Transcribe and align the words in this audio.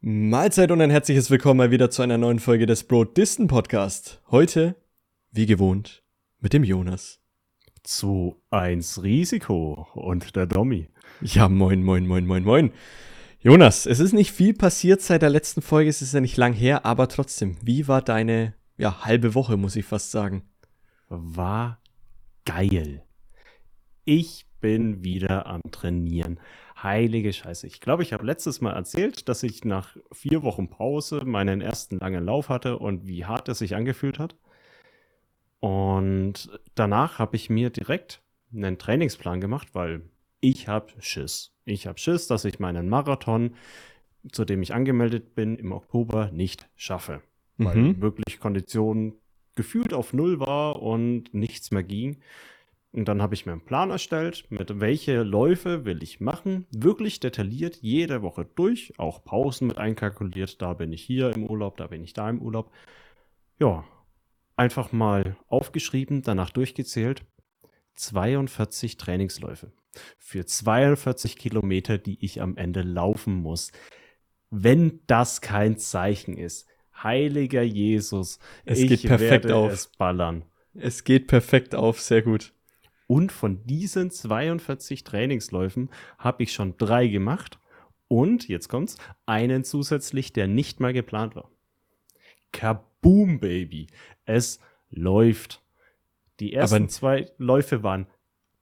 Mahlzeit 0.00 0.70
und 0.70 0.80
ein 0.80 0.90
herzliches 0.90 1.28
Willkommen 1.28 1.58
mal 1.58 1.72
wieder 1.72 1.90
zu 1.90 2.02
einer 2.02 2.18
neuen 2.18 2.38
Folge 2.38 2.66
des 2.66 2.84
Broad 2.84 3.16
Disten 3.16 3.48
Podcast. 3.48 4.22
Heute, 4.30 4.76
wie 5.32 5.44
gewohnt, 5.44 6.04
mit 6.38 6.52
dem 6.52 6.62
Jonas. 6.62 7.18
Zu 7.82 8.40
1 8.50 9.02
Risiko 9.02 9.88
und 9.94 10.36
der 10.36 10.46
Dommy. 10.46 10.88
Ja, 11.20 11.48
moin, 11.48 11.82
moin, 11.82 12.06
moin, 12.06 12.28
moin, 12.28 12.44
moin. 12.44 12.70
Jonas, 13.40 13.86
es 13.86 13.98
ist 13.98 14.12
nicht 14.12 14.30
viel 14.30 14.54
passiert 14.54 15.00
seit 15.02 15.22
der 15.22 15.30
letzten 15.30 15.62
Folge, 15.62 15.90
es 15.90 16.00
ist 16.00 16.14
ja 16.14 16.20
nicht 16.20 16.36
lang 16.36 16.52
her, 16.52 16.86
aber 16.86 17.08
trotzdem, 17.08 17.56
wie 17.60 17.88
war 17.88 18.00
deine, 18.00 18.54
ja, 18.76 19.04
halbe 19.04 19.34
Woche, 19.34 19.56
muss 19.56 19.74
ich 19.74 19.84
fast 19.84 20.12
sagen? 20.12 20.44
War 21.08 21.80
geil. 22.44 23.02
Ich 24.04 24.46
bin 24.60 25.02
wieder 25.02 25.46
am 25.46 25.62
Trainieren. 25.72 26.38
Heilige 26.82 27.32
Scheiße. 27.32 27.66
Ich 27.66 27.80
glaube, 27.80 28.02
ich 28.02 28.12
habe 28.12 28.24
letztes 28.24 28.60
Mal 28.60 28.72
erzählt, 28.72 29.28
dass 29.28 29.42
ich 29.42 29.64
nach 29.64 29.96
vier 30.12 30.42
Wochen 30.42 30.68
Pause 30.68 31.22
meinen 31.24 31.60
ersten 31.60 31.98
langen 31.98 32.24
Lauf 32.24 32.48
hatte 32.48 32.78
und 32.78 33.06
wie 33.06 33.24
hart 33.24 33.48
es 33.48 33.58
sich 33.58 33.74
angefühlt 33.74 34.18
hat. 34.18 34.36
Und 35.60 36.50
danach 36.74 37.18
habe 37.18 37.36
ich 37.36 37.50
mir 37.50 37.70
direkt 37.70 38.22
einen 38.54 38.78
Trainingsplan 38.78 39.40
gemacht, 39.40 39.68
weil 39.74 40.02
ich 40.40 40.68
habe 40.68 40.92
Schiss. 41.00 41.52
Ich 41.64 41.86
habe 41.86 41.98
Schiss, 41.98 42.28
dass 42.28 42.44
ich 42.44 42.60
meinen 42.60 42.88
Marathon, 42.88 43.54
zu 44.30 44.44
dem 44.44 44.62
ich 44.62 44.72
angemeldet 44.72 45.34
bin, 45.34 45.56
im 45.56 45.72
Oktober 45.72 46.30
nicht 46.30 46.68
schaffe. 46.76 47.22
Weil 47.56 47.76
Mhm. 47.76 48.00
wirklich 48.00 48.38
Kondition 48.38 49.14
gefühlt 49.56 49.92
auf 49.92 50.12
Null 50.12 50.38
war 50.38 50.80
und 50.80 51.34
nichts 51.34 51.72
mehr 51.72 51.82
ging. 51.82 52.20
Und 52.98 53.06
dann 53.06 53.22
habe 53.22 53.34
ich 53.34 53.46
mir 53.46 53.52
einen 53.52 53.64
Plan 53.64 53.90
erstellt, 53.90 54.46
mit 54.50 54.80
welche 54.80 55.22
Läufe 55.22 55.84
will 55.84 56.02
ich 56.02 56.18
machen. 56.18 56.66
Wirklich 56.72 57.20
detailliert 57.20 57.76
jede 57.76 58.22
Woche 58.22 58.44
durch, 58.56 58.92
auch 58.98 59.24
Pausen 59.24 59.68
mit 59.68 59.78
einkalkuliert. 59.78 60.60
Da 60.60 60.74
bin 60.74 60.92
ich 60.92 61.02
hier 61.02 61.30
im 61.32 61.46
Urlaub, 61.46 61.76
da 61.76 61.86
bin 61.86 62.02
ich 62.02 62.12
da 62.12 62.28
im 62.28 62.42
Urlaub. 62.42 62.72
Ja, 63.60 63.84
einfach 64.56 64.90
mal 64.90 65.36
aufgeschrieben, 65.46 66.22
danach 66.22 66.50
durchgezählt. 66.50 67.24
42 67.94 68.96
Trainingsläufe 68.96 69.72
für 70.18 70.44
42 70.44 71.36
Kilometer, 71.36 71.98
die 71.98 72.18
ich 72.24 72.42
am 72.42 72.56
Ende 72.56 72.82
laufen 72.82 73.34
muss. 73.34 73.70
Wenn 74.50 75.00
das 75.06 75.40
kein 75.40 75.78
Zeichen 75.78 76.36
ist, 76.36 76.66
heiliger 77.00 77.62
Jesus, 77.62 78.40
Es 78.64 78.80
ich 78.80 78.88
geht 78.88 79.02
perfekt 79.02 79.44
werde 79.44 79.54
auf. 79.54 79.72
es 79.72 79.86
ballern. 79.86 80.44
Es 80.74 81.04
geht 81.04 81.28
perfekt 81.28 81.76
auf, 81.76 82.00
sehr 82.00 82.22
gut. 82.22 82.52
Und 83.08 83.32
von 83.32 83.64
diesen 83.66 84.10
42 84.12 85.02
Trainingsläufen 85.02 85.90
habe 86.18 86.44
ich 86.44 86.52
schon 86.52 86.76
drei 86.76 87.08
gemacht. 87.08 87.58
Und, 88.06 88.48
jetzt 88.48 88.68
kommt's, 88.68 88.96
einen 89.26 89.64
zusätzlich, 89.64 90.32
der 90.32 90.46
nicht 90.46 90.78
mal 90.78 90.92
geplant 90.92 91.34
war. 91.34 91.50
Kaboom, 92.52 93.40
Baby. 93.40 93.88
Es 94.24 94.60
läuft. 94.90 95.62
Die 96.40 96.52
ersten 96.52 96.76
Aber- 96.76 96.88
zwei 96.88 97.30
Läufe 97.38 97.82
waren 97.82 98.06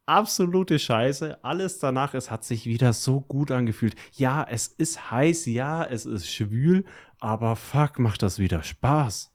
absolute 0.06 0.78
Scheiße. 0.78 1.44
Alles 1.44 1.78
danach, 1.78 2.14
es 2.14 2.30
hat 2.30 2.44
sich 2.44 2.66
wieder 2.66 2.92
so 2.92 3.20
gut 3.20 3.50
angefühlt. 3.50 3.96
Ja, 4.12 4.46
es 4.48 4.68
ist 4.68 5.10
heiß, 5.10 5.46
ja, 5.46 5.84
es 5.84 6.06
ist 6.06 6.32
schwül, 6.32 6.84
aber 7.18 7.56
fuck, 7.56 7.98
macht 7.98 8.22
das 8.22 8.38
wieder 8.38 8.62
Spaß. 8.62 9.32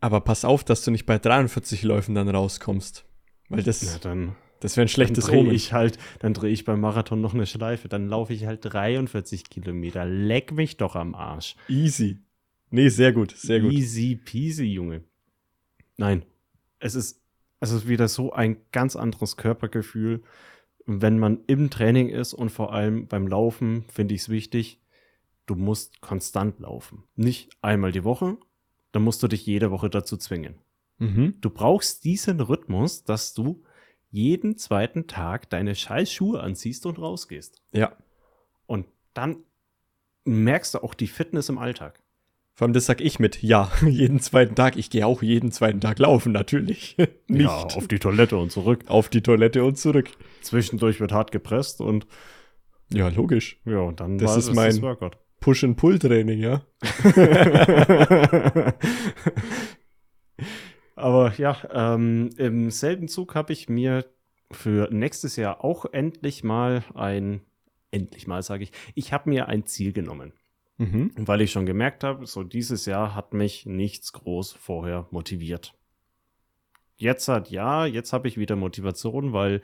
Aber 0.00 0.20
pass 0.20 0.44
auf, 0.44 0.64
dass 0.64 0.82
du 0.84 0.90
nicht 0.90 1.06
bei 1.06 1.18
43 1.18 1.82
Läufen 1.84 2.14
dann 2.14 2.28
rauskommst. 2.28 3.04
Weil 3.48 3.62
das, 3.62 3.82
Na, 3.82 3.98
dann 3.98 4.36
das 4.60 4.76
wäre 4.76 4.86
ein 4.86 4.88
schlechtes 4.88 5.26
dann 5.26 5.34
drehe 5.34 5.42
Omen. 5.42 5.54
ich 5.54 5.72
halt, 5.72 5.98
dann 6.20 6.34
drehe 6.34 6.50
ich 6.52 6.64
beim 6.64 6.80
Marathon 6.80 7.20
noch 7.20 7.34
eine 7.34 7.46
Schleife, 7.46 7.88
dann 7.88 8.08
laufe 8.08 8.32
ich 8.32 8.46
halt 8.46 8.60
43 8.62 9.48
Kilometer. 9.50 10.04
Leck 10.04 10.52
mich 10.52 10.76
doch 10.76 10.96
am 10.96 11.14
Arsch. 11.14 11.56
Easy. 11.68 12.18
Nee, 12.70 12.88
sehr 12.88 13.12
gut, 13.12 13.34
sehr 13.36 13.60
gut. 13.60 13.72
Easy 13.72 14.16
peasy, 14.16 14.64
Junge. 14.64 15.02
Nein, 15.96 16.24
es 16.78 16.94
ist, 16.94 17.22
es 17.60 17.70
ist 17.70 17.88
wieder 17.88 18.08
so 18.08 18.32
ein 18.32 18.58
ganz 18.72 18.94
anderes 18.94 19.36
Körpergefühl, 19.36 20.22
wenn 20.86 21.18
man 21.18 21.40
im 21.46 21.70
Training 21.70 22.08
ist 22.08 22.34
und 22.34 22.50
vor 22.50 22.72
allem 22.72 23.06
beim 23.06 23.26
Laufen 23.26 23.84
finde 23.92 24.14
ich 24.14 24.22
es 24.22 24.28
wichtig, 24.28 24.80
du 25.46 25.54
musst 25.54 26.00
konstant 26.00 26.60
laufen. 26.60 27.04
Nicht 27.14 27.50
einmal 27.62 27.92
die 27.92 28.04
Woche, 28.04 28.38
dann 28.92 29.02
musst 29.02 29.22
du 29.22 29.28
dich 29.28 29.44
jede 29.44 29.70
Woche 29.70 29.90
dazu 29.90 30.16
zwingen. 30.16 30.54
Mhm. 30.98 31.34
Du 31.40 31.50
brauchst 31.50 32.04
diesen 32.04 32.40
Rhythmus, 32.40 33.04
dass 33.04 33.34
du 33.34 33.62
jeden 34.10 34.56
zweiten 34.56 35.06
Tag 35.06 35.50
deine 35.50 35.74
scheiß 35.74 36.10
Schuhe 36.12 36.40
anziehst 36.40 36.86
und 36.86 36.98
rausgehst. 36.98 37.60
Ja. 37.72 37.92
Und 38.66 38.86
dann 39.14 39.38
merkst 40.24 40.74
du 40.74 40.82
auch 40.82 40.94
die 40.94 41.06
Fitness 41.06 41.48
im 41.48 41.58
Alltag. 41.58 42.00
vor 42.54 42.66
allem 42.66 42.72
das 42.74 42.86
sag 42.86 43.00
ich 43.00 43.18
mit, 43.18 43.42
ja, 43.42 43.70
jeden 43.86 44.20
zweiten 44.20 44.54
Tag. 44.54 44.76
Ich 44.76 44.90
gehe 44.90 45.06
auch 45.06 45.22
jeden 45.22 45.52
zweiten 45.52 45.80
Tag 45.80 45.98
laufen, 45.98 46.32
natürlich. 46.32 46.96
nicht 47.28 47.42
Ja, 47.42 47.50
auf 47.64 47.86
die 47.88 47.98
Toilette 47.98 48.36
und 48.36 48.50
zurück. 48.50 48.84
auf 48.88 49.08
die 49.08 49.22
Toilette 49.22 49.62
und 49.64 49.78
zurück. 49.78 50.10
Zwischendurch 50.42 51.00
wird 51.00 51.12
hart 51.12 51.30
gepresst 51.32 51.80
und 51.80 52.06
Ja, 52.92 53.08
logisch. 53.08 53.58
ja, 53.64 53.78
und 53.80 54.00
dann 54.00 54.18
Das 54.18 54.30
war 54.30 54.38
ist 54.38 54.48
es 54.48 54.54
mein-. 54.54 54.98
Push-and-Pull-Training, 55.40 56.40
ja. 56.40 56.62
Aber 60.98 61.32
ja, 61.36 61.56
ähm, 61.72 62.30
im 62.36 62.70
selben 62.70 63.08
Zug 63.08 63.34
habe 63.34 63.52
ich 63.52 63.68
mir 63.68 64.04
für 64.50 64.88
nächstes 64.90 65.36
Jahr 65.36 65.64
auch 65.64 65.84
endlich 65.92 66.42
mal 66.42 66.82
ein, 66.94 67.42
endlich 67.90 68.26
mal 68.26 68.42
sage 68.42 68.64
ich, 68.64 68.72
ich 68.94 69.12
habe 69.12 69.30
mir 69.30 69.48
ein 69.48 69.66
Ziel 69.66 69.92
genommen. 69.92 70.32
Mhm. 70.78 71.12
Weil 71.16 71.40
ich 71.40 71.52
schon 71.52 71.66
gemerkt 71.66 72.04
habe, 72.04 72.26
so 72.26 72.42
dieses 72.44 72.86
Jahr 72.86 73.14
hat 73.14 73.32
mich 73.32 73.66
nichts 73.66 74.12
groß 74.12 74.52
vorher 74.52 75.06
motiviert. 75.10 75.74
Jetzt 76.96 77.28
hat 77.28 77.50
ja, 77.50 77.86
jetzt 77.86 78.12
habe 78.12 78.28
ich 78.28 78.38
wieder 78.38 78.56
Motivation, 78.56 79.32
weil 79.32 79.62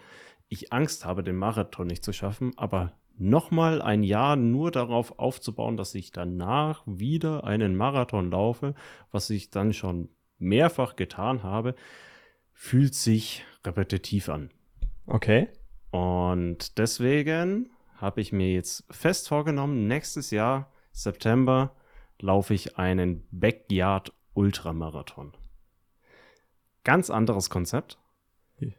ich 0.48 0.72
Angst 0.72 1.04
habe, 1.04 1.22
den 1.22 1.36
Marathon 1.36 1.86
nicht 1.86 2.04
zu 2.04 2.12
schaffen, 2.12 2.52
aber 2.56 2.92
nochmal 3.16 3.82
ein 3.82 4.02
Jahr 4.02 4.36
nur 4.36 4.70
darauf 4.70 5.18
aufzubauen, 5.18 5.76
dass 5.76 5.94
ich 5.94 6.10
danach 6.12 6.82
wieder 6.86 7.44
einen 7.44 7.76
Marathon 7.76 8.30
laufe, 8.30 8.74
was 9.10 9.30
ich 9.30 9.50
dann 9.50 9.72
schon 9.72 10.08
mehrfach 10.44 10.96
getan 10.96 11.42
habe, 11.42 11.74
fühlt 12.52 12.94
sich 12.94 13.44
repetitiv 13.64 14.28
an. 14.28 14.50
Okay. 15.06 15.48
Und 15.90 16.78
deswegen 16.78 17.70
habe 17.96 18.20
ich 18.20 18.32
mir 18.32 18.52
jetzt 18.52 18.84
fest 18.90 19.28
vorgenommen, 19.28 19.86
nächstes 19.86 20.30
Jahr, 20.30 20.72
September, 20.92 21.74
laufe 22.20 22.54
ich 22.54 22.78
einen 22.78 23.26
Backyard 23.30 24.12
Ultramarathon. 24.34 25.32
Ganz 26.84 27.10
anderes 27.10 27.50
Konzept. 27.50 27.98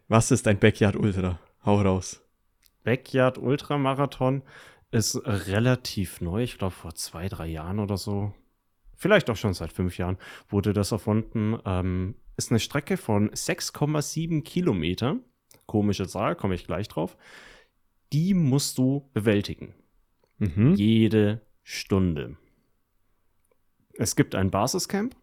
Was 0.08 0.32
ist 0.32 0.48
ein 0.48 0.60
Backyard 0.60 0.96
Ultra? 0.96 1.40
Hau 1.66 1.82
raus. 1.82 2.22
Backyard 2.84 3.38
Ultramarathon 3.38 4.44
ist 4.92 5.20
relativ 5.26 6.22
neu, 6.22 6.44
ich 6.44 6.58
glaube 6.58 6.76
vor 6.76 6.96
zwei, 6.96 7.28
drei 7.28 7.48
Jahren 7.48 7.80
oder 7.80 7.98
so. 7.98 8.34
Vielleicht 8.96 9.30
auch 9.30 9.36
schon 9.36 9.54
seit 9.54 9.72
fünf 9.72 9.98
Jahren 9.98 10.18
wurde 10.50 10.74
das 10.74 10.92
erfunden. 10.92 11.58
Ähm, 11.66 12.16
ist 12.38 12.52
eine 12.52 12.60
Strecke 12.60 12.98
von 12.98 13.30
6,7 13.30 14.44
Kilometer. 14.44 15.20
Komische 15.66 16.08
Zahl, 16.08 16.36
komme 16.36 16.56
ich 16.56 16.66
gleich 16.66 16.88
drauf. 16.88 17.18
Die 18.14 18.34
musst 18.34 18.78
du 18.78 19.10
bewältigen. 19.14 19.74
Mhm. 20.38 20.76
Jede 20.76 21.42
Stunde. 21.64 22.38
Es 23.94 24.16
gibt 24.16 24.36
ein 24.36 24.52
Basiscamp. 24.52 25.16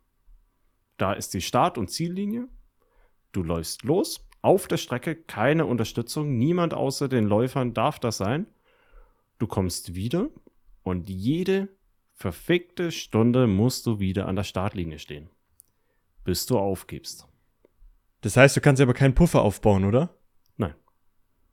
Da 0.96 1.12
ist 1.12 1.34
die 1.34 1.40
Start- 1.40 1.78
und 1.78 1.88
Ziellinie. 1.88 2.48
Du 3.32 3.42
läufst 3.42 3.82
los. 3.84 4.26
Auf 4.40 4.66
der 4.66 4.76
Strecke 4.76 5.14
keine 5.14 5.66
Unterstützung. 5.66 6.36
Niemand 6.36 6.74
außer 6.74 7.08
den 7.08 7.26
Läufern 7.26 7.74
darf 7.74 7.98
das 7.98 8.16
sein. 8.16 8.46
Du 9.38 9.46
kommst 9.46 9.94
wieder 9.94 10.30
und 10.82 11.08
jede 11.08 11.68
verfickte 12.22 12.90
Stunde 12.92 13.46
musst 13.46 13.84
du 13.86 13.98
wieder 14.00 14.26
an 14.28 14.36
der 14.36 14.44
Startlinie 14.44 14.98
stehen. 14.98 15.28
Bis 16.24 16.46
du 16.46 16.58
aufgibst. 16.58 17.26
Das 18.20 18.36
heißt, 18.36 18.56
du 18.56 18.60
kannst 18.60 18.80
aber 18.80 18.94
keinen 18.94 19.14
Puffer 19.14 19.42
aufbauen, 19.42 19.84
oder? 19.84 20.16
Nein. 20.56 20.74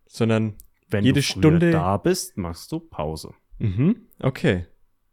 Sondern, 0.07 0.55
Wenn 0.87 1.03
Jede 1.03 1.19
du 1.19 1.23
Stunde- 1.23 1.71
da 1.71 1.97
bist, 1.97 2.37
machst 2.37 2.71
du 2.71 2.79
Pause. 2.79 3.33
mhm. 3.57 4.07
Okay. 4.19 4.67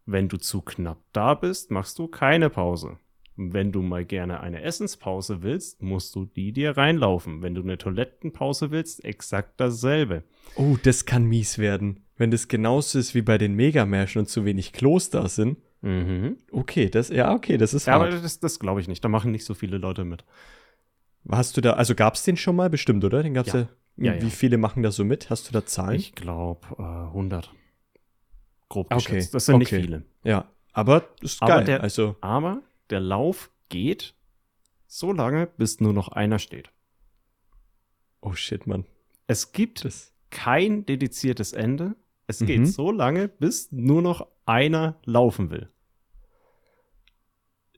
Wenn 0.04 0.28
du 0.28 0.36
zu 0.36 0.60
knapp 0.62 1.02
da 1.12 1.34
bist, 1.34 1.70
machst 1.72 1.98
du 1.98 2.06
keine 2.06 2.48
Pause. 2.50 2.98
Wenn 3.34 3.72
du 3.72 3.82
mal 3.82 4.04
gerne 4.04 4.40
eine 4.40 4.62
Essenspause 4.62 5.42
willst, 5.42 5.82
musst 5.82 6.14
du 6.14 6.24
die 6.26 6.52
dir 6.52 6.76
reinlaufen. 6.76 7.42
Wenn 7.42 7.54
du 7.54 7.62
eine 7.62 7.76
Toilettenpause 7.76 8.70
willst, 8.70 9.04
exakt 9.04 9.58
dasselbe. 9.60 10.22
Oh, 10.54 10.76
das 10.82 11.04
kann 11.06 11.24
mies 11.24 11.58
werden. 11.58 12.05
Wenn 12.16 12.30
das 12.30 12.48
genauso 12.48 12.98
ist 12.98 13.14
wie 13.14 13.22
bei 13.22 13.36
den 13.38 13.54
Megamärschen 13.54 14.20
und 14.20 14.26
zu 14.26 14.44
wenig 14.44 14.72
Klos 14.72 15.10
da 15.10 15.28
sind. 15.28 15.58
Mhm. 15.82 16.38
Okay, 16.50 16.88
das, 16.88 17.10
ja, 17.10 17.32
okay, 17.34 17.58
das 17.58 17.74
ist 17.74 17.86
Ja, 17.86 17.94
aber 17.96 18.10
hart. 18.10 18.24
das, 18.24 18.40
das 18.40 18.58
glaube 18.58 18.80
ich 18.80 18.88
nicht. 18.88 19.04
Da 19.04 19.08
machen 19.08 19.30
nicht 19.32 19.44
so 19.44 19.54
viele 19.54 19.76
Leute 19.78 20.04
mit. 20.04 20.24
Hast 21.30 21.56
du 21.56 21.60
da, 21.60 21.72
also 21.74 21.94
gab's 21.94 22.22
den 22.24 22.36
schon 22.36 22.56
mal 22.56 22.70
bestimmt, 22.70 23.04
oder? 23.04 23.22
Den 23.22 23.34
gab's 23.34 23.52
ja. 23.52 23.60
Ja. 23.60 23.68
Ja, 24.14 24.20
Wie 24.20 24.24
ja. 24.26 24.30
viele 24.30 24.58
machen 24.58 24.82
da 24.82 24.90
so 24.90 25.04
mit? 25.04 25.30
Hast 25.30 25.48
du 25.48 25.52
da 25.52 25.64
Zahlen? 25.64 25.96
Ich 25.96 26.14
glaube 26.14 26.66
äh, 26.78 26.82
100. 26.82 27.50
Grob 28.68 28.86
Okay, 28.92 28.96
geschätzt. 28.96 29.34
Das 29.34 29.46
sind 29.46 29.54
okay. 29.56 29.62
nicht 29.76 29.84
viele. 29.86 30.04
Ja. 30.22 30.50
Aber 30.72 31.08
ist 31.22 31.40
Aber 31.42 31.56
geil. 31.56 31.64
der- 31.64 31.82
also, 31.82 32.16
Aber 32.20 32.62
der 32.90 33.00
Lauf 33.00 33.50
geht 33.70 34.14
so 34.86 35.12
lange, 35.12 35.46
bis 35.46 35.80
nur 35.80 35.92
noch 35.94 36.08
einer 36.08 36.38
steht. 36.38 36.70
oh 38.20 38.34
shit, 38.34 38.66
Mann. 38.66 38.84
Es 39.26 39.52
gibt 39.52 39.84
Das, 39.84 40.12
kein 40.30 40.84
dediziertes 40.86 41.52
Ende. 41.52 41.96
Es 42.26 42.40
Mhm. 42.40 42.46
geht 42.46 42.68
so 42.68 42.90
lange, 42.90 43.28
bis 43.28 43.70
nur 43.72 44.02
noch 44.02 44.26
einer 44.46 44.96
laufen 45.04 45.50
will. 45.50 45.68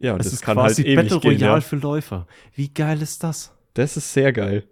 ja, 0.01 0.13
und 0.15 0.21
Es 0.21 0.27
das 0.27 0.35
ist 0.35 0.43
kann 0.43 0.57
quasi 0.57 0.83
halt 0.83 0.87
ewig 0.93 0.97
Battle 1.11 1.21
gehen. 1.21 1.41
Royale 1.43 1.55
Ja. 1.57 1.61
für 1.61 1.77
Läufer. 1.77 2.27
Wie 2.55 2.69
geil 2.73 3.03
ist 3.03 3.25
das? 3.25 3.53
Das 3.75 3.97
ist 3.97 4.13
sehr 4.13 4.33
geil. 4.33 4.69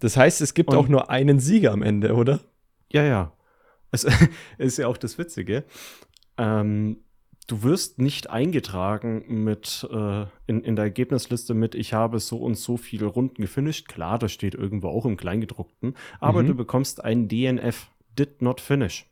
Das 0.00 0.16
heißt, 0.16 0.40
es 0.42 0.52
gibt 0.54 0.70
Und- 0.70 0.76
auch 0.76 0.88
nur 0.88 1.10
einen 1.10 1.40
Sieger 1.40 1.72
am 1.72 1.82
Ende, 1.82 2.14
oder? 2.14 2.40
Ja, 2.92 3.02
ja. 3.02 3.32
Es 3.90 4.04
ist 4.58 4.76
ja 4.78 4.86
auch 4.86 4.98
das 4.98 5.16
Witzige. 5.18 5.64
Ähm, 6.36 6.98
du 7.46 7.62
wirst 7.62 7.98
nicht 7.98 8.28
eingetragen 8.28 9.24
mit 9.42 9.88
äh, 9.90 10.26
in, 10.46 10.62
in 10.62 10.76
der 10.76 10.84
Ergebnisliste 10.84 11.54
mit, 11.54 11.74
ich 11.74 11.94
habe 11.94 12.20
so 12.20 12.36
und 12.36 12.54
so 12.56 12.76
viele 12.76 13.06
Runden 13.06 13.40
gefinisht. 13.40 13.88
Klar, 13.88 14.18
das 14.18 14.32
steht 14.32 14.54
irgendwo 14.54 14.88
auch 14.88 15.06
im 15.06 15.16
Kleingedruckten. 15.16 15.94
Aber 16.20 16.42
Mhm. 16.42 16.48
du 16.48 16.54
bekommst 16.56 17.02
ein 17.02 17.26
DNF, 17.28 17.88
did 18.18 18.42
not 18.42 18.60
finish. 18.60 19.07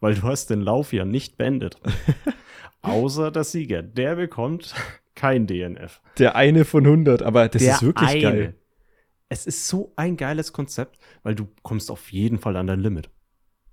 Weil 0.00 0.14
du 0.14 0.22
hast 0.22 0.50
den 0.50 0.60
Lauf 0.60 0.92
ja 0.92 1.04
nicht 1.04 1.36
beendet. 1.36 1.76
Außer 2.82 3.30
der 3.30 3.44
Sieger. 3.44 3.82
Der 3.82 4.16
bekommt 4.16 4.74
kein 5.14 5.46
DNF. 5.46 6.00
Der 6.18 6.36
eine 6.36 6.64
von 6.64 6.84
100, 6.84 7.22
aber 7.22 7.48
das 7.48 7.62
der 7.62 7.74
ist 7.74 7.82
wirklich 7.82 8.08
eine. 8.08 8.22
geil. 8.22 8.54
Es 9.28 9.46
ist 9.46 9.66
so 9.68 9.92
ein 9.96 10.16
geiles 10.16 10.52
Konzept, 10.52 10.98
weil 11.22 11.34
du 11.34 11.48
kommst 11.62 11.90
auf 11.90 12.12
jeden 12.12 12.38
Fall 12.38 12.56
an 12.56 12.66
dein 12.66 12.80
Limit. 12.80 13.08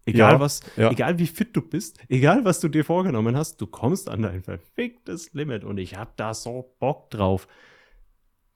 Egal 0.05 0.33
Ja, 0.33 0.39
was, 0.39 0.61
ja. 0.77 0.91
egal 0.91 1.19
wie 1.19 1.27
fit 1.27 1.49
du 1.55 1.61
bist, 1.61 1.99
egal 2.07 2.45
was 2.45 2.59
du 2.59 2.69
dir 2.69 2.85
vorgenommen 2.85 3.35
hast, 3.35 3.59
du 3.61 3.67
kommst 3.67 4.09
an 4.09 4.21
dein 4.21 4.41
verficktes 4.43 5.33
Limit 5.33 5.63
und 5.63 5.77
ich 5.77 5.97
hab 5.97 6.15
da 6.17 6.33
so 6.33 6.73
Bock 6.79 7.09
drauf. 7.09 7.47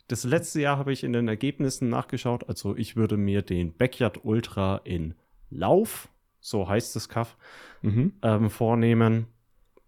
Das 0.07 0.23
letzte 0.23 0.61
Jahr 0.61 0.77
habe 0.77 0.93
ich 0.93 1.03
in 1.03 1.13
den 1.13 1.27
Ergebnissen 1.27 1.89
nachgeschaut, 1.89 2.47
also 2.47 2.75
ich 2.75 2.95
würde 2.95 3.17
mir 3.17 3.41
den 3.41 3.73
Backyard 3.73 4.23
Ultra 4.23 4.81
in 4.83 5.15
Lauf, 5.49 6.09
so 6.43 6.67
heißt 6.67 6.95
das 6.95 7.07
Kaff, 7.09 7.37
Mhm. 7.81 8.13
ähm, 8.21 8.49
vornehmen. 8.51 9.27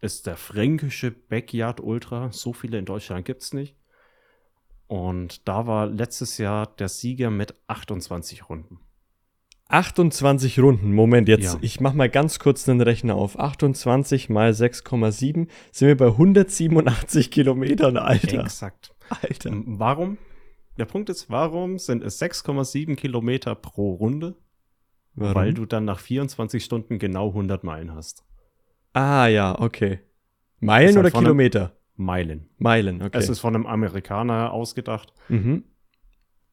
Ist 0.01 0.25
der 0.27 0.35
fränkische 0.37 1.11
Backyard 1.11 1.79
Ultra. 1.81 2.31
So 2.31 2.53
viele 2.53 2.77
in 2.79 2.85
Deutschland 2.85 3.25
gibt 3.25 3.41
es 3.43 3.53
nicht. 3.53 3.75
Und 4.87 5.47
da 5.47 5.65
war 5.67 5.87
letztes 5.87 6.37
Jahr 6.37 6.67
der 6.67 6.89
Sieger 6.89 7.29
mit 7.31 7.53
28 7.67 8.49
Runden. 8.49 8.79
28 9.67 10.59
Runden. 10.59 10.93
Moment, 10.93 11.27
jetzt, 11.27 11.53
Ja. 11.55 11.59
ich 11.61 11.79
mach 11.79 11.93
mal 11.93 12.09
ganz 12.09 12.37
kurz 12.39 12.65
den 12.65 12.81
Rechner 12.81 13.15
auf. 13.15 13.39
28 13.39 14.29
mal 14.29 14.53
6,7 14.53 15.47
sind 15.71 15.87
wir 15.87 15.97
bei 15.97 16.11
187 16.11 17.31
Kilometern, 17.31 17.97
Alter. 17.97 18.41
Exakt. 18.43 18.93
Alter. 19.09 19.51
Warum? 19.65 20.17
Der 20.77 20.85
Punkt 20.85 21.09
ist, 21.09 21.29
warum 21.31 21.79
sind 21.79 22.03
es 22.03 22.19
6,7 22.19 22.95
Kilometer 22.95 23.55
pro 23.55 23.93
Runde? 23.93 24.35
Warum? 25.15 25.35
Weil 25.35 25.53
du 25.53 25.65
dann 25.65 25.85
nach 25.85 25.99
24 25.99 26.63
Stunden 26.63 26.99
genau 26.99 27.29
100 27.29 27.63
Meilen 27.63 27.93
hast. 27.93 28.23
ah, 28.93 29.27
ja, 29.27 29.57
okay. 29.59 29.99
Meilen 30.59 30.95
halt 30.95 31.05
oder 31.05 31.11
Kilometer? 31.19 31.73
Meilen. 31.95 32.49
Meilen, 32.57 33.01
okay. 33.01 33.17
Es 33.17 33.29
ist 33.29 33.39
von 33.39 33.55
einem 33.55 33.65
Amerikaner 33.65 34.51
ausgedacht. 34.51 35.13
mhm. 35.29 35.63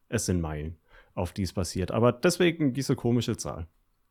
Es 0.09 0.27
sind 0.27 0.41
Meilen, 0.43 0.77
auf 1.15 1.33
die 1.33 1.43
es 1.43 1.53
basiert. 1.55 1.91
Aber 1.91 2.13
deswegen 2.13 2.75
diese 2.75 2.95
komische 2.97 3.37
Zahl. 3.37 3.67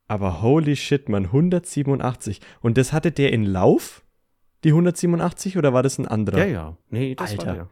Aber 0.08 0.42
holy 0.42 0.74
shit, 0.76 1.08
man, 1.08 1.26
187. 1.26 2.40
Und 2.60 2.76
das 2.76 2.92
hatte 2.92 3.12
der 3.12 3.32
in 3.32 3.44
Lauf? 3.44 4.02
Die 4.64 4.70
187 4.70 5.56
oder 5.58 5.72
war 5.72 5.82
das 5.82 5.98
ein 5.98 6.06
anderer? 6.08 6.38
Ja, 6.38 6.44
ja. 6.46 6.76
Nee, 6.90 7.14
das 7.14 7.30
Alter. 7.32 7.46
war 7.46 7.54
der. 7.54 7.68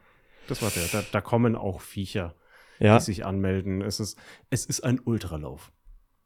Das 0.47 0.61
war 0.61 0.69
der. 0.71 0.83
Da, 0.91 1.03
da 1.11 1.21
kommen 1.21 1.55
auch 1.55 1.81
Viecher, 1.81 2.35
Ja. 2.79 2.97
die 2.97 3.03
sich 3.03 3.25
anmelden. 3.25 3.81
Es 3.81 3.99
ist, 3.99 4.17
es 4.49 4.65
ist 4.65 4.81
ein 4.83 4.99
Ultralauf. 4.99 5.71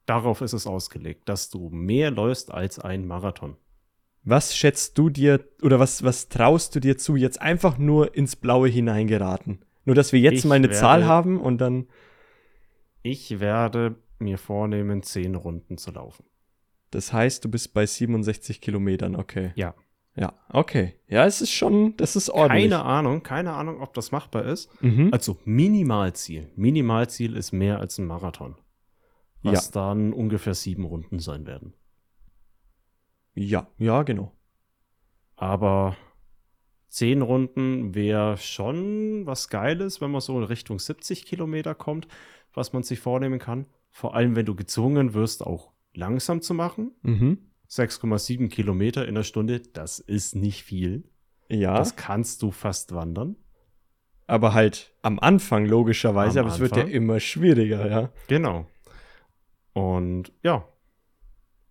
Darauf 0.05 0.41
ist 0.41 0.53
es 0.53 0.67
ausgelegt, 0.67 1.27
dass 1.29 1.49
du 1.49 1.69
mehr 1.69 2.11
läufst 2.11 2.51
als 2.51 2.79
ein 2.79 3.07
Marathon. 3.07 3.55
Was 4.23 4.55
schätzt 4.55 4.97
du 4.97 5.09
dir 5.09 5.43
oder 5.61 5.79
was, 5.79 6.03
was 6.03 6.29
traust 6.29 6.75
du 6.75 6.79
dir 6.79 6.97
zu, 6.97 7.15
jetzt 7.15 7.41
einfach 7.41 7.77
nur 7.77 8.15
ins 8.15 8.35
Blaue 8.35 8.67
hineingeraten? 8.67 9.63
Nur, 9.85 9.95
dass 9.95 10.11
wir 10.13 10.19
jetzt 10.19 10.39
Ich 10.39 10.45
mal 10.45 10.55
eine 10.55 10.67
werde- 10.67 10.79
Zahl 10.79 11.05
haben 11.05 11.39
und 11.39 11.59
dann. 11.59 11.87
Ich 13.03 13.39
werde 13.39 13.95
mir 14.17 14.37
vornehmen, 14.37 15.03
zehn 15.03 15.35
Runden 15.35 15.77
zu 15.77 15.91
laufen. 15.91 16.25
Das 16.91 17.13
heißt, 17.13 17.43
du 17.45 17.49
bist 17.49 17.73
bei 17.73 17.85
67 17.85 18.61
Kilometern, 18.61 19.15
okay. 19.15 19.51
Ja. 19.55 19.75
Ja, 20.15 20.33
okay. 20.49 20.93
Ja, 21.09 21.25
es 21.25 21.41
ist 21.41 21.51
schon, 21.51 21.97
das 21.97 22.15
ist 22.15 22.29
ordentlich. 22.29 22.71
Keine 22.71 22.83
Ahnung, 22.85 23.21
keine 23.21 23.51
Ahnung, 23.51 23.81
ob 23.81 23.93
das 23.93 24.11
machbar 24.13 24.45
ist. 24.45 24.69
Mhm. 24.81 25.09
Also 25.11 25.37
Minimalziel. 25.43 26.49
Minimalziel 26.55 27.35
ist 27.35 27.51
mehr 27.51 27.79
als 27.79 27.97
ein 27.97 28.07
Marathon. 28.07 28.55
Was 29.53 29.71
dann 29.71 30.13
ungefähr 30.13 30.53
sieben 30.53 30.85
Runden 30.85 31.19
sein 31.19 31.45
werden. 31.45 31.73
Ja, 33.33 33.67
ja, 33.77 34.03
genau. 34.03 34.31
Aber 35.35 35.95
zehn 36.87 37.21
Runden 37.21 37.93
wäre 37.93 38.37
schon 38.37 39.25
was 39.25 39.49
Geiles, 39.49 39.99
wenn 40.01 40.11
man 40.11 40.21
so 40.21 40.37
in 40.37 40.45
Richtung 40.45 40.79
70 40.79 41.25
Kilometer 41.25 41.75
kommt, 41.75 42.07
was 42.53 42.71
man 42.73 42.83
sich 42.83 42.99
vornehmen 42.99 43.39
kann. 43.39 43.65
Vor 43.91 44.15
allem, 44.15 44.35
wenn 44.35 44.45
du 44.45 44.55
gezwungen 44.55 45.13
wirst, 45.13 45.45
auch 45.45 45.71
langsam 45.93 46.41
zu 46.41 46.53
machen. 46.53 46.91
Mhm. 47.01 47.37
6,7 47.69 48.47
Kilometer 48.49 49.07
in 49.07 49.15
der 49.15 49.23
Stunde, 49.23 49.59
das 49.59 49.99
ist 49.99 50.35
nicht 50.35 50.63
viel. 50.63 51.03
Ja, 51.49 51.75
Das 51.77 51.95
kannst 51.95 52.41
du 52.41 52.51
fast 52.51 52.93
wandern. 52.93 53.35
aber 54.27 54.53
halt 54.53 54.93
am 55.01 55.19
Anfang 55.19 55.65
logischerweise, 55.65 56.39
Am 56.39 56.45
aber 56.45 56.55
es 56.55 56.59
wird 56.61 56.75
ja 56.75 56.83
Anfang. 56.83 56.95
immer 56.95 57.19
schwieriger, 57.19 57.89
ja. 57.89 58.11
Genau. 58.27 58.67
Und 59.75 60.31
ja, 60.41 60.65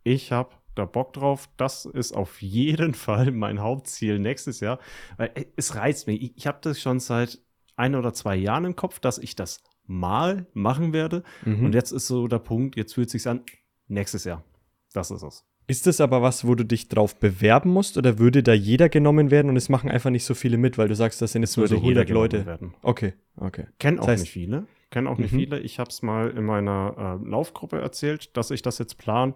ich 0.02 0.30
habe 0.30 0.50
da 0.74 0.84
Bock 0.84 1.14
drauf. 1.14 1.48
Das 1.56 1.86
ist 1.86 2.12
auf 2.12 2.42
jeden 2.42 2.92
Fall 3.04 3.30
mein 3.32 3.60
Hauptziel 3.60 4.18
nächstes 4.18 4.60
Jahr. 4.60 4.78
Weil 5.16 5.30
äh, 5.34 5.46
es 5.56 5.74
reizt 5.74 6.06
mich. 6.06 6.22
Ich, 6.22 6.36
ich 6.36 6.46
habe 6.46 6.58
das 6.60 6.80
schon 6.80 7.00
seit 7.00 7.40
ein 7.76 7.94
oder 7.94 8.12
zwei 8.12 8.36
Jahren 8.36 8.66
im 8.66 8.76
Kopf, 8.76 9.00
dass 9.00 9.18
ich 9.18 9.34
das 9.34 9.62
mal 9.86 10.46
machen 10.52 10.92
werde. 10.92 11.22
Mhm. 11.44 11.64
Und 11.66 11.74
jetzt 11.74 11.90
ist 11.92 12.06
so 12.06 12.28
der 12.28 12.38
Punkt, 12.38 12.76
jetzt 12.76 12.94
fühlt 12.94 13.10
sich 13.10 13.26
an, 13.26 13.40
nächstes 13.88 14.24
Jahr. 14.24 14.44
Das 14.92 15.10
ist 15.10 15.22
es. 15.22 15.44
Ist 15.66 15.86
das 15.86 16.00
aber 16.02 16.20
was, 16.20 16.46
wo 16.46 16.54
du 16.54 16.64
dich 16.64 16.88
drauf 16.88 17.18
bewerben 17.18 17.70
musst 17.70 17.96
oder 17.96 18.18
würde 18.18 18.42
da 18.42 18.52
jeder 18.52 18.90
genommen 18.90 19.30
werden 19.30 19.48
und 19.48 19.56
es 19.56 19.70
machen 19.70 19.90
einfach 19.90 20.10
nicht 20.10 20.24
so 20.24 20.34
viele 20.34 20.58
mit, 20.58 20.76
weil 20.76 20.88
du 20.88 20.94
sagst, 20.94 21.22
das 21.22 21.32
sind 21.32 21.40
jetzt 21.43 21.56
nur 21.56 21.67
so 21.67 21.76
Würde 21.76 21.86
jeder 21.86 22.00
100 22.02 22.06
genommen 22.06 22.22
Leute? 22.24 22.46
Werden. 22.46 22.74
Okay, 22.82 23.14
okay. 23.36 23.67
Kennen 23.79 23.98
auch 23.98 24.05
Das 24.06 24.17
heißt- 24.19 24.20
nicht 24.24 24.31
viele. 24.32 24.67
Kennen 24.94 25.08
auch 25.08 25.19
nicht 25.19 25.32
Mhm. 25.32 25.39
viele. 25.39 25.58
Ich 25.60 25.79
habe 25.81 25.91
es 25.91 26.03
mal 26.03 26.31
in 26.31 26.44
meiner 26.44 27.19
äh, 27.20 27.29
Laufgruppe 27.29 27.81
erzählt, 27.81 28.36
dass 28.36 28.51
ich 28.53 28.63
das 28.63 28.79
jetzt 28.79 28.96
plan. 28.96 29.34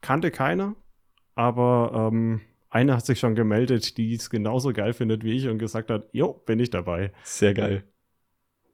Kannte 0.00 0.30
keiner, 0.30 0.76
aber 1.34 2.10
ähm, 2.12 2.40
eine 2.70 2.94
hat 2.94 3.04
sich 3.04 3.18
schon 3.18 3.34
gemeldet, 3.34 3.96
die 3.96 4.14
es 4.14 4.30
genauso 4.30 4.72
geil 4.72 4.92
findet 4.92 5.24
wie 5.24 5.32
ich 5.36 5.48
und 5.48 5.58
gesagt 5.58 5.90
hat, 5.90 6.08
jo, 6.12 6.32
bin 6.32 6.60
ich 6.60 6.70
dabei. 6.70 7.12
Sehr 7.24 7.54
geil. 7.54 7.82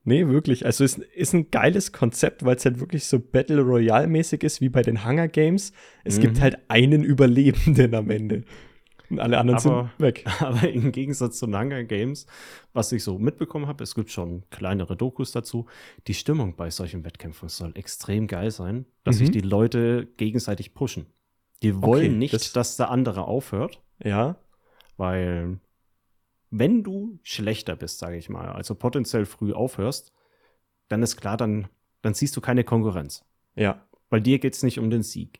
Nee, 0.03 0.27
wirklich. 0.27 0.65
Also 0.65 0.83
es 0.83 0.97
ist 0.97 1.33
ein 1.33 1.49
geiles 1.49 1.91
Konzept, 1.91 2.45
weil 2.45 2.57
es 2.57 2.65
halt 2.65 2.79
wirklich 2.79 3.05
so 3.05 3.19
Battle 3.19 3.61
Royale-mäßig 3.61 4.43
ist 4.43 4.59
wie 4.61 4.69
bei 4.69 4.81
den 4.83 5.05
Hunger 5.07 5.27
Games. 5.29 5.71
Es 6.03 6.17
Mhm. 6.17 6.21
gibt 6.21 6.41
halt 6.41 6.57
einen 6.67 7.03
Überlebenden 7.03 7.95
am 7.95 8.09
Ende. 8.11 8.43
Und 9.09 9.19
alle 9.19 9.37
anderen 9.37 9.59
Aber- 9.59 9.89
sind 9.97 9.99
weg. 9.99 10.25
Aber 10.41 10.67
im 10.69 10.91
Gegensatz 10.91 11.37
zu 11.39 11.45
den 11.45 11.57
Hunger 11.57 11.83
Games, 11.83 12.25
was 12.73 12.91
ich 12.91 13.03
so 13.03 13.19
mitbekommen 13.19 13.67
habe, 13.67 13.83
es 13.83 13.95
gibt 13.95 14.09
schon 14.11 14.43
kleinere 14.49 14.95
Dokus 14.97 15.31
dazu, 15.31 15.65
die 16.07 16.13
Stimmung 16.13 16.55
bei 16.55 16.69
solchen 16.69 17.03
Wettkämpfen 17.05 17.49
soll 17.49 17.71
extrem 17.75 18.27
geil 18.27 18.49
sein, 18.51 18.85
dass 19.03 19.15
Mhm. 19.15 19.19
sich 19.19 19.31
die 19.31 19.41
Leute 19.41 20.07
gegenseitig 20.17 20.73
pushen. 20.73 21.05
Die 21.61 21.81
wollen 21.81 22.17
nicht, 22.17 22.33
das- 22.33 22.53
dass 22.53 22.77
der 22.77 22.89
andere 22.89 23.25
aufhört. 23.25 23.81
Ja. 24.03 24.37
Weil 24.97 25.59
wenn 26.49 26.83
du 26.83 27.19
schlechter 27.23 27.75
bist, 27.75 27.99
sage 27.99 28.17
ich 28.17 28.29
mal, 28.29 28.49
also 28.51 28.75
potenziell 28.75 29.25
früh 29.25 29.53
aufhörst, 29.53 30.11
dann 30.89 31.01
ist 31.03 31.17
klar, 31.17 31.37
dann, 31.37 31.67
dann 32.01 32.13
siehst 32.13 32.35
du 32.35 32.41
keine 32.41 32.63
Konkurrenz. 32.63 33.25
Ja. 33.55 33.85
Weil 34.09 34.21
dir 34.21 34.39
geht 34.39 34.53
es 34.53 34.63
nicht 34.63 34.77
um 34.79 34.89
den 34.89 35.01
Sieg. 35.03 35.39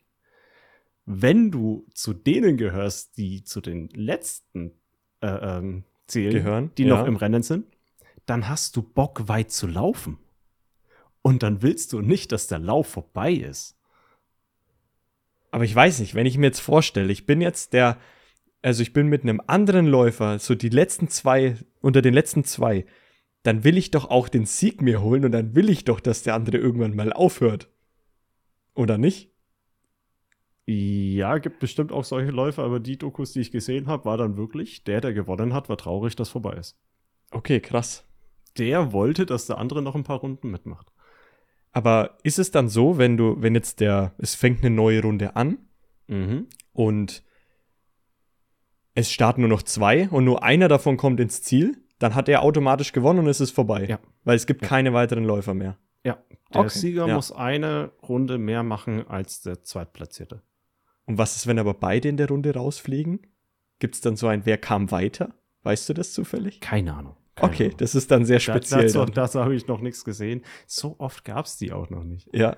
Wenn 1.06 1.50
du 1.50 1.86
zu 1.94 2.14
denen 2.14 2.56
gehörst, 2.56 3.16
die 3.18 3.44
zu 3.44 3.60
den 3.60 3.88
letzten 3.90 4.72
äh, 5.20 5.26
ähm, 5.58 5.84
zählen, 6.06 6.32
Gehören, 6.32 6.70
die 6.76 6.84
ja. 6.84 6.96
noch 6.96 7.06
im 7.06 7.16
Rennen 7.16 7.42
sind, 7.42 7.66
dann 8.26 8.48
hast 8.48 8.76
du 8.76 8.82
Bock, 8.82 9.28
weit 9.28 9.50
zu 9.50 9.66
laufen. 9.66 10.18
Und 11.22 11.42
dann 11.42 11.62
willst 11.62 11.92
du 11.92 12.00
nicht, 12.00 12.32
dass 12.32 12.48
der 12.48 12.58
Lauf 12.58 12.86
vorbei 12.86 13.32
ist. 13.32 13.78
Aber 15.50 15.64
ich 15.64 15.74
weiß 15.74 16.00
nicht, 16.00 16.14
wenn 16.14 16.26
ich 16.26 16.36
mir 16.36 16.46
jetzt 16.46 16.60
vorstelle, 16.60 17.12
ich 17.12 17.26
bin 17.26 17.40
jetzt 17.40 17.72
der, 17.72 17.98
also 18.60 18.82
ich 18.82 18.92
bin 18.92 19.06
mit 19.06 19.22
einem 19.22 19.40
anderen 19.46 19.86
Läufer, 19.86 20.38
so 20.38 20.54
die 20.54 20.68
letzten 20.68 21.08
zwei, 21.08 21.56
unter 21.80 22.02
den 22.02 22.12
letzten 22.12 22.44
zwei, 22.44 22.86
dann 23.42 23.62
will 23.62 23.76
ich 23.76 23.90
doch 23.90 24.10
auch 24.10 24.28
den 24.28 24.46
Sieg 24.46 24.82
mir 24.82 25.02
holen 25.02 25.24
und 25.24 25.32
dann 25.32 25.54
will 25.54 25.68
ich 25.68 25.84
doch, 25.84 26.00
dass 26.00 26.22
der 26.22 26.34
andere 26.34 26.56
irgendwann 26.56 26.96
mal 26.96 27.12
aufhört. 27.12 27.70
Oder 28.74 28.98
nicht? 28.98 29.33
Ja, 30.66 31.36
gibt 31.38 31.58
bestimmt 31.58 31.92
auch 31.92 32.04
solche 32.04 32.30
Läufe, 32.30 32.62
aber 32.62 32.80
die 32.80 32.96
Dokus, 32.96 33.32
die 33.32 33.40
ich 33.40 33.50
gesehen 33.52 33.86
habe, 33.86 34.06
war 34.06 34.16
dann 34.16 34.36
wirklich, 34.38 34.82
der, 34.84 35.00
der 35.02 35.12
gewonnen 35.12 35.52
hat, 35.52 35.68
war 35.68 35.76
traurig, 35.76 36.16
dass 36.16 36.30
vorbei 36.30 36.54
ist. 36.54 36.78
Okay, 37.32 37.60
krass. 37.60 38.06
Der 38.56 38.92
wollte, 38.92 39.26
dass 39.26 39.46
der 39.46 39.58
andere 39.58 39.82
noch 39.82 39.94
ein 39.94 40.04
paar 40.04 40.20
Runden 40.20 40.50
mitmacht. 40.50 40.90
Aber 41.72 42.16
ist 42.22 42.38
es 42.38 42.50
dann 42.50 42.68
so, 42.68 42.96
wenn 42.98 43.16
du, 43.16 43.36
wenn 43.42 43.54
jetzt 43.54 43.80
der, 43.80 44.14
es 44.18 44.34
fängt 44.34 44.60
eine 44.64 44.74
neue 44.74 45.02
Runde 45.02 45.36
an 45.36 45.58
Mhm. 46.06 46.48
und 46.72 47.22
es 48.94 49.10
starten 49.10 49.40
nur 49.40 49.50
noch 49.50 49.62
zwei 49.62 50.08
und 50.10 50.24
nur 50.24 50.42
einer 50.42 50.68
davon 50.68 50.96
kommt 50.96 51.18
ins 51.18 51.42
Ziel, 51.42 51.76
dann 51.98 52.14
hat 52.14 52.28
er 52.28 52.42
automatisch 52.42 52.92
gewonnen 52.92 53.20
und 53.20 53.26
es 53.26 53.40
ist 53.40 53.50
vorbei. 53.52 53.86
Ja. 53.86 53.98
Weil 54.22 54.36
es 54.36 54.46
gibt 54.46 54.62
Ja. 54.62 54.68
keine 54.68 54.92
weiteren 54.92 55.24
Läufer 55.24 55.54
mehr. 55.54 55.78
Ja, 56.04 56.18
der 56.52 56.60
Okay, 56.62 56.68
Sieger 56.78 57.08
ja. 57.08 57.14
muss 57.14 57.32
eine 57.32 57.90
Runde 58.08 58.38
mehr 58.38 58.62
machen 58.62 59.06
als 59.08 59.40
der 59.42 59.62
Zweitplatzierte. 59.62 60.42
Und 61.06 61.18
was 61.18 61.36
ist, 61.36 61.46
wenn 61.46 61.58
aber 61.58 61.74
beide 61.74 62.08
in 62.08 62.16
der 62.16 62.28
Runde 62.28 62.54
rausfliegen? 62.54 63.20
Gibt 63.78 63.94
es 63.96 64.00
dann 64.00 64.16
so 64.16 64.26
ein, 64.26 64.46
wer 64.46 64.56
kam 64.58 64.90
weiter? 64.90 65.34
Weißt 65.62 65.88
du 65.88 65.94
das 65.94 66.12
zufällig? 66.12 66.60
Keine 66.60 66.94
Ahnung. 66.94 67.16
Keine 67.34 67.52
Okay, 67.52 67.64
Ahnung. 67.66 67.76
das 67.78 67.94
ist 67.94 68.10
dann 68.10 68.24
sehr 68.24 68.36
Da- 68.36 68.40
speziell. 68.40 68.82
dazu 68.82 68.98
dann. 68.98 69.12
dazu 69.12 69.40
habe 69.40 69.54
ich 69.54 69.66
noch 69.66 69.80
nichts 69.80 70.04
gesehen. 70.04 70.42
So 70.66 70.96
oft 70.98 71.24
gab 71.24 71.46
es 71.46 71.56
die 71.56 71.72
auch 71.72 71.90
noch 71.90 72.04
nicht. 72.04 72.28
Ja, 72.34 72.56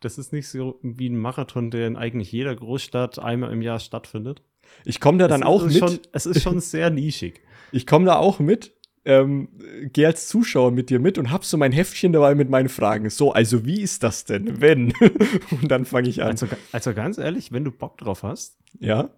Das 0.00 0.16
ist 0.18 0.32
nicht 0.32 0.48
so 0.48 0.78
wie 0.82 1.08
ein 1.08 1.16
Marathon, 1.18 1.70
der 1.70 1.86
in 1.86 1.96
eigentlich 1.96 2.30
jeder 2.32 2.54
Großstadt 2.54 3.18
einmal 3.18 3.52
im 3.52 3.62
Jahr 3.62 3.80
stattfindet. 3.80 4.42
ich 4.84 5.00
komme 5.00 5.18
da 5.18 5.26
dann 5.28 5.42
auch 5.42 5.64
mit. 5.64 5.76
Schon, 5.78 5.98
es 6.12 6.26
ist 6.26 6.42
schon 6.42 6.60
sehr 6.60 6.90
nischig. 6.90 7.40
Ich 7.72 7.86
komme 7.86 8.04
da 8.06 8.16
auch 8.16 8.38
mit. 8.38 8.74
Ähm, 9.08 9.48
Gehe 9.92 10.06
als 10.06 10.28
Zuschauer 10.28 10.70
mit 10.70 10.90
dir 10.90 11.00
mit 11.00 11.16
und 11.16 11.30
hab 11.30 11.42
so 11.42 11.56
mein 11.56 11.72
Heftchen 11.72 12.12
dabei 12.12 12.34
mit 12.34 12.50
meinen 12.50 12.68
Fragen. 12.68 13.08
So, 13.08 13.32
also 13.32 13.64
wie 13.64 13.80
ist 13.80 14.02
das 14.02 14.26
denn, 14.26 14.60
wenn? 14.60 14.92
und 15.50 15.70
dann 15.70 15.86
fange 15.86 16.10
ich 16.10 16.22
an. 16.22 16.28
Also, 16.28 16.46
also 16.72 16.92
ganz 16.92 17.16
ehrlich, 17.16 17.50
wenn 17.50 17.64
du 17.64 17.70
Bock 17.70 17.96
drauf 17.96 18.22
hast, 18.22 18.58
ja, 18.78 19.08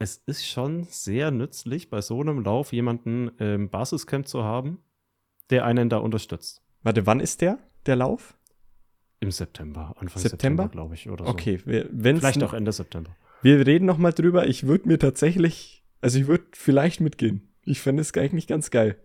es 0.00 0.16
ist 0.26 0.44
schon 0.44 0.84
sehr 0.90 1.30
nützlich, 1.30 1.88
bei 1.88 2.00
so 2.00 2.20
einem 2.20 2.42
Lauf 2.42 2.72
jemanden 2.72 3.28
im 3.38 3.70
Basiscamp 3.70 4.26
zu 4.26 4.42
haben, 4.42 4.78
der 5.50 5.64
einen 5.64 5.88
da 5.88 5.98
unterstützt. 5.98 6.62
warte, 6.82 7.06
wann 7.06 7.20
ist 7.20 7.40
der, 7.40 7.58
der 7.86 7.96
Lauf? 7.96 8.36
Im 9.20 9.30
September, 9.30 9.94
Anfang 9.98 10.20
September? 10.20 10.64
September, 10.64 10.68
glaube 10.68 10.94
ich, 10.94 11.08
oder 11.08 11.24
so. 11.24 11.30
Okay, 11.30 11.58
Vielleicht 11.58 12.42
auch 12.42 12.52
Ende 12.52 12.72
September. 12.72 13.16
Wir 13.40 13.64
reden 13.66 13.86
noch 13.86 13.98
mal 13.98 14.12
drüber. 14.12 14.46
Ich 14.48 14.66
würde 14.66 14.88
mir 14.88 14.98
tatsächlich, 14.98 15.84
also 16.00 16.18
ich 16.18 16.26
würde 16.26 16.44
vielleicht 16.52 17.00
mitgehen. 17.00 17.52
Ich 17.66 17.80
fände 17.80 18.00
es 18.00 18.14
eigentlich 18.14 18.46
ganz 18.46 18.70
geil. 18.70 18.96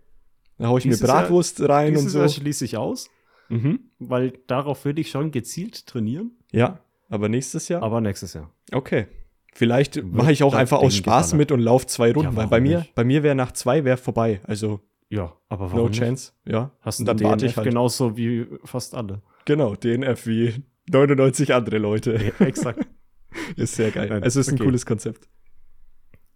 Da 0.58 0.68
hau 0.68 0.78
ich 0.78 0.84
Dieses 0.84 1.02
mir 1.02 1.08
Jahr- 1.08 1.20
Bratwurst 1.22 1.60
rein 1.68 1.96
und 1.96 2.08
so. 2.08 2.20
Jahr 2.20 2.28
schließe 2.28 2.64
ich 2.64 2.76
aus, 2.76 3.10
Mhm. 3.48 3.80
weil 3.98 4.32
darauf 4.46 4.84
würde 4.84 5.00
ich 5.00 5.10
schon 5.10 5.30
gezielt 5.32 5.86
trainieren, 5.86 6.30
Ja, 6.52 6.80
aber 7.10 7.28
nächstes 7.28 7.68
Jahr? 7.68 7.82
aber 7.82 8.00
nächstes 8.00 8.32
Jahr. 8.34 8.50
Okay. 8.72 9.06
Vielleicht 9.54 10.02
mache 10.02 10.32
ich 10.32 10.42
auch 10.42 10.54
einfach 10.54 10.78
aus 10.78 10.96
Spaß 10.96 11.34
mit 11.34 11.52
und 11.52 11.60
laufe 11.60 11.86
zwei 11.86 12.12
Runden, 12.12 12.30
Ja, 12.32 12.36
weil 12.36 12.46
bei 12.46 12.60
mir, 12.60 12.78
nicht? 12.78 12.94
bei 12.94 13.04
mir 13.04 13.22
wäre 13.22 13.34
nach 13.34 13.52
zwei 13.52 13.84
wäre 13.84 13.98
vorbei. 13.98 14.40
Also 14.44 14.80
Ja, 15.10 15.34
aber 15.50 15.66
warum 15.72 15.78
no 15.80 15.88
nicht? 15.88 15.98
chance. 16.00 16.32
Ja. 16.46 16.70
Hast 16.80 17.00
du 17.00 17.04
dann 17.04 17.18
dann 17.18 17.30
warte 17.32 17.44
ich 17.46 17.56
halt. 17.58 17.68
genauso 17.68 18.16
wie 18.16 18.46
fast 18.64 18.94
alle. 18.94 19.20
Genau, 19.44 19.74
DNF 19.74 20.26
wie 20.26 20.54
99 20.90 21.52
andere 21.52 21.76
Leute. 21.78 22.18
Ja, 22.38 22.46
exakt. 22.46 22.86
Ist 23.56 23.74
sehr 23.74 23.90
geil. 23.90 24.08
Nein, 24.08 24.22
also 24.22 24.40
ist 24.40 24.48
ein 24.48 24.54
okay. 24.54 24.64
cooles 24.64 24.86
Konzept. 24.86 25.28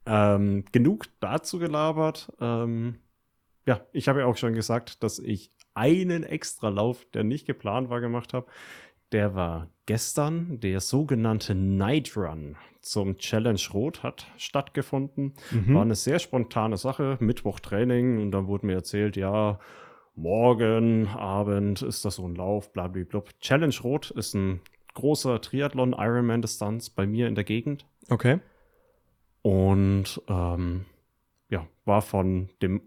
Ähm, 0.06 0.64
genug 0.72 1.06
dazu 1.20 1.58
gelabert. 1.58 2.32
Ähm, 2.40 2.96
ja, 3.66 3.80
ich 3.92 4.08
habe 4.08 4.20
ja 4.20 4.26
auch 4.26 4.36
schon 4.36 4.54
gesagt, 4.54 5.02
dass 5.02 5.18
ich 5.18 5.50
einen 5.74 6.22
extra 6.22 6.68
Lauf, 6.68 7.04
der 7.12 7.24
nicht 7.24 7.46
geplant 7.46 7.90
war, 7.90 8.00
gemacht 8.00 8.32
habe. 8.32 8.46
Der 9.12 9.34
war 9.34 9.68
gestern, 9.86 10.58
der 10.60 10.80
sogenannte 10.80 11.54
Night 11.54 12.16
Run 12.16 12.56
zum 12.80 13.18
Challenge 13.18 13.60
Rot 13.72 14.02
hat 14.02 14.26
stattgefunden. 14.36 15.34
Mhm. 15.50 15.74
War 15.74 15.82
eine 15.82 15.94
sehr 15.94 16.18
spontane 16.18 16.76
Sache, 16.76 17.16
Mittwoch 17.20 17.60
Training 17.60 18.20
und 18.20 18.30
dann 18.30 18.46
wurde 18.46 18.66
mir 18.66 18.74
erzählt, 18.74 19.16
ja, 19.16 19.58
morgen 20.14 21.08
Abend 21.08 21.82
ist 21.82 22.04
das 22.04 22.16
so 22.16 22.26
ein 22.26 22.36
Lauf, 22.36 22.72
blablabla. 22.72 23.22
Challenge 23.40 23.74
Rot 23.82 24.10
ist 24.12 24.34
ein 24.34 24.60
großer 24.94 25.40
Triathlon 25.40 25.92
Ironman 25.92 26.42
Distanz 26.42 26.88
bei 26.88 27.06
mir 27.06 27.28
in 27.28 27.34
der 27.34 27.44
Gegend 27.44 27.86
Okay. 28.08 28.38
Und 29.46 30.20
ähm, 30.26 30.86
ja, 31.50 31.68
war 31.84 32.02
von 32.02 32.50
dem 32.62 32.82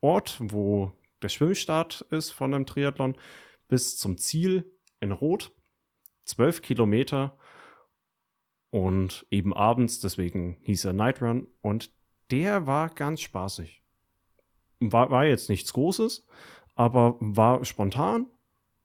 Ort, 0.00 0.38
wo 0.40 0.92
der 1.20 1.28
Schwimmstart 1.28 2.06
ist 2.08 2.30
von 2.30 2.54
einem 2.54 2.64
Triathlon, 2.64 3.18
bis 3.68 3.98
zum 3.98 4.16
Ziel 4.16 4.64
in 5.00 5.12
Rot. 5.12 5.52
Zwölf 6.24 6.62
Kilometer 6.62 7.36
und 8.70 9.26
eben 9.30 9.52
abends, 9.52 10.00
deswegen 10.00 10.56
hieß 10.62 10.86
er 10.86 10.94
Night 10.94 11.20
Run. 11.20 11.48
Und 11.60 11.92
der 12.30 12.66
war 12.66 12.88
ganz 12.88 13.20
spaßig. 13.20 13.82
War, 14.78 15.10
war 15.10 15.26
jetzt 15.26 15.50
nichts 15.50 15.74
Großes, 15.74 16.26
aber 16.76 17.16
war 17.20 17.62
spontan, 17.66 18.26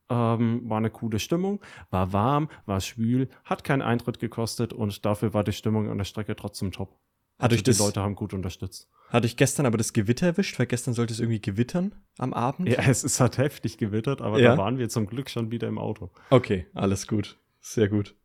ähm, 0.10 0.70
war 0.70 0.80
eine 0.80 0.90
coole 0.90 1.20
Stimmung, 1.20 1.62
war 1.92 2.12
warm, 2.12 2.50
war 2.66 2.82
schwül, 2.82 3.30
hat 3.46 3.64
keinen 3.64 3.84
Eintritt 3.84 4.20
gekostet 4.20 4.74
und 4.74 5.06
dafür 5.06 5.34
war 5.34 5.46
die 5.46 5.54
Stimmung 5.54 5.90
an 5.90 5.98
der 5.98 6.04
Strecke 6.04 6.36
trotzdem 6.36 6.74
top. 6.74 7.00
Hat 7.38 7.52
euch 7.52 7.60
Also 7.60 7.64
das, 7.64 7.78
die 7.78 7.84
Leute 7.84 8.02
haben 8.02 8.16
gut 8.16 8.34
unterstützt. 8.34 8.90
hat 9.10 9.26
euch 9.26 9.36
gestern 9.38 9.66
aber 9.66 9.78
das 9.78 9.92
Gewitter 9.94 10.28
erwischt? 10.28 10.58
Weil 10.58 10.68
gestern 10.68 10.94
sollte 10.94 11.14
es 11.14 11.20
irgendwie 11.20 11.42
gewittern 11.42 11.94
am 12.18 12.34
Abend. 12.34 12.70
Ja, 12.70 12.82
es 12.88 13.04
ist 13.04 13.20
halt 13.20 13.38
heftig 13.38 13.78
gewittert, 13.78 14.22
aber 14.22 14.40
Ja. 14.40 14.52
da 14.52 14.58
waren 14.58 14.78
wir 14.78 14.88
zum 14.90 15.06
Glück 15.08 15.30
schon 15.30 15.52
wieder 15.52 15.68
im 15.68 15.78
Auto. 15.78 16.12
Okay, 16.30 16.66
alles 16.74 17.08
gut. 17.08 17.38
Sehr 17.62 17.90
gut. 17.90 18.16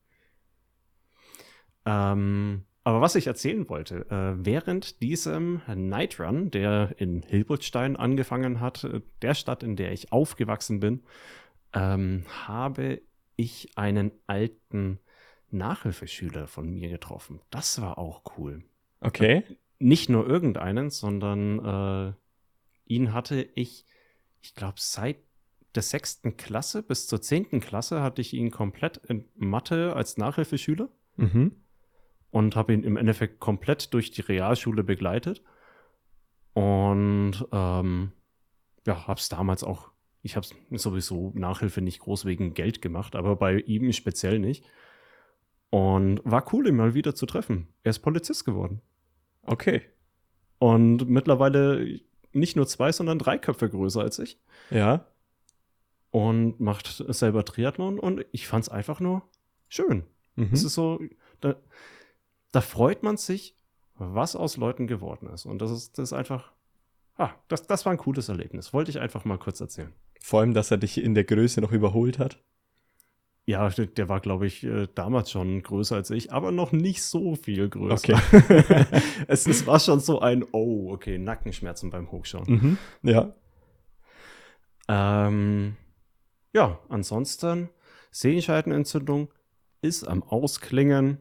Ähm, 1.87 2.65
aber 2.85 3.01
was 3.01 3.15
ich 3.15 3.27
erzählen 3.27 3.69
wollte, 3.69 4.07
äh, 4.11 4.45
während 4.45 5.03
diesem 5.03 5.61
Night 5.67 6.19
Run, 6.21 6.51
der 6.51 6.95
in 6.99 7.23
Hilbertstein 7.23 7.97
angefangen 7.97 8.61
hat, 8.61 8.85
äh, 8.85 9.01
der 9.23 9.35
Stadt, 9.35 9.63
in 9.63 9.77
der 9.77 9.93
ich 9.93 10.13
aufgewachsen 10.13 10.81
bin, 10.81 11.03
ähm, 11.73 12.25
habe 12.47 13.01
ich 13.37 13.77
einen 13.77 14.13
alten 14.27 14.99
Nachhilfeschüler 15.51 16.47
von 16.47 16.71
mir 16.71 16.89
getroffen. 16.91 17.41
Das 17.51 17.81
war 17.81 17.99
auch 17.99 18.23
cool. 18.39 18.63
Okay. 19.01 19.43
Nicht 19.79 20.09
nur 20.11 20.27
irgendeinen, 20.29 20.91
sondern 20.91 21.59
äh, 21.65 22.13
ihn 22.93 23.13
hatte 23.15 23.49
ich, 23.55 23.87
ich 24.43 24.55
glaube, 24.55 24.77
seit 24.79 25.17
der 25.75 25.83
sechsten 25.83 26.37
Klasse 26.37 26.83
bis 26.83 27.07
zur 27.07 27.23
zehnten 27.23 27.61
Klasse 27.61 28.03
hatte 28.03 28.21
ich 28.21 28.35
ihn 28.35 28.51
komplett 28.51 28.99
in 29.09 29.25
Mathe 29.37 29.95
als 29.95 30.17
Nachhilfeschüler 30.17 30.89
Mhm. 31.17 31.53
und 32.31 32.57
habe 32.57 32.73
ihn 32.73 32.83
im 32.83 32.97
Endeffekt 32.97 33.41
komplett 33.41 33.93
durch 33.95 34.11
die 34.11 34.23
Realschule 34.23 34.83
begleitet. 34.85 35.43
Und 36.55 37.47
ähm, 37.53 38.13
ja, 38.87 39.07
habe 39.07 39.21
es 39.21 39.29
damals 39.29 39.63
auch, 39.65 39.91
ich 40.23 40.37
habe 40.37 40.47
sowieso 40.73 41.33
Nachhilfe 41.35 41.81
nicht 41.81 42.01
groß 42.01 42.25
wegen 42.25 42.55
Geld 42.55 42.83
gemacht, 42.83 43.15
aber 43.17 43.37
bei 43.37 43.59
ihm 43.61 43.93
speziell 43.93 44.39
nicht. 44.39 44.65
Und 45.71 46.21
war 46.25 46.53
cool, 46.53 46.67
ihn 46.67 46.77
mal 46.77 46.95
wieder 46.95 47.15
zu 47.15 47.27
treffen. 47.27 47.69
Er 47.85 47.91
ist 47.91 48.01
Polizist 48.01 48.45
geworden. 48.45 48.81
Okay. 49.51 49.83
Und 50.59 51.09
mittlerweile 51.09 52.01
nicht 52.33 52.55
nur 52.55 52.67
zwei, 52.67 52.93
sondern 52.93 53.19
drei 53.19 53.37
Köpfe 53.37 53.69
größer 53.69 54.01
als 54.01 54.21
ich. 54.21 54.39
Ja. 54.71 55.07
Und 56.11 56.61
macht 56.61 56.87
selber 57.09 57.45
Triathlon. 57.45 57.99
Und 57.99 58.25
ich 58.31 58.47
fand 58.47 58.65
es 58.65 58.69
einfach 58.69 59.01
nur 59.01 59.23
schön. 59.69 60.05
Mhm. 60.37 60.51
Es 60.53 60.63
ist 60.63 60.75
so, 60.75 61.01
da, 61.41 61.57
da 62.53 62.61
freut 62.61 63.03
man 63.03 63.17
sich, 63.17 63.57
was 63.97 64.37
aus 64.37 64.57
Leuten 64.57 64.87
geworden 64.87 65.29
ist. 65.29 65.47
Und 65.47 65.61
das 65.61 65.73
ist, 65.73 65.99
das 65.99 66.11
ist 66.11 66.13
einfach, 66.13 66.53
ah, 67.17 67.31
das, 67.49 67.67
das 67.67 67.85
war 67.85 67.93
ein 67.93 67.99
cooles 67.99 68.29
Erlebnis. 68.29 68.73
Wollte 68.73 68.91
ich 68.91 69.01
einfach 69.01 69.25
mal 69.25 69.39
kurz 69.39 69.61
erzählen. 69.61 69.93
Vor 70.21 70.41
allem, 70.41 70.55
dass 70.55 70.71
er 70.71 70.79
dich 70.79 71.03
in 71.03 71.15
der 71.15 71.25
Größe 71.25 71.61
noch 71.61 71.73
überholt 71.73 72.21
hat. 72.21 72.41
Ja, 73.51 73.69
der, 73.69 74.09
war, 74.09 74.21
glaube 74.21 74.47
ich, 74.47 74.63
äh, 74.63 74.87
damals 74.95 75.33
schon 75.33 75.61
größer 75.61 75.97
als 75.97 76.11
ich, 76.11 76.33
aber 76.33 76.53
noch 76.53 76.71
nicht 76.71 77.03
so 77.03 77.35
viel 77.35 77.69
größer. 77.69 78.15
Okay. 78.15 78.85
es, 79.27 79.49
es 79.49 79.67
war 79.67 79.81
schon 79.81 79.99
so 79.99 80.21
ein, 80.21 80.45
oh, 80.53 80.93
okay, 80.93 81.19
Nackenschmerzen 81.19 81.91
beim 81.91 82.13
Hochschauen. 82.13 82.45
Mhm. 82.47 82.79
Ja. 83.03 83.35
Ähm, 84.89 85.75
ja, 86.55 86.79
ansonsten, 86.89 87.71
Sehenscheidenentzündung 88.13 89.31
ist 89.83 90.05
am 90.05 90.23
Ausklingen. 90.23 91.19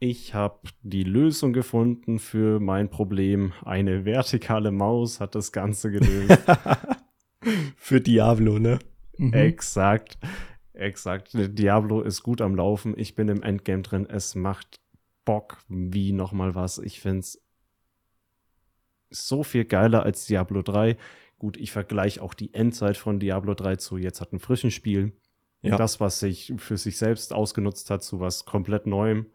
Ich 0.00 0.34
habe 0.34 0.58
die 0.82 1.04
Lösung 1.04 1.52
gefunden 1.52 2.18
für 2.18 2.58
mein 2.58 2.90
Problem. 2.90 3.52
Eine 3.64 4.04
vertikale 4.04 4.72
Maus 4.72 5.20
hat 5.20 5.36
das 5.36 5.52
Ganze 5.52 5.92
gelöst. 5.92 6.36
Für 7.76 8.00
Diablo, 8.00 8.58
ne? 8.58 8.80
Mhm. 9.20 9.34
exakt, 9.34 10.18
exakt. 10.72 11.30
Diablo 11.34 12.02
ist 12.02 12.22
gut 12.22 12.40
am 12.40 12.54
Laufen. 12.54 12.94
Ich 12.96 13.14
bin 13.14 13.28
im 13.28 13.42
Endgame 13.42 13.82
drin. 13.82 14.06
Es 14.06 14.34
macht 14.34 14.80
Bock 15.24 15.58
wie 15.68 16.12
nochmal 16.12 16.54
was. 16.54 16.78
Ich 16.78 17.00
finde 17.00 17.20
es 17.20 17.42
so 19.10 19.42
viel 19.42 19.64
geiler 19.64 20.02
als 20.02 20.26
Diablo 20.26 20.62
3. 20.62 20.96
Gut, 21.38 21.56
ich 21.56 21.72
vergleiche 21.72 22.22
auch 22.22 22.34
die 22.34 22.54
Endzeit 22.54 22.96
von 22.96 23.18
Diablo 23.18 23.54
3 23.54 23.76
zu 23.76 23.96
jetzt 23.96 24.20
hat 24.20 24.32
ein 24.32 24.40
frischen 24.40 24.70
Spiel. 24.70 25.12
Ja. 25.62 25.76
Das, 25.76 26.00
was 26.00 26.20
sich 26.20 26.52
für 26.56 26.76
sich 26.76 26.96
selbst 26.96 27.32
ausgenutzt 27.32 27.90
hat, 27.90 28.02
zu 28.02 28.20
was 28.20 28.44
komplett 28.44 28.86
Neuem. 28.86 29.26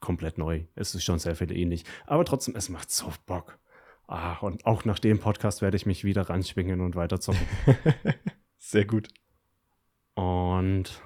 Komplett 0.00 0.36
neu. 0.36 0.64
Es 0.74 0.94
ist 0.94 1.02
schon 1.02 1.18
sehr 1.18 1.34
viel 1.34 1.50
ähnlich. 1.50 1.84
Aber 2.06 2.26
trotzdem, 2.26 2.54
es 2.56 2.68
macht 2.68 2.90
so 2.90 3.10
Bock. 3.24 3.58
Ah, 4.06 4.36
und 4.40 4.66
auch 4.66 4.84
nach 4.84 4.98
dem 4.98 5.18
Podcast 5.18 5.62
werde 5.62 5.78
ich 5.78 5.86
mich 5.86 6.04
wieder 6.04 6.28
ranschwingen 6.28 6.82
und 6.82 6.94
weiterzocken. 6.94 7.40
sehr 8.58 8.84
gut. 8.84 9.08
Und 10.14 11.02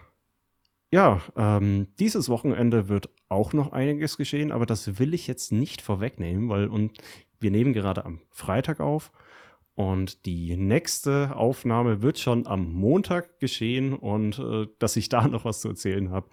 ja, 0.90 1.20
ähm, 1.36 1.88
dieses 1.98 2.28
Wochenende 2.28 2.88
wird 2.88 3.10
auch 3.28 3.52
noch 3.52 3.72
einiges 3.72 4.16
geschehen, 4.16 4.52
aber 4.52 4.66
das 4.66 4.98
will 4.98 5.14
ich 5.14 5.26
jetzt 5.26 5.52
nicht 5.52 5.82
vorwegnehmen, 5.82 6.48
weil 6.48 6.68
und 6.68 6.98
wir 7.40 7.50
nehmen 7.50 7.72
gerade 7.72 8.04
am 8.04 8.20
Freitag 8.30 8.80
auf 8.80 9.12
und 9.74 10.26
die 10.26 10.56
nächste 10.56 11.36
Aufnahme 11.36 12.02
wird 12.02 12.18
schon 12.18 12.46
am 12.46 12.72
Montag 12.72 13.38
geschehen 13.38 13.94
und 13.94 14.38
äh, 14.38 14.66
dass 14.78 14.96
ich 14.96 15.08
da 15.08 15.28
noch 15.28 15.44
was 15.44 15.60
zu 15.60 15.68
erzählen 15.68 16.10
habe, 16.10 16.28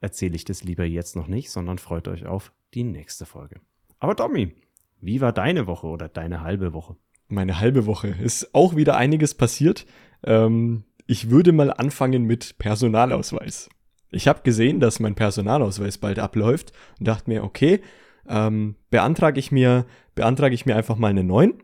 erzähle 0.00 0.36
ich 0.36 0.44
das 0.44 0.62
lieber 0.62 0.84
jetzt 0.84 1.16
noch 1.16 1.26
nicht, 1.26 1.50
sondern 1.50 1.78
freut 1.78 2.06
euch 2.08 2.26
auf 2.26 2.52
die 2.74 2.84
nächste 2.84 3.26
Folge. 3.26 3.60
Aber 3.98 4.14
Tommy, 4.14 4.54
wie 5.00 5.20
war 5.20 5.32
deine 5.32 5.66
Woche 5.66 5.86
oder 5.86 6.08
deine 6.08 6.42
halbe 6.42 6.72
Woche? 6.72 6.96
Meine 7.28 7.58
halbe 7.58 7.86
Woche 7.86 8.08
ist 8.08 8.54
auch 8.54 8.76
wieder 8.76 8.96
einiges 8.96 9.34
passiert. 9.34 9.86
Ähm, 10.22 10.84
ich 11.06 11.30
würde 11.30 11.52
mal 11.52 11.72
anfangen 11.72 12.24
mit 12.24 12.58
Personalausweis. 12.58 13.68
Ich 14.10 14.28
habe 14.28 14.42
gesehen, 14.42 14.80
dass 14.80 15.00
mein 15.00 15.14
Personalausweis 15.14 15.98
bald 15.98 16.18
abläuft 16.18 16.72
und 16.98 17.08
dachte 17.08 17.28
mir, 17.30 17.42
okay, 17.44 17.80
ähm, 18.28 18.76
beantrage 18.90 19.38
ich 19.38 19.52
mir, 19.52 19.86
beantrage 20.14 20.54
ich 20.54 20.66
mir 20.66 20.76
einfach 20.76 20.96
mal 20.96 21.08
einen 21.08 21.26
neuen 21.26 21.54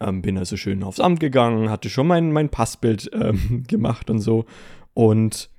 ähm, 0.00 0.22
bin 0.22 0.38
also 0.38 0.56
schön 0.56 0.82
aufs 0.82 1.00
Amt 1.00 1.20
gegangen, 1.20 1.70
hatte 1.70 1.90
schon 1.90 2.06
mein, 2.06 2.32
mein 2.32 2.48
Passbild 2.48 3.10
ähm, 3.14 3.64
gemacht 3.66 4.10
und 4.10 4.20
so. 4.20 4.44
Und 4.92 5.50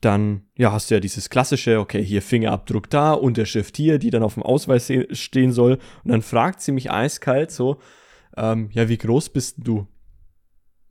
dann, 0.00 0.42
ja, 0.56 0.72
hast 0.72 0.90
du 0.90 0.94
ja 0.94 1.00
dieses 1.00 1.30
klassische, 1.30 1.78
okay, 1.78 2.04
hier 2.04 2.22
Fingerabdruck 2.22 2.90
da, 2.90 3.12
Unterschrift 3.12 3.76
hier, 3.76 3.98
die 3.98 4.10
dann 4.10 4.24
auf 4.24 4.34
dem 4.34 4.42
Ausweis 4.42 4.92
stehen 5.12 5.52
soll. 5.52 5.78
Und 6.02 6.10
dann 6.10 6.22
fragt 6.22 6.60
sie 6.60 6.72
mich 6.72 6.90
eiskalt 6.90 7.52
so, 7.52 7.78
ähm, 8.36 8.68
ja, 8.72 8.88
wie 8.88 8.98
groß 8.98 9.28
bist 9.28 9.56
du? 9.58 9.86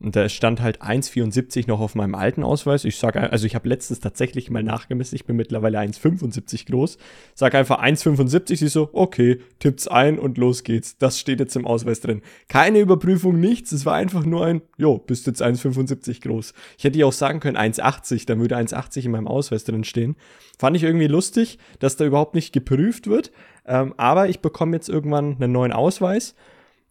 Und 0.01 0.15
da 0.15 0.27
stand 0.29 0.61
halt 0.61 0.81
1,74 0.81 1.67
noch 1.67 1.79
auf 1.79 1.93
meinem 1.93 2.15
alten 2.15 2.43
Ausweis. 2.43 2.85
Ich 2.85 2.97
sage, 2.97 3.31
also 3.31 3.45
ich 3.45 3.53
habe 3.53 3.69
letztens 3.69 3.99
tatsächlich 3.99 4.49
mal 4.49 4.63
nachgemessen, 4.63 5.15
ich 5.15 5.25
bin 5.25 5.35
mittlerweile 5.35 5.79
1,75 5.79 6.65
groß. 6.71 6.97
Sag 7.35 7.53
einfach 7.53 7.83
1,75, 7.83 8.57
sie 8.57 8.67
so, 8.67 8.89
okay, 8.93 9.39
tippt's 9.59 9.87
ein 9.87 10.17
und 10.17 10.39
los 10.39 10.63
geht's. 10.63 10.97
Das 10.97 11.19
steht 11.19 11.39
jetzt 11.39 11.55
im 11.55 11.67
Ausweis 11.67 12.01
drin. 12.01 12.23
Keine 12.47 12.79
Überprüfung, 12.79 13.39
nichts. 13.39 13.71
Es 13.71 13.85
war 13.85 13.93
einfach 13.93 14.25
nur 14.25 14.45
ein, 14.45 14.61
jo, 14.77 14.97
bist 14.97 15.27
jetzt 15.27 15.43
1,75 15.43 16.21
groß. 16.21 16.53
Ich 16.79 16.83
hätte 16.83 16.97
ja 16.97 17.05
auch 17.05 17.13
sagen 17.13 17.39
können 17.39 17.57
1,80, 17.57 18.25
dann 18.25 18.39
würde 18.39 18.57
1,80 18.57 19.05
in 19.05 19.11
meinem 19.11 19.27
Ausweis 19.27 19.65
drin 19.65 19.83
stehen. 19.83 20.15
Fand 20.57 20.75
ich 20.75 20.83
irgendwie 20.83 21.07
lustig, 21.07 21.59
dass 21.79 21.95
da 21.95 22.05
überhaupt 22.05 22.33
nicht 22.33 22.53
geprüft 22.53 23.05
wird. 23.05 23.31
Ähm, 23.67 23.93
aber 23.97 24.29
ich 24.29 24.39
bekomme 24.39 24.75
jetzt 24.75 24.89
irgendwann 24.89 25.35
einen 25.35 25.51
neuen 25.51 25.71
Ausweis 25.71 26.33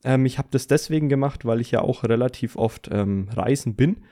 ähm, 0.05 0.27
ich 0.27 0.39
habe 0.39 0.49
das 0.51 0.67
deswegen 0.67 1.09
gemacht, 1.09 1.45
weil 1.45 1.61
ich 1.61 1.71
ja 1.71 1.83
auch 1.83 2.05
relativ 2.05 2.57
oft 2.57 2.89
ähm, 2.93 3.29
reisen 3.33 3.75
bin, 3.75 4.05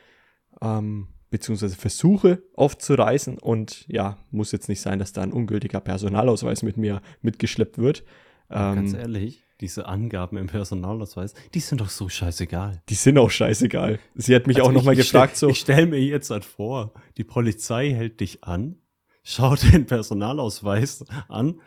ähm, 0.61 1.09
beziehungsweise 1.31 1.77
versuche 1.77 2.43
oft 2.55 2.81
zu 2.83 2.95
reisen 2.95 3.39
und 3.39 3.85
ja, 3.89 4.19
muss 4.31 4.53
jetzt 4.53 4.69
nicht 4.69 4.81
sein, 4.81 4.99
dass 4.99 5.13
da 5.13 5.23
ein 5.23 5.33
ungültiger 5.33 5.81
Personalausweis 5.81 6.63
mit 6.63 6.77
mir 6.77 7.03
mitgeschleppt 7.23 7.79
wird. 7.79 8.05
Ganz 8.49 8.95
ähm, 8.95 9.01
ehrlich, 9.01 9.45
diese 9.61 9.87
Angaben 9.87 10.37
im 10.39 10.47
Personalausweis, 10.47 11.35
die 11.53 11.61
sind 11.61 11.81
doch 11.81 11.91
so 11.91 12.09
scheißegal. 12.09 12.83
Die 12.89 12.95
sind 12.95 13.19
auch 13.19 13.31
scheißegal. 13.31 13.99
Sie 14.15 14.35
hat 14.35 14.47
mich 14.47 14.59
also 14.59 14.71
auch 14.71 14.73
nochmal 14.73 14.97
gefragt 14.97 15.37
stell, 15.37 15.49
so. 15.49 15.53
Ich 15.53 15.61
stelle 15.61 15.87
mir 15.87 16.01
jetzt 16.01 16.31
halt 16.31 16.45
vor, 16.45 16.93
die 17.19 17.25
Polizei 17.25 17.91
hält 17.91 18.21
dich 18.21 18.45
an, 18.45 18.77
schaut 19.23 19.63
den 19.73 19.85
Personalausweis 19.87 21.05
an 21.29 21.61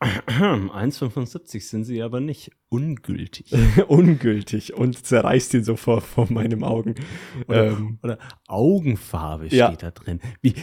1,75 0.00 1.60
sind 1.68 1.84
sie 1.84 2.02
aber 2.02 2.20
nicht. 2.20 2.52
Ungültig. 2.68 3.52
Ungültig 3.88 4.74
und 4.74 5.04
zerreißt 5.04 5.54
ihn 5.54 5.64
so 5.64 5.76
vor, 5.76 6.00
vor 6.00 6.30
meinen 6.30 6.62
Augen. 6.62 6.94
Oder, 7.48 7.68
ähm, 7.68 7.98
oder 8.02 8.18
Augenfarbe 8.46 9.48
ja. 9.48 9.68
steht 9.68 9.82
da 9.82 9.90
drin. 9.90 10.20
Wie, 10.40 10.54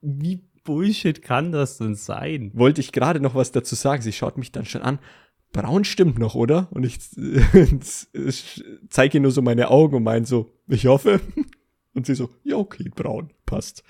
wie 0.00 0.42
Bullshit 0.64 1.22
kann 1.22 1.52
das 1.52 1.78
denn 1.78 1.94
sein? 1.94 2.50
Wollte 2.54 2.80
ich 2.80 2.92
gerade 2.92 3.20
noch 3.20 3.34
was 3.34 3.52
dazu 3.52 3.74
sagen. 3.74 4.02
Sie 4.02 4.12
schaut 4.12 4.38
mich 4.38 4.52
dann 4.52 4.64
schon 4.64 4.82
an. 4.82 4.98
Braun 5.52 5.84
stimmt 5.84 6.18
noch, 6.18 6.34
oder? 6.34 6.68
Und 6.72 6.84
ich 6.84 6.98
zeige 8.88 9.18
ihr 9.18 9.20
nur 9.20 9.32
so 9.32 9.42
meine 9.42 9.70
Augen 9.70 9.96
und 9.96 10.02
meine 10.02 10.26
so, 10.26 10.52
ich 10.68 10.86
hoffe. 10.86 11.20
Und 11.92 12.06
sie 12.06 12.14
so, 12.14 12.30
ja, 12.44 12.56
okay, 12.56 12.88
braun, 12.94 13.32
passt. 13.46 13.82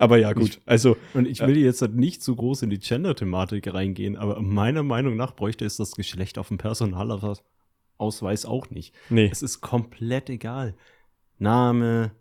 Aber 0.00 0.16
ja, 0.16 0.32
gut. 0.32 0.48
Ich, 0.48 0.60
also. 0.64 0.96
Und 1.12 1.28
ich 1.28 1.40
will 1.40 1.58
äh, 1.58 1.60
jetzt 1.60 1.82
halt 1.82 1.94
nicht 1.94 2.22
zu 2.22 2.34
groß 2.34 2.62
in 2.62 2.70
die 2.70 2.78
Gender-Thematik 2.78 3.72
reingehen, 3.72 4.16
aber 4.16 4.40
meiner 4.40 4.82
Meinung 4.82 5.14
nach 5.14 5.36
bräuchte 5.36 5.66
es 5.66 5.76
das 5.76 5.92
Geschlecht 5.92 6.38
auf 6.38 6.48
dem 6.48 6.56
Personalausweis 6.56 8.46
auch 8.46 8.70
nicht. 8.70 8.94
Nee. 9.10 9.28
Es 9.30 9.42
ist 9.42 9.60
komplett 9.60 10.30
egal. 10.30 10.74
Name, 11.38 12.12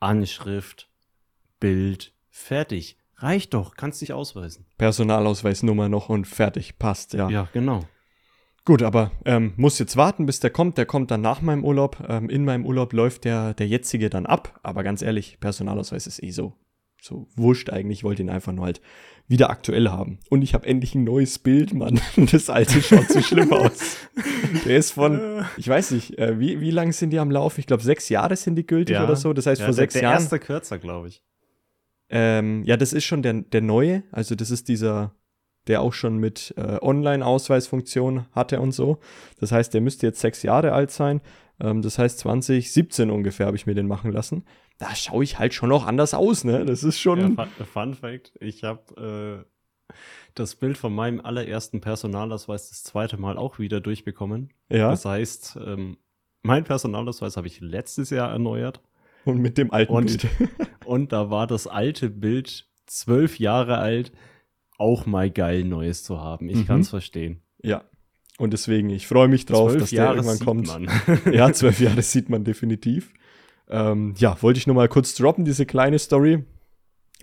Anschrift, 0.00 0.90
Bild, 1.60 2.12
fertig. 2.30 2.96
Reicht 3.14 3.54
doch, 3.54 3.76
kannst 3.76 4.00
dich 4.00 4.12
ausweisen. 4.12 4.66
Personalausweisnummer 4.76 5.88
noch 5.88 6.08
und 6.08 6.26
fertig, 6.26 6.78
passt, 6.78 7.12
ja. 7.12 7.28
Ja, 7.30 7.48
genau. 7.52 7.84
Gut, 8.64 8.82
aber 8.82 9.12
ähm, 9.24 9.52
muss 9.56 9.78
jetzt 9.78 9.96
warten, 9.96 10.26
bis 10.26 10.40
der 10.40 10.50
kommt. 10.50 10.78
Der 10.78 10.86
kommt 10.86 11.10
dann 11.12 11.20
nach 11.20 11.42
meinem 11.42 11.64
Urlaub. 11.64 12.02
Ähm, 12.08 12.28
in 12.28 12.44
meinem 12.44 12.66
Urlaub 12.66 12.92
läuft 12.92 13.24
der, 13.24 13.54
der 13.54 13.68
jetzige 13.68 14.10
dann 14.10 14.26
ab. 14.26 14.58
Aber 14.62 14.82
ganz 14.82 15.00
ehrlich, 15.00 15.38
Personalausweis 15.40 16.06
ist 16.06 16.22
eh 16.22 16.30
so 16.30 16.54
so 17.02 17.28
wurscht 17.36 17.70
eigentlich, 17.70 18.00
ich 18.00 18.04
wollte 18.04 18.22
ihn 18.22 18.30
einfach 18.30 18.52
nur 18.52 18.64
halt 18.64 18.80
wieder 19.30 19.48
aktuell 19.48 19.88
haben. 19.90 20.18
Und 20.28 20.42
ich 20.42 20.54
habe 20.54 20.66
endlich 20.66 20.96
ein 20.96 21.04
neues 21.04 21.38
Bild, 21.38 21.72
Mann. 21.72 22.00
Das 22.32 22.50
alte 22.50 22.82
schaut 22.82 23.08
so 23.08 23.22
schlimm 23.22 23.52
aus. 23.52 23.96
Der 24.64 24.76
ist 24.76 24.90
von, 24.90 25.44
ich 25.56 25.68
weiß 25.68 25.92
nicht, 25.92 26.18
äh, 26.18 26.40
wie, 26.40 26.60
wie 26.60 26.72
lange 26.72 26.92
sind 26.92 27.10
die 27.10 27.20
am 27.20 27.30
Lauf? 27.30 27.58
Ich 27.58 27.68
glaube, 27.68 27.82
sechs 27.84 28.08
Jahre 28.08 28.34
sind 28.34 28.56
die 28.56 28.66
gültig 28.66 28.94
ja. 28.94 29.04
oder 29.04 29.14
so. 29.14 29.32
Das 29.32 29.46
heißt, 29.46 29.60
ja, 29.60 29.66
vor 29.66 29.72
sechs 29.72 29.92
der 29.94 30.02
Jahren. 30.02 30.14
Der 30.14 30.20
erste 30.22 30.38
kürzer, 30.40 30.78
glaube 30.78 31.08
ich. 31.08 31.22
Ähm, 32.08 32.64
ja, 32.64 32.76
das 32.76 32.92
ist 32.92 33.04
schon 33.04 33.22
der, 33.22 33.34
der 33.34 33.60
neue. 33.60 34.02
Also, 34.10 34.34
das 34.34 34.50
ist 34.50 34.68
dieser, 34.68 35.14
der 35.68 35.80
auch 35.80 35.92
schon 35.92 36.18
mit 36.18 36.52
äh, 36.56 36.78
Online-Ausweisfunktion 36.82 38.26
hatte 38.32 38.60
und 38.60 38.72
so. 38.72 38.98
Das 39.38 39.52
heißt, 39.52 39.72
der 39.72 39.80
müsste 39.80 40.08
jetzt 40.08 40.20
sechs 40.20 40.42
Jahre 40.42 40.72
alt 40.72 40.90
sein. 40.90 41.20
Ähm, 41.60 41.82
das 41.82 42.00
heißt, 42.00 42.18
2017 42.18 43.10
ungefähr 43.10 43.46
habe 43.46 43.56
ich 43.56 43.66
mir 43.66 43.74
den 43.74 43.86
machen 43.86 44.10
lassen 44.10 44.44
da 44.80 44.94
schaue 44.94 45.22
ich 45.22 45.38
halt 45.38 45.52
schon 45.52 45.68
noch 45.68 45.86
anders 45.86 46.14
aus, 46.14 46.42
ne? 46.42 46.64
Das 46.64 46.82
ist 46.82 46.98
schon. 46.98 47.36
Ja, 47.36 47.46
fun, 47.66 47.94
Fact: 47.94 48.32
Ich 48.40 48.64
habe 48.64 49.44
äh, 49.90 49.94
das 50.34 50.54
Bild 50.56 50.78
von 50.78 50.94
meinem 50.94 51.20
allerersten 51.20 51.82
Personalausweis 51.82 52.70
das 52.70 52.82
zweite 52.82 53.18
Mal 53.18 53.36
auch 53.36 53.58
wieder 53.58 53.80
durchbekommen. 53.80 54.54
Ja. 54.70 54.90
Das 54.90 55.04
heißt, 55.04 55.58
ähm, 55.64 55.98
mein 56.42 56.64
Personalausweis 56.64 57.36
habe 57.36 57.46
ich 57.46 57.60
letztes 57.60 58.08
Jahr 58.08 58.30
erneuert. 58.30 58.80
Und 59.26 59.38
mit 59.38 59.58
dem 59.58 59.70
alten 59.70 59.92
und, 59.92 60.06
Bild. 60.06 60.28
und 60.86 61.12
da 61.12 61.28
war 61.28 61.46
das 61.46 61.66
alte 61.66 62.08
Bild 62.08 62.66
zwölf 62.86 63.38
Jahre 63.38 63.76
alt. 63.76 64.12
Auch 64.78 65.04
mal 65.04 65.30
geil, 65.30 65.64
Neues 65.64 66.04
zu 66.04 66.20
haben. 66.20 66.48
Ich 66.48 66.56
mhm. 66.56 66.66
kann 66.66 66.80
es 66.80 66.88
verstehen. 66.88 67.42
Ja. 67.62 67.84
Und 68.38 68.54
deswegen, 68.54 68.88
ich 68.88 69.06
freue 69.06 69.28
mich 69.28 69.44
drauf, 69.44 69.76
dass 69.76 69.90
Jahre 69.90 70.22
der 70.22 70.24
irgendwann 70.24 70.46
kommt. 70.46 70.66
Man. 70.68 70.88
ja, 71.34 71.52
zwölf 71.52 71.80
Jahre 71.80 72.00
sieht 72.00 72.30
man 72.30 72.44
definitiv. 72.44 73.12
Ähm, 73.70 74.14
ja, 74.18 74.36
wollte 74.42 74.58
ich 74.58 74.66
nur 74.66 74.76
mal 74.76 74.88
kurz 74.88 75.14
droppen, 75.14 75.44
diese 75.44 75.64
kleine 75.64 75.98
Story. 75.98 76.44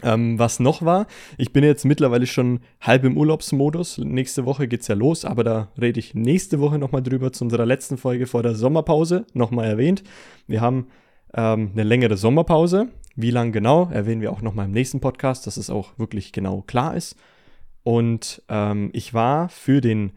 Ähm, 0.03 0.37
was 0.37 0.59
noch 0.59 0.83
war, 0.83 1.07
ich 1.39 1.53
bin 1.53 1.63
jetzt 1.63 1.83
mittlerweile 1.83 2.27
schon 2.27 2.59
halb 2.79 3.03
im 3.03 3.17
Urlaubsmodus. 3.17 3.97
Nächste 3.97 4.45
Woche 4.45 4.67
geht's 4.67 4.87
ja 4.87 4.93
los, 4.93 5.25
aber 5.25 5.43
da 5.43 5.71
rede 5.81 5.99
ich 5.99 6.13
nächste 6.13 6.59
Woche 6.59 6.77
nochmal 6.77 7.01
drüber 7.01 7.33
zu 7.33 7.43
unserer 7.43 7.65
letzten 7.65 7.97
Folge 7.97 8.27
vor 8.27 8.43
der 8.43 8.53
Sommerpause. 8.53 9.25
Nochmal 9.33 9.65
erwähnt. 9.65 10.03
Wir 10.45 10.61
haben 10.61 10.87
ähm, 11.33 11.71
eine 11.73 11.83
längere 11.83 12.15
Sommerpause. 12.15 12.89
Wie 13.15 13.31
lang 13.31 13.51
genau, 13.51 13.89
erwähnen 13.91 14.21
wir 14.21 14.31
auch 14.31 14.43
nochmal 14.43 14.65
im 14.65 14.71
nächsten 14.71 14.99
Podcast, 14.99 15.47
dass 15.47 15.57
es 15.57 15.71
auch 15.71 15.97
wirklich 15.97 16.31
genau 16.31 16.61
klar 16.61 16.95
ist. 16.95 17.15
Und 17.81 18.43
ähm, 18.49 18.91
ich 18.93 19.15
war 19.15 19.49
für 19.49 19.81
den, 19.81 20.11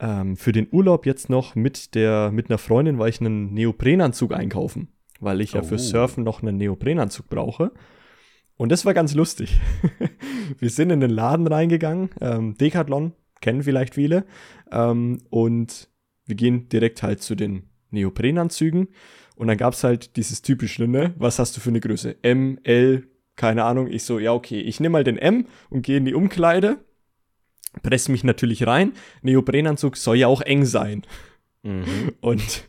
ähm, 0.00 0.38
für 0.38 0.52
den 0.52 0.68
Urlaub 0.72 1.04
jetzt 1.04 1.28
noch 1.28 1.54
mit, 1.54 1.94
der, 1.94 2.30
mit 2.32 2.48
einer 2.48 2.56
Freundin, 2.56 2.98
weil 2.98 3.10
ich 3.10 3.20
einen 3.20 3.52
Neoprenanzug 3.52 4.32
einkaufen 4.32 4.93
weil 5.24 5.40
ich 5.40 5.52
ja 5.52 5.62
für 5.62 5.74
oh. 5.74 5.78
Surfen 5.78 6.24
noch 6.24 6.42
einen 6.42 6.56
Neoprenanzug 6.56 7.28
brauche. 7.28 7.72
Und 8.56 8.70
das 8.70 8.84
war 8.84 8.94
ganz 8.94 9.14
lustig. 9.14 9.60
wir 10.58 10.70
sind 10.70 10.90
in 10.90 11.00
den 11.00 11.10
Laden 11.10 11.46
reingegangen, 11.46 12.10
ähm, 12.20 12.56
Decathlon, 12.56 13.12
kennen 13.40 13.62
vielleicht 13.62 13.94
viele, 13.94 14.24
ähm, 14.70 15.22
und 15.30 15.88
wir 16.26 16.36
gehen 16.36 16.68
direkt 16.68 17.02
halt 17.02 17.22
zu 17.22 17.34
den 17.34 17.64
Neoprenanzügen. 17.90 18.88
Und 19.36 19.48
dann 19.48 19.56
gab 19.56 19.74
es 19.74 19.82
halt 19.82 20.16
dieses 20.16 20.42
typische, 20.42 20.86
ne? 20.86 21.14
Was 21.18 21.38
hast 21.38 21.56
du 21.56 21.60
für 21.60 21.70
eine 21.70 21.80
Größe? 21.80 22.16
M, 22.22 22.58
L, 22.62 23.08
keine 23.34 23.64
Ahnung. 23.64 23.88
Ich 23.88 24.04
so, 24.04 24.18
ja, 24.18 24.32
okay, 24.32 24.60
ich 24.60 24.78
nehme 24.78 24.92
mal 24.92 25.04
den 25.04 25.18
M 25.18 25.46
und 25.70 25.82
gehe 25.82 25.96
in 25.96 26.04
die 26.04 26.14
Umkleide, 26.14 26.78
presse 27.82 28.12
mich 28.12 28.22
natürlich 28.22 28.66
rein. 28.66 28.92
Neoprenanzug 29.22 29.96
soll 29.96 30.16
ja 30.16 30.28
auch 30.28 30.40
eng 30.40 30.64
sein. 30.64 31.02
Mhm. 31.62 32.12
Und 32.20 32.68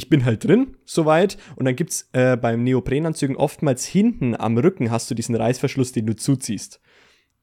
ich 0.00 0.08
bin 0.08 0.24
halt 0.24 0.44
drin, 0.44 0.78
soweit. 0.86 1.36
Und 1.56 1.66
dann 1.66 1.76
gibt's 1.76 2.08
äh, 2.12 2.38
beim 2.38 2.64
Neoprenanzügen 2.64 3.36
oftmals 3.36 3.84
hinten 3.84 4.34
am 4.34 4.56
Rücken 4.56 4.90
hast 4.90 5.10
du 5.10 5.14
diesen 5.14 5.34
Reißverschluss, 5.34 5.92
den 5.92 6.06
du 6.06 6.16
zuziehst. 6.16 6.80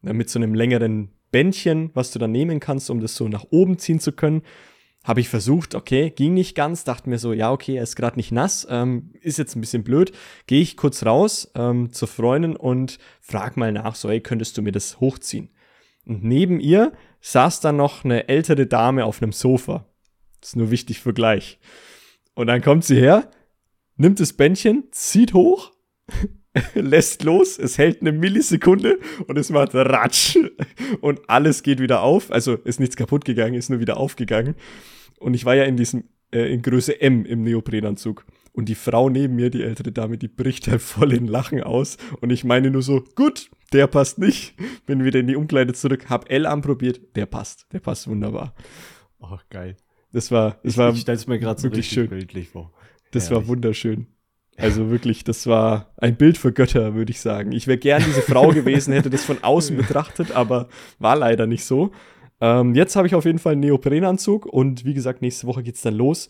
Ja, 0.01 0.13
mit 0.13 0.29
so 0.31 0.39
einem 0.39 0.55
längeren 0.55 1.11
Bändchen, 1.29 1.91
was 1.93 2.09
du 2.09 2.17
dann 2.17 2.31
nehmen 2.31 2.59
kannst, 2.59 2.89
um 2.89 2.99
das 2.99 3.15
so 3.15 3.27
nach 3.27 3.45
oben 3.51 3.77
ziehen 3.77 3.99
zu 3.99 4.11
können. 4.11 4.41
Habe 5.03 5.19
ich 5.19 5.29
versucht, 5.29 5.75
okay, 5.75 6.09
ging 6.09 6.33
nicht 6.33 6.55
ganz, 6.55 6.83
dachte 6.83 7.11
mir 7.11 7.19
so, 7.19 7.31
ja, 7.31 7.51
okay, 7.51 7.75
er 7.75 7.83
ist 7.83 7.95
gerade 7.95 8.17
nicht 8.17 8.31
nass, 8.31 8.65
ähm, 8.71 9.13
ist 9.21 9.37
jetzt 9.37 9.55
ein 9.55 9.61
bisschen 9.61 9.83
blöd. 9.83 10.11
Gehe 10.47 10.61
ich 10.61 10.77
kurz 10.77 11.05
raus 11.05 11.51
ähm, 11.53 11.93
zur 11.93 12.07
Freundin 12.07 12.55
und 12.55 12.97
frag 13.21 13.55
mal 13.55 13.71
nach, 13.71 13.93
so, 13.93 14.09
ey, 14.09 14.19
könntest 14.19 14.57
du 14.57 14.63
mir 14.63 14.71
das 14.71 14.99
hochziehen? 14.99 15.49
Und 16.05 16.23
neben 16.23 16.59
ihr 16.59 16.91
saß 17.21 17.59
dann 17.59 17.77
noch 17.77 18.03
eine 18.03 18.27
ältere 18.27 18.65
Dame 18.65 19.05
auf 19.05 19.21
einem 19.21 19.31
Sofa. 19.31 19.85
Das 20.41 20.49
ist 20.49 20.55
nur 20.55 20.71
wichtig 20.71 20.99
für 20.99 21.13
gleich. 21.13 21.59
Und 22.37 22.45
dann 22.45 22.61
kommt 22.61 22.85
sie 22.85 22.97
her, 22.97 23.31
nimmt 23.95 24.19
das 24.19 24.31
Bändchen, 24.31 24.83
zieht 24.91 25.33
hoch, 25.33 25.71
lässt 26.75 27.23
los, 27.23 27.57
es 27.57 27.79
hält 27.79 28.01
eine 28.01 28.11
Millisekunde 28.11 28.99
und 29.25 29.39
es 29.39 29.49
macht 29.49 29.73
Ratsch. 29.73 30.37
Und 31.01 31.27
alles 31.27 31.63
geht 31.63 31.79
wieder 31.79 32.03
auf. 32.03 32.31
Also 32.31 32.53
ist 32.57 32.79
nichts 32.79 32.95
kaputt 32.95 33.25
gegangen, 33.25 33.55
ist 33.55 33.71
nur 33.71 33.79
wieder 33.79 33.97
aufgegangen. 33.97 34.53
Und 35.17 35.33
ich 35.33 35.45
war 35.45 35.55
ja 35.55 35.63
in 35.63 35.77
diesem, 35.77 36.03
äh, 36.31 36.53
in 36.53 36.61
Größe 36.61 37.01
M 37.01 37.25
im 37.25 37.41
Neoprenanzug. 37.41 38.23
Und 38.53 38.69
die 38.69 38.75
Frau 38.75 39.09
neben 39.09 39.35
mir, 39.35 39.49
die 39.49 39.63
ältere 39.63 39.91
Dame, 39.91 40.19
die 40.19 40.27
bricht 40.27 40.67
halt 40.67 40.83
voll 40.83 41.13
in 41.13 41.25
Lachen 41.25 41.63
aus. 41.63 41.97
Und 42.21 42.29
ich 42.29 42.43
meine 42.43 42.69
nur 42.69 42.83
so, 42.83 43.03
gut, 43.15 43.49
der 43.73 43.87
passt 43.87 44.19
nicht. 44.19 44.53
Bin 44.85 45.03
wieder 45.03 45.21
in 45.21 45.27
die 45.27 45.35
Umkleide 45.35 45.73
zurück, 45.73 46.07
hab 46.07 46.29
L 46.29 46.45
anprobiert, 46.45 47.15
der 47.15 47.25
passt. 47.25 47.65
Der 47.73 47.79
passt 47.79 48.07
wunderbar. 48.07 48.53
Ach, 49.19 49.43
geil. 49.49 49.75
Das 50.11 50.31
war, 50.31 50.57
das 50.63 50.77
war, 50.77 50.93
ich 50.93 51.01
stell's 51.01 51.27
mir 51.27 51.39
gerade 51.39 51.59
so 51.59 51.65
wirklich 51.65 51.89
schön. 51.89 52.09
bildlich 52.09 52.49
vor. 52.49 52.71
das 53.11 53.29
war 53.29 53.37
Herrlich. 53.37 53.49
wunderschön. 53.49 54.07
Also 54.57 54.89
wirklich, 54.89 55.23
das 55.23 55.45
war 55.45 55.93
ein 55.97 56.15
Bild 56.15 56.37
für 56.37 56.51
Götter, 56.51 56.95
würde 56.95 57.11
ich 57.11 57.21
sagen. 57.21 57.51
Ich 57.51 57.67
wäre 57.67 57.77
gern 57.77 58.03
diese 58.03 58.23
Frau 58.23 58.49
gewesen, 58.49 58.91
hätte 58.91 59.11
das 59.11 59.23
von 59.23 59.43
außen 59.43 59.77
betrachtet, 59.77 60.31
aber 60.31 60.67
war 60.97 61.15
leider 61.15 61.45
nicht 61.45 61.63
so. 61.63 61.91
Ähm, 62.41 62.73
jetzt 62.73 62.95
habe 62.95 63.05
ich 63.07 63.13
auf 63.13 63.25
jeden 63.25 63.37
Fall 63.39 63.53
einen 63.53 63.61
Neoprenanzug 63.61 64.45
und 64.47 64.83
wie 64.83 64.95
gesagt, 64.95 65.21
nächste 65.21 65.45
Woche 65.45 65.61
geht's 65.61 65.81
dann 65.81 65.93
los. 65.93 66.29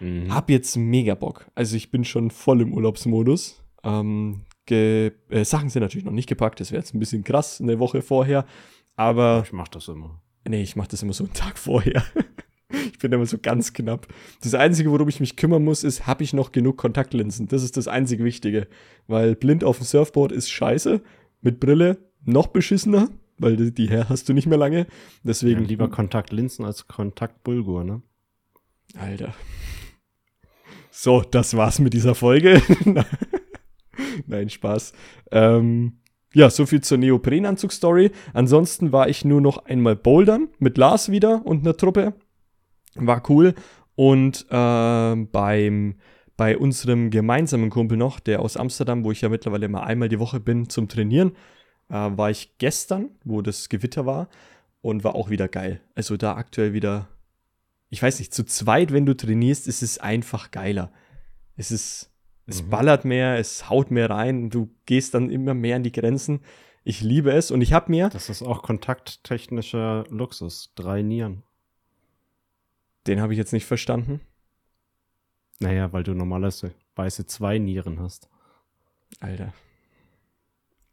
Mhm. 0.00 0.32
Hab 0.32 0.48
jetzt 0.48 0.76
mega 0.76 1.14
Bock. 1.14 1.46
Also 1.54 1.76
ich 1.76 1.90
bin 1.90 2.04
schon 2.04 2.30
voll 2.30 2.62
im 2.62 2.72
Urlaubsmodus. 2.72 3.62
Ähm, 3.84 4.44
äh, 4.70 5.10
Sachen 5.42 5.68
sind 5.70 5.82
natürlich 5.82 6.04
noch 6.04 6.12
nicht 6.12 6.28
gepackt, 6.28 6.60
das 6.60 6.72
wäre 6.72 6.80
jetzt 6.80 6.94
ein 6.94 6.98
bisschen 6.98 7.24
krass, 7.24 7.60
eine 7.60 7.78
Woche 7.78 8.00
vorher. 8.02 8.46
Aber 8.96 9.42
Ich 9.44 9.52
mach 9.52 9.68
das 9.68 9.88
immer. 9.88 10.22
Nee, 10.46 10.62
ich 10.62 10.76
mache 10.76 10.88
das 10.88 11.02
immer 11.02 11.12
so 11.12 11.24
einen 11.24 11.34
Tag 11.34 11.58
vorher. 11.58 12.02
ich 12.92 12.98
bin 12.98 13.12
immer 13.12 13.26
so 13.26 13.38
ganz 13.38 13.72
knapp. 13.72 14.06
Das 14.42 14.54
Einzige, 14.54 14.90
worum 14.90 15.08
ich 15.08 15.20
mich 15.20 15.36
kümmern 15.36 15.64
muss, 15.64 15.84
ist, 15.84 16.06
habe 16.06 16.22
ich 16.22 16.32
noch 16.32 16.52
genug 16.52 16.76
Kontaktlinsen? 16.76 17.48
Das 17.48 17.62
ist 17.62 17.76
das 17.76 17.88
einzige 17.88 18.24
Wichtige. 18.24 18.68
Weil 19.06 19.34
blind 19.34 19.64
auf 19.64 19.78
dem 19.78 19.86
Surfboard 19.86 20.32
ist 20.32 20.50
scheiße. 20.50 21.00
Mit 21.40 21.60
Brille 21.60 21.98
noch 22.24 22.48
beschissener, 22.48 23.08
weil 23.38 23.56
die, 23.56 23.72
die 23.72 23.88
her 23.88 24.08
hast 24.08 24.28
du 24.28 24.34
nicht 24.34 24.46
mehr 24.46 24.58
lange. 24.58 24.78
Ja, 24.80 24.86
Deswegen 25.24 25.64
lieber 25.64 25.88
Kontaktlinsen 25.88 26.64
als 26.64 26.88
Kontaktbulgur, 26.88 27.84
ne? 27.84 28.02
Alter. 28.96 29.34
So, 30.90 31.22
das 31.22 31.56
war's 31.56 31.78
mit 31.78 31.94
dieser 31.94 32.14
Folge. 32.14 32.60
Nein, 34.26 34.48
Spaß. 34.48 34.92
Ähm, 35.30 35.98
ja, 36.34 36.50
so 36.50 36.66
viel 36.66 36.80
zur 36.80 36.98
Neoprenanzug-Story. 36.98 38.10
Ansonsten 38.34 38.92
war 38.92 39.08
ich 39.08 39.24
nur 39.24 39.40
noch 39.40 39.64
einmal 39.64 39.96
bouldern 39.96 40.48
mit 40.58 40.76
Lars 40.76 41.10
wieder 41.10 41.46
und 41.46 41.60
einer 41.60 41.76
Truppe. 41.76 42.14
War 43.06 43.22
cool. 43.30 43.54
Und 43.94 44.46
ähm, 44.50 45.28
beim, 45.30 45.96
bei 46.36 46.56
unserem 46.56 47.10
gemeinsamen 47.10 47.70
Kumpel 47.70 47.96
noch, 47.96 48.20
der 48.20 48.40
aus 48.40 48.56
Amsterdam, 48.56 49.04
wo 49.04 49.10
ich 49.12 49.20
ja 49.20 49.28
mittlerweile 49.28 49.66
immer 49.66 49.84
einmal 49.84 50.08
die 50.08 50.20
Woche 50.20 50.40
bin 50.40 50.68
zum 50.68 50.88
Trainieren, 50.88 51.32
äh, 51.88 51.94
war 51.94 52.30
ich 52.30 52.58
gestern, 52.58 53.10
wo 53.24 53.42
das 53.42 53.68
Gewitter 53.68 54.06
war. 54.06 54.28
Und 54.80 55.02
war 55.02 55.16
auch 55.16 55.28
wieder 55.28 55.48
geil. 55.48 55.80
Also 55.96 56.16
da 56.16 56.36
aktuell 56.36 56.72
wieder 56.72 57.08
ich 57.90 58.02
weiß 58.02 58.18
nicht, 58.18 58.34
zu 58.34 58.44
zweit, 58.44 58.92
wenn 58.92 59.06
du 59.06 59.16
trainierst, 59.16 59.66
ist 59.66 59.82
es 59.82 59.98
einfach 59.98 60.50
geiler. 60.50 60.92
Es 61.56 61.70
ist, 61.70 62.10
es 62.46 62.62
Mhm. 62.62 62.70
ballert 62.70 63.04
mehr, 63.04 63.38
es 63.38 63.68
haut 63.70 63.90
mehr 63.90 64.10
rein, 64.10 64.50
du 64.50 64.70
gehst 64.86 65.14
dann 65.14 65.30
immer 65.30 65.54
mehr 65.54 65.76
an 65.76 65.82
die 65.82 65.92
Grenzen. 65.92 66.40
Ich 66.84 67.00
liebe 67.00 67.32
es 67.32 67.50
und 67.50 67.60
ich 67.60 67.72
habe 67.72 67.90
mir, 67.90 68.08
Das 68.10 68.28
ist 68.28 68.42
auch 68.42 68.62
kontakttechnischer 68.62 70.04
Luxus. 70.10 70.72
Drei 70.74 71.02
Nieren. 71.02 71.42
Den 73.08 73.20
habe 73.20 73.32
ich 73.32 73.38
jetzt 73.38 73.52
nicht 73.52 73.66
verstanden. 73.66 74.20
Naja, 75.60 75.92
weil 75.92 76.04
du 76.04 76.14
normalerweise 76.14 77.26
zwei 77.26 77.58
Nieren 77.58 77.98
hast. 78.00 78.28
Alter, 79.20 79.52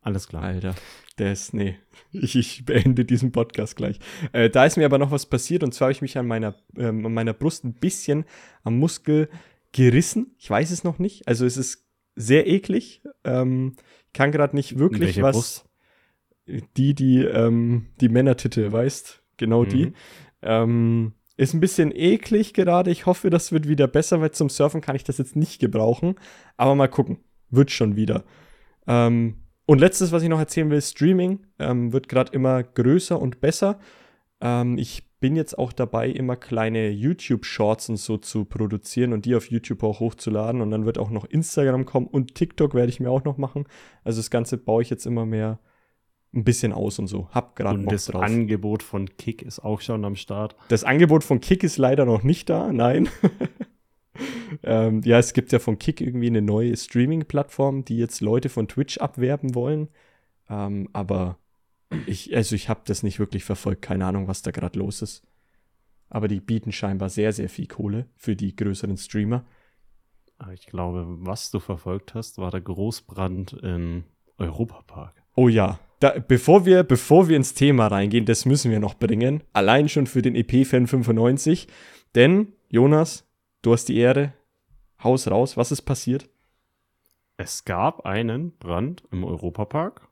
Alles 0.01 0.27
klar. 0.27 0.43
Alter, 0.43 0.75
der 1.17 1.33
ist, 1.33 1.53
nee, 1.53 1.77
ich, 2.11 2.35
ich 2.35 2.65
beende 2.65 3.05
diesen 3.05 3.31
Podcast 3.31 3.75
gleich. 3.75 3.99
Äh, 4.31 4.49
da 4.49 4.65
ist 4.65 4.77
mir 4.77 4.85
aber 4.85 4.97
noch 4.97 5.11
was 5.11 5.25
passiert 5.25 5.63
und 5.63 5.73
zwar 5.73 5.87
habe 5.87 5.91
ich 5.91 6.01
mich 6.01 6.17
an 6.17 6.27
meiner, 6.27 6.55
ähm, 6.77 7.05
an 7.05 7.13
meiner 7.13 7.33
Brust 7.33 7.63
ein 7.63 7.73
bisschen 7.73 8.25
am 8.63 8.79
Muskel 8.79 9.29
gerissen. 9.71 10.35
Ich 10.39 10.49
weiß 10.49 10.71
es 10.71 10.83
noch 10.83 10.99
nicht. 10.99 11.27
Also 11.27 11.45
es 11.45 11.57
ist 11.57 11.85
sehr 12.15 12.47
eklig. 12.47 13.03
Ähm, 13.23 13.75
ich 14.07 14.13
kann 14.13 14.31
gerade 14.31 14.55
nicht 14.55 14.79
wirklich 14.79 15.01
Welche 15.01 15.21
was. 15.21 15.35
Brust? 15.35 15.69
Die, 16.77 16.93
die, 16.93 17.23
ähm, 17.23 17.87
die 17.99 18.09
Männertitte, 18.09 18.71
weißt? 18.71 19.21
Genau 19.37 19.65
die. 19.65 19.87
Mhm. 19.87 19.93
Ähm, 20.43 21.13
ist 21.37 21.53
ein 21.53 21.59
bisschen 21.59 21.91
eklig 21.93 22.53
gerade. 22.53 22.91
Ich 22.91 23.05
hoffe, 23.05 23.29
das 23.29 23.51
wird 23.51 23.67
wieder 23.67 23.87
besser, 23.87 24.21
weil 24.21 24.31
zum 24.31 24.49
Surfen 24.49 24.81
kann 24.81 24.95
ich 24.95 25.03
das 25.03 25.17
jetzt 25.17 25.35
nicht 25.35 25.59
gebrauchen. 25.59 26.15
Aber 26.57 26.75
mal 26.75 26.87
gucken. 26.87 27.19
Wird 27.49 27.71
schon 27.71 27.95
wieder. 27.95 28.23
Ähm, 28.87 29.35
und 29.65 29.79
letztes, 29.79 30.11
was 30.11 30.23
ich 30.23 30.29
noch 30.29 30.39
erzählen 30.39 30.69
will, 30.69 30.81
Streaming 30.81 31.45
ähm, 31.59 31.93
wird 31.93 32.09
gerade 32.09 32.31
immer 32.33 32.63
größer 32.63 33.19
und 33.19 33.41
besser. 33.41 33.79
Ähm, 34.41 34.77
ich 34.77 35.03
bin 35.19 35.35
jetzt 35.35 35.57
auch 35.57 35.73
dabei, 35.73 36.09
immer 36.09 36.35
kleine 36.35 36.89
YouTube-Shorts 36.89 37.89
und 37.89 37.97
so 37.97 38.17
zu 38.17 38.45
produzieren 38.45 39.11
und 39.11 39.25
die 39.25 39.35
auf 39.35 39.49
YouTube 39.49 39.83
auch 39.83 39.99
hochzuladen. 39.99 40.61
Und 40.61 40.71
dann 40.71 40.85
wird 40.85 40.97
auch 40.97 41.09
noch 41.09 41.25
Instagram 41.25 41.85
kommen 41.85 42.07
und 42.07 42.35
TikTok 42.35 42.73
werde 42.73 42.89
ich 42.89 42.99
mir 42.99 43.09
auch 43.09 43.23
noch 43.23 43.37
machen. 43.37 43.65
Also 44.03 44.19
das 44.19 44.29
Ganze 44.29 44.57
baue 44.57 44.83
ich 44.83 44.89
jetzt 44.89 45.05
immer 45.05 45.25
mehr 45.25 45.59
ein 46.35 46.43
bisschen 46.43 46.73
aus 46.73 46.99
und 46.99 47.07
so. 47.07 47.29
Hab 47.31 47.55
gerade 47.55 47.79
Bock 47.79 47.89
das 47.89 48.05
drauf. 48.05 48.21
Angebot 48.21 48.83
von 48.83 49.09
Kick 49.17 49.41
ist 49.41 49.59
auch 49.59 49.81
schon 49.81 50.03
am 50.05 50.15
Start. 50.15 50.55
Das 50.67 50.83
Angebot 50.83 51.23
von 51.23 51.39
Kick 51.39 51.63
ist 51.63 51.77
leider 51.77 52.05
noch 52.05 52.23
nicht 52.23 52.49
da, 52.49 52.71
nein. 52.71 53.09
ähm, 54.63 55.01
ja, 55.03 55.17
es 55.17 55.33
gibt 55.33 55.51
ja 55.51 55.59
von 55.59 55.79
Kick 55.79 56.01
irgendwie 56.01 56.27
eine 56.27 56.41
neue 56.41 56.75
Streaming-Plattform, 56.75 57.85
die 57.85 57.97
jetzt 57.97 58.21
Leute 58.21 58.49
von 58.49 58.67
Twitch 58.67 58.97
abwerben 58.97 59.55
wollen. 59.55 59.87
Ähm, 60.49 60.89
aber 60.93 61.37
ich, 62.05 62.35
also 62.35 62.55
ich 62.55 62.69
habe 62.69 62.81
das 62.85 63.03
nicht 63.03 63.19
wirklich 63.19 63.43
verfolgt, 63.43 63.81
keine 63.81 64.05
Ahnung, 64.05 64.27
was 64.27 64.41
da 64.41 64.51
gerade 64.51 64.77
los 64.77 65.01
ist. 65.01 65.23
Aber 66.09 66.27
die 66.27 66.39
bieten 66.39 66.71
scheinbar 66.71 67.09
sehr, 67.09 67.33
sehr 67.33 67.49
viel 67.49 67.67
Kohle 67.67 68.07
für 68.15 68.35
die 68.35 68.55
größeren 68.55 68.97
Streamer. 68.97 69.45
Aber 70.37 70.53
Ich 70.53 70.65
glaube, 70.67 71.05
was 71.07 71.49
du 71.51 71.59
verfolgt 71.59 72.13
hast, 72.13 72.37
war 72.37 72.51
der 72.51 72.61
Großbrand 72.61 73.53
im 73.53 74.03
Europapark. 74.37 75.23
Oh 75.35 75.47
ja, 75.47 75.79
da, 75.99 76.19
bevor, 76.19 76.65
wir, 76.65 76.83
bevor 76.83 77.29
wir 77.29 77.37
ins 77.37 77.53
Thema 77.53 77.87
reingehen, 77.87 78.25
das 78.25 78.45
müssen 78.45 78.71
wir 78.71 78.79
noch 78.79 78.95
bringen. 78.95 79.43
Allein 79.53 79.89
schon 79.89 80.07
für 80.07 80.21
den 80.21 80.35
EP-Fan 80.35 80.87
95. 80.87 81.67
Denn, 82.15 82.53
Jonas, 82.69 83.27
du 83.61 83.73
hast 83.73 83.85
die 83.85 83.97
Ehre. 83.97 84.33
Haus 85.03 85.29
raus, 85.29 85.57
was 85.57 85.71
ist 85.71 85.83
passiert? 85.83 86.29
Es 87.37 87.65
gab 87.65 88.05
einen 88.05 88.57
Brand 88.57 89.03
im 89.11 89.23
Europapark. 89.23 90.07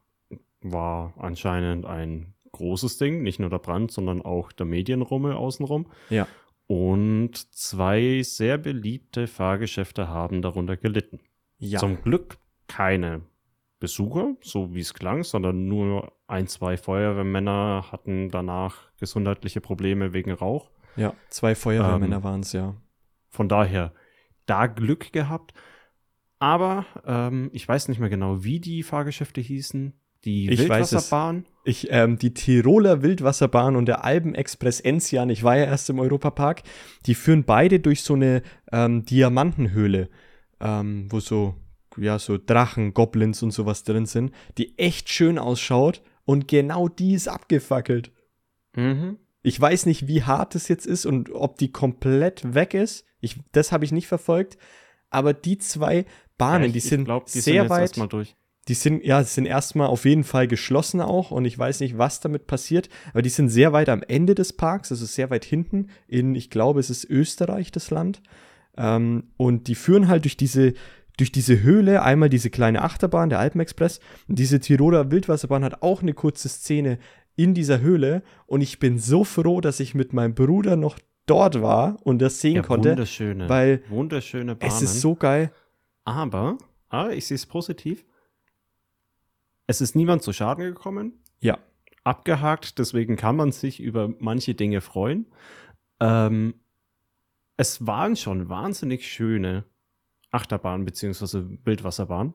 War 0.61 1.13
anscheinend 1.17 1.85
ein 1.85 2.33
großes 2.51 2.97
Ding. 2.97 3.23
Nicht 3.23 3.39
nur 3.39 3.49
der 3.49 3.59
Brand, 3.59 3.91
sondern 3.91 4.21
auch 4.21 4.51
der 4.51 4.65
Medienrummel 4.65 5.33
außenrum. 5.33 5.87
Ja. 6.09 6.27
Und 6.67 7.53
zwei 7.53 8.21
sehr 8.23 8.57
beliebte 8.57 9.27
Fahrgeschäfte 9.27 10.07
haben 10.07 10.41
darunter 10.41 10.77
gelitten. 10.77 11.19
Ja. 11.57 11.79
Zum 11.79 12.01
Glück 12.01 12.37
keine 12.67 13.21
Besucher, 13.83 14.37
so 14.41 14.73
wie 14.73 14.79
es 14.79 14.93
klang, 14.93 15.25
sondern 15.25 15.67
nur 15.67 16.13
ein, 16.25 16.47
zwei 16.47 16.77
Feuerwehrmänner 16.77 17.87
hatten 17.91 18.29
danach 18.29 18.77
gesundheitliche 18.97 19.59
Probleme 19.59 20.13
wegen 20.13 20.31
Rauch. 20.31 20.71
ja, 20.95 21.13
zwei 21.27 21.53
Feuerwehrmänner 21.53 22.15
Ähm, 22.15 22.23
waren 22.23 22.39
es, 22.39 22.53
ja. 22.53 22.75
Von 23.29 23.49
daher 23.49 23.91
da 24.45 24.67
Glück 24.67 25.11
gehabt. 25.11 25.53
Aber 26.39 26.85
ähm, 27.05 27.49
ich 27.51 27.67
weiß 27.67 27.89
nicht 27.89 27.99
mehr 27.99 28.07
genau, 28.07 28.45
wie 28.45 28.61
die 28.61 28.83
Fahrgeschäfte 28.83 29.41
hießen. 29.41 29.91
Die 30.23 30.49
Ich. 30.49 30.59
Wildwasserbahn. 30.59 31.45
Ich, 31.65 31.87
ähm, 31.91 32.17
die 32.17 32.33
Tiroler 32.33 33.01
Wildwasserbahn 33.01 33.75
und 33.75 33.85
der 33.87 34.05
Alpenexpress 34.05 34.79
Enzian, 34.79 35.29
ich 35.29 35.43
war 35.43 35.57
ja 35.57 35.65
erst 35.65 35.89
im 35.89 35.99
Europapark, 35.99 36.63
die 37.05 37.15
führen 37.15 37.43
beide 37.43 37.81
durch 37.81 38.01
so 38.01 38.13
eine 38.13 38.43
ähm, 38.71 39.03
Diamantenhöhle, 39.03 40.09
ähm, 40.61 41.07
wo 41.09 41.19
so, 41.19 41.55
ja, 41.97 42.19
so 42.19 42.37
Drachen, 42.37 42.93
Goblins 42.93 43.43
und 43.43 43.51
sowas 43.51 43.83
drin 43.83 44.05
sind, 44.05 44.31
die 44.57 44.77
echt 44.77 45.09
schön 45.09 45.37
ausschaut 45.37 46.01
und 46.25 46.47
genau 46.47 46.87
die 46.87 47.13
ist 47.13 47.27
abgefackelt. 47.27 48.11
Mhm. 48.75 49.17
Ich 49.41 49.59
weiß 49.59 49.85
nicht, 49.87 50.07
wie 50.07 50.23
hart 50.23 50.55
es 50.55 50.67
jetzt 50.69 50.85
ist 50.87 51.05
und 51.05 51.29
ob 51.33 51.57
die 51.57 51.71
komplett 51.71 52.53
weg 52.53 52.73
ist. 52.73 53.05
Ich, 53.19 53.37
das 53.51 53.71
habe 53.71 53.83
ich 53.85 53.91
nicht 53.91 54.07
verfolgt. 54.07 54.57
Aber 55.09 55.33
die 55.33 55.57
zwei 55.57 56.05
Bahnen, 56.37 56.63
Ja, 56.63 56.67
ich- 56.67 56.73
die 56.73 56.79
sind 56.79 57.05
glaub, 57.05 57.25
die 57.25 57.31
sind 57.33 57.41
sehr 57.43 57.61
jetzt 57.63 57.69
weit. 57.69 57.97
Die 58.69 58.73
sind, 58.75 59.03
ja, 59.03 59.21
sind 59.25 59.45
erstmal 59.45 59.87
auf 59.87 60.05
jeden 60.05 60.23
Fall 60.23 60.47
geschlossen 60.47 61.01
auch 61.01 61.31
und 61.31 61.43
ich 61.43 61.59
weiß 61.59 61.81
nicht, 61.81 61.97
was 61.97 62.21
damit 62.21 62.47
passiert, 62.47 62.87
aber 63.11 63.21
die 63.21 63.27
sind 63.29 63.49
sehr 63.49 63.73
weit 63.73 63.89
am 63.89 64.01
Ende 64.03 64.35
des 64.35 64.53
Parks, 64.53 64.89
also 64.89 65.05
sehr 65.05 65.29
weit 65.29 65.43
hinten 65.43 65.89
in, 66.07 66.33
ich 66.33 66.49
glaube, 66.49 66.79
es 66.79 66.89
ist 66.89 67.03
Österreich, 67.03 67.73
das 67.73 67.91
Land. 67.91 68.21
Ähm, 68.77 69.25
und 69.35 69.67
die 69.67 69.75
führen 69.75 70.07
halt 70.07 70.23
durch 70.23 70.37
diese, 70.37 70.73
durch 71.17 71.31
diese 71.31 71.61
Höhle, 71.61 72.01
einmal 72.01 72.29
diese 72.29 72.49
kleine 72.49 72.81
Achterbahn, 72.81 73.29
der 73.29 73.39
Alpenexpress, 73.39 73.99
und 74.27 74.39
diese 74.39 74.59
Tiroler 74.59 75.11
Wildwasserbahn 75.11 75.63
hat 75.63 75.81
auch 75.83 76.01
eine 76.01 76.13
kurze 76.13 76.49
Szene 76.49 76.97
in 77.35 77.53
dieser 77.53 77.81
Höhle 77.81 78.23
und 78.45 78.61
ich 78.61 78.79
bin 78.79 78.99
so 78.99 79.23
froh, 79.23 79.61
dass 79.61 79.79
ich 79.79 79.95
mit 79.95 80.13
meinem 80.13 80.35
Bruder 80.35 80.75
noch 80.75 80.99
dort 81.25 81.61
war 81.61 81.97
und 82.03 82.19
das 82.19 82.41
sehen 82.41 82.57
Ja, 82.57 82.61
konnte, 82.61 82.89
wunderschöne, 82.91 83.49
weil 83.49 83.83
wunderschöne 83.89 84.55
Bahnen. 84.55 84.71
es 84.71 84.81
ist 84.81 85.01
so 85.01 85.15
geil. 85.15 85.51
aber, 86.03 86.57
aber 86.89 87.13
ich 87.13 87.25
sehe 87.27 87.35
es 87.35 87.45
positiv. 87.45 88.05
Es 89.67 89.81
ist 89.81 89.95
niemand 89.95 90.21
zu 90.21 90.33
Schaden 90.33 90.63
gekommen. 90.65 91.13
Ja, 91.39 91.57
abgehakt, 92.03 92.77
deswegen 92.79 93.15
kann 93.15 93.35
man 93.35 93.51
sich 93.51 93.79
über 93.79 94.13
manche 94.19 94.53
Dinge 94.55 94.81
freuen. 94.81 95.25
Ähm, 95.99 96.55
es 97.55 97.85
waren 97.87 98.15
schon 98.15 98.49
wahnsinnig 98.49 99.07
schöne 99.07 99.63
Achterbahnen 100.33 100.85
bzw. 100.85 101.43
Wildwasserbahnen. 101.63 102.33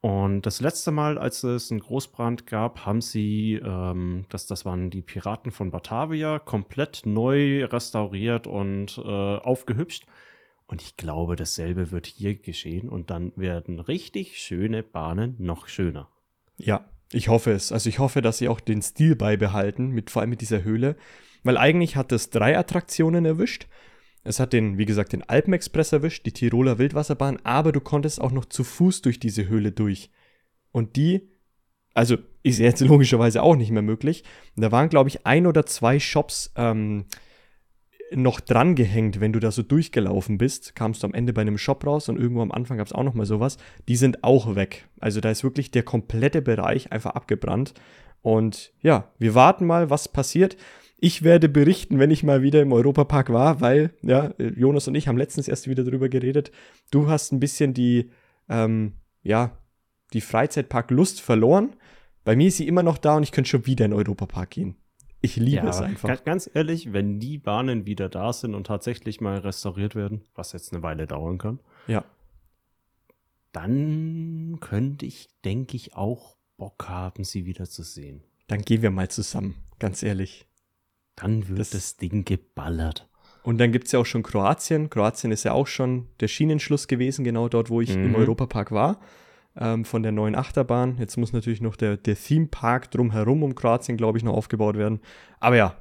Und 0.00 0.46
das 0.46 0.60
letzte 0.60 0.90
Mal, 0.90 1.16
als 1.16 1.44
es 1.44 1.70
einen 1.70 1.78
Großbrand 1.78 2.48
gab, 2.48 2.84
haben 2.84 3.00
sie, 3.00 3.60
ähm, 3.64 4.24
das, 4.30 4.46
das 4.46 4.64
waren 4.64 4.90
die 4.90 5.00
Piraten 5.00 5.52
von 5.52 5.70
Batavia, 5.70 6.40
komplett 6.40 7.02
neu 7.04 7.64
restauriert 7.66 8.48
und 8.48 8.98
äh, 8.98 9.08
aufgehübscht. 9.08 10.06
Und 10.66 10.82
ich 10.82 10.96
glaube, 10.96 11.36
dasselbe 11.36 11.92
wird 11.92 12.06
hier 12.06 12.34
geschehen 12.34 12.88
und 12.88 13.10
dann 13.10 13.32
werden 13.36 13.78
richtig 13.78 14.40
schöne 14.40 14.82
Bahnen 14.82 15.36
noch 15.38 15.68
schöner. 15.68 16.08
Ja, 16.56 16.84
ich 17.12 17.28
hoffe 17.28 17.52
es. 17.52 17.70
Also 17.70 17.88
ich 17.88 18.00
hoffe, 18.00 18.22
dass 18.22 18.38
sie 18.38 18.48
auch 18.48 18.58
den 18.58 18.82
Stil 18.82 19.14
beibehalten, 19.14 19.90
mit, 19.90 20.10
vor 20.10 20.22
allem 20.22 20.30
mit 20.30 20.40
dieser 20.40 20.64
Höhle. 20.64 20.96
Weil 21.44 21.58
eigentlich 21.58 21.94
hat 21.94 22.10
es 22.10 22.30
drei 22.30 22.58
Attraktionen 22.58 23.24
erwischt. 23.24 23.68
Es 24.24 24.38
hat 24.38 24.52
den, 24.52 24.78
wie 24.78 24.86
gesagt, 24.86 25.12
den 25.12 25.28
Alpenexpress 25.28 25.92
erwischt, 25.92 26.26
die 26.26 26.32
Tiroler 26.32 26.78
Wildwasserbahn, 26.78 27.38
aber 27.44 27.72
du 27.72 27.80
konntest 27.80 28.20
auch 28.20 28.30
noch 28.30 28.44
zu 28.44 28.62
Fuß 28.64 29.02
durch 29.02 29.18
diese 29.18 29.48
Höhle 29.48 29.72
durch. 29.72 30.10
Und 30.70 30.96
die, 30.96 31.28
also 31.94 32.16
ist 32.42 32.58
jetzt 32.58 32.80
logischerweise 32.82 33.42
auch 33.42 33.56
nicht 33.56 33.70
mehr 33.70 33.82
möglich. 33.82 34.24
Da 34.56 34.70
waren, 34.70 34.88
glaube 34.88 35.08
ich, 35.08 35.26
ein 35.26 35.46
oder 35.46 35.66
zwei 35.66 35.98
Shops 35.98 36.52
ähm, 36.56 37.06
noch 38.14 38.40
dran 38.40 38.74
gehängt, 38.74 39.20
wenn 39.20 39.32
du 39.32 39.40
da 39.40 39.50
so 39.50 39.62
durchgelaufen 39.62 40.38
bist, 40.38 40.74
kamst 40.74 41.02
du 41.02 41.06
am 41.06 41.14
Ende 41.14 41.32
bei 41.32 41.40
einem 41.40 41.58
Shop 41.58 41.84
raus 41.86 42.08
und 42.08 42.18
irgendwo 42.18 42.42
am 42.42 42.52
Anfang 42.52 42.78
gab 42.78 42.86
es 42.86 42.92
auch 42.92 43.04
noch 43.04 43.14
mal 43.14 43.26
sowas. 43.26 43.56
Die 43.88 43.96
sind 43.96 44.22
auch 44.22 44.54
weg. 44.54 44.88
Also 45.00 45.20
da 45.20 45.30
ist 45.30 45.44
wirklich 45.44 45.70
der 45.70 45.82
komplette 45.82 46.42
Bereich 46.42 46.92
einfach 46.92 47.12
abgebrannt. 47.12 47.74
Und 48.20 48.72
ja, 48.80 49.10
wir 49.18 49.34
warten 49.34 49.66
mal, 49.66 49.90
was 49.90 50.08
passiert. 50.08 50.56
Ich 51.04 51.22
werde 51.24 51.48
berichten, 51.48 51.98
wenn 51.98 52.12
ich 52.12 52.22
mal 52.22 52.42
wieder 52.42 52.62
im 52.62 52.72
Europapark 52.72 53.32
war, 53.32 53.60
weil, 53.60 53.90
ja, 54.02 54.32
Jonas 54.38 54.86
und 54.86 54.94
ich 54.94 55.08
haben 55.08 55.18
letztens 55.18 55.48
erst 55.48 55.66
wieder 55.66 55.82
drüber 55.82 56.08
geredet. 56.08 56.52
Du 56.92 57.08
hast 57.08 57.32
ein 57.32 57.40
bisschen 57.40 57.74
die, 57.74 58.12
ähm, 58.48 58.92
ja, 59.24 59.58
die 60.12 60.20
Freizeitpark-Lust 60.20 61.20
verloren. 61.20 61.74
Bei 62.22 62.36
mir 62.36 62.46
ist 62.46 62.58
sie 62.58 62.68
immer 62.68 62.84
noch 62.84 62.98
da 62.98 63.16
und 63.16 63.24
ich 63.24 63.32
könnte 63.32 63.50
schon 63.50 63.66
wieder 63.66 63.84
in 63.84 63.90
den 63.90 63.98
Europapark 63.98 64.50
gehen. 64.50 64.76
Ich 65.22 65.34
liebe 65.34 65.66
es 65.66 65.78
aber 65.78 65.86
einfach. 65.86 66.08
ga- 66.08 66.14
Ganz 66.24 66.48
ehrlich, 66.54 66.92
wenn 66.92 67.18
die 67.18 67.36
Bahnen 67.38 67.84
wieder 67.84 68.08
da 68.08 68.32
sind 68.32 68.54
und 68.54 68.68
tatsächlich 68.68 69.20
mal 69.20 69.38
restauriert 69.38 69.96
werden, 69.96 70.22
was 70.36 70.52
jetzt 70.52 70.72
eine 70.72 70.84
Weile 70.84 71.08
dauern 71.08 71.38
kann, 71.38 71.58
Ja. 71.88 72.04
dann 73.50 74.58
könnte 74.60 75.04
ich, 75.06 75.28
denke 75.44 75.76
ich, 75.76 75.94
auch 75.96 76.36
Bock 76.56 76.88
haben, 76.88 77.24
sie 77.24 77.44
wieder 77.44 77.64
zu 77.64 77.82
sehen. 77.82 78.22
Dann 78.46 78.62
gehen 78.62 78.82
wir 78.82 78.90
mal 78.92 79.08
zusammen, 79.08 79.56
ganz 79.80 80.04
ehrlich. 80.04 80.46
Dann 81.16 81.48
wird 81.48 81.58
Das- 81.60 81.70
das, 81.70 81.96
Ding 81.96 82.24
geballert. 82.24 83.08
Und 83.42 83.58
dann 83.58 83.72
gibt 83.72 83.86
es 83.86 83.92
ja 83.92 83.98
auch 83.98 84.06
schon 84.06 84.22
Kroatien. 84.22 84.88
Kroatien 84.88 85.32
ist 85.32 85.42
ja 85.44 85.52
auch 85.52 85.66
schon 85.66 86.06
der 86.20 86.28
Schienenschluss 86.28 86.86
gewesen, 86.86 87.24
genau 87.24 87.48
dort, 87.48 87.70
wo 87.70 87.80
ich 87.80 87.90
im 87.94 88.10
Mhm. 88.10 88.14
Europapark 88.14 88.70
war, 88.70 89.00
ähm, 89.56 89.84
von 89.84 90.02
der 90.04 90.12
neuen 90.12 90.36
Achterbahn. 90.36 90.96
Jetzt 90.98 91.16
muss 91.16 91.32
natürlich 91.32 91.60
noch 91.60 91.74
der, 91.76 91.96
der 91.96 92.14
Theme-Park 92.16 92.90
drumherum 92.92 93.42
um 93.42 93.54
Kroatien, 93.56 93.96
glaube 93.96 94.16
ich, 94.18 94.24
noch 94.24 94.34
aufgebaut 94.34 94.76
werden. 94.76 95.00
Aber 95.40 95.56
ja, 95.56 95.76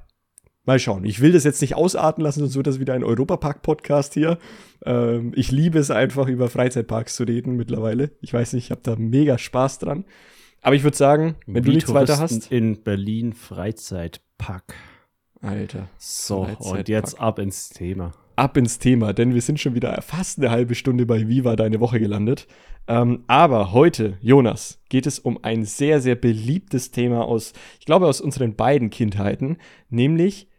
mal 0.65 0.79
schauen. 0.79 1.05
Ich 1.05 1.21
will 1.21 1.31
das 1.33 1.43
jetzt 1.43 1.61
nicht 1.61 1.75
ausarten 1.75 2.23
lassen, 2.23 2.39
sonst 2.39 2.55
wird 2.55 2.65
das 2.67 2.79
wieder 2.79 2.93
ein 2.95 3.03
Europapark-Podcast 3.03 4.15
hier. 4.15 4.39
Ähm, 4.83 5.31
ich 5.35 5.51
liebe 5.51 5.77
es 5.77 5.91
einfach, 5.91 6.27
über 6.27 6.49
Freizeitparks 6.49 7.15
zu 7.15 7.23
reden 7.23 7.55
mittlerweile. 7.55 8.11
Ich 8.21 8.33
weiß 8.33 8.53
nicht, 8.53 8.65
ich 8.65 8.71
habe 8.71 8.81
da 8.83 8.95
mega 8.95 9.37
Spaß 9.37 9.77
dran. 9.79 10.05
Aber 10.63 10.75
ich 10.75 10.83
würde 10.83 10.97
sagen, 10.97 11.35
wenn 11.45 11.63
du 11.63 11.69
Wie 11.71 11.75
nichts 11.75 11.93
weiter 11.93 12.17
hast. 12.19 12.51
In 12.51 12.81
Berlin 12.83 13.33
Freizeitpark. 13.33 14.73
Alter. 15.41 15.89
So, 15.97 16.47
und 16.59 16.87
jetzt 16.87 17.19
ab 17.19 17.39
ins 17.39 17.69
Thema. 17.69 18.11
ab 18.35 18.57
ins 18.57 18.79
Thema, 18.79 19.13
denn 19.13 19.33
wir 19.33 19.41
sind 19.41 19.59
schon 19.59 19.75
wieder 19.75 20.01
fast 20.01 20.39
eine 20.39 20.49
halbe 20.51 20.75
Stunde 20.75 21.05
bei 21.05 21.27
Wie 21.27 21.43
war 21.43 21.55
deine 21.55 21.79
Woche 21.79 21.99
gelandet. 21.99 22.47
Ähm, 22.87 23.23
aber 23.27 23.71
heute, 23.73 24.17
Jonas, 24.21 24.81
geht 24.89 25.05
es 25.05 25.19
um 25.19 25.43
ein 25.43 25.65
sehr, 25.65 26.01
sehr 26.01 26.15
beliebtes 26.15 26.91
Thema 26.91 27.25
aus, 27.25 27.53
ich 27.79 27.85
glaube, 27.85 28.07
aus 28.07 28.21
unseren 28.21 28.55
beiden 28.55 28.89
Kindheiten, 28.89 29.57
nämlich 29.89 30.49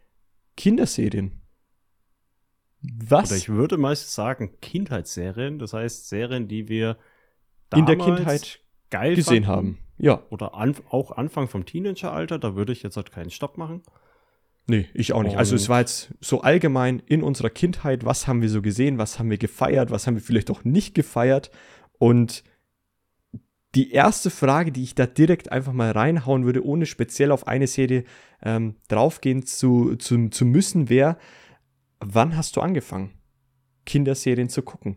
Kinderserien. 0.57 1.43
Was 2.83 3.31
Oder 3.31 3.37
ich 3.37 3.49
würde 3.49 3.77
meist 3.79 4.13
sagen 4.13 4.59
Kindheitsserien, 4.61 5.59
das 5.59 5.73
heißt 5.73 6.09
Serien, 6.09 6.49
die 6.49 6.69
wir 6.69 6.97
in 7.75 7.87
der 7.87 7.97
damals 7.97 8.17
Kindheit 8.17 8.61
geil 8.91 9.15
gesehen 9.15 9.45
fanden. 9.45 9.47
haben. 9.47 9.79
Ja, 9.99 10.23
Oder 10.31 10.55
an, 10.55 10.75
auch 10.91 11.13
Anfang 11.13 11.49
vom 11.49 11.65
Teenageralter, 11.65 12.39
da 12.39 12.57
würde 12.57 12.73
ich 12.73 12.83
jetzt 12.83 12.97
halt 12.97 13.13
keinen 13.13 13.31
Stopp 13.31 13.57
machen. 13.57 13.83
Nee, 14.67 14.89
ich 14.95 15.13
auch 15.13 15.23
nicht. 15.23 15.37
Also 15.37 15.57
es 15.57 15.69
war 15.69 15.81
jetzt 15.81 16.13
so 16.21 16.41
allgemein 16.43 17.03
in 17.07 17.23
unserer 17.23 17.51
Kindheit, 17.51 18.05
was 18.05 18.27
haben 18.27 18.43
wir 18.43 18.49
so 18.49 18.63
gesehen, 18.63 18.99
was 18.99 19.19
haben 19.19 19.31
wir 19.31 19.39
gefeiert, 19.39 19.91
was 19.91 20.07
haben 20.07 20.15
wir 20.15 20.23
vielleicht 20.23 20.51
auch 20.51 20.65
nicht 20.65 20.95
gefeiert. 20.95 21.51
Und 21.99 22.45
die 23.75 23.93
erste 23.93 24.31
Frage, 24.31 24.71
die 24.73 24.83
ich 24.83 24.95
da 24.95 25.07
direkt 25.07 25.51
einfach 25.51 25.73
mal 25.73 25.91
reinhauen 25.91 26.45
würde, 26.45 26.65
ohne 26.65 26.87
speziell 26.87 27.31
auf 27.31 27.47
eine 27.47 27.67
Serie 27.67 28.05
ähm, 28.43 28.77
draufgehen 28.89 29.47
zu, 29.47 29.97
zu, 29.97 30.29
zu 30.29 30.45
müssen, 30.45 30.89
wäre, 30.89 31.17
wann 32.01 32.37
hast 32.37 32.57
du 32.57 32.61
angefangen, 32.61 33.13
Kinderserien 33.87 34.49
zu 34.49 34.63
gucken? 34.63 34.97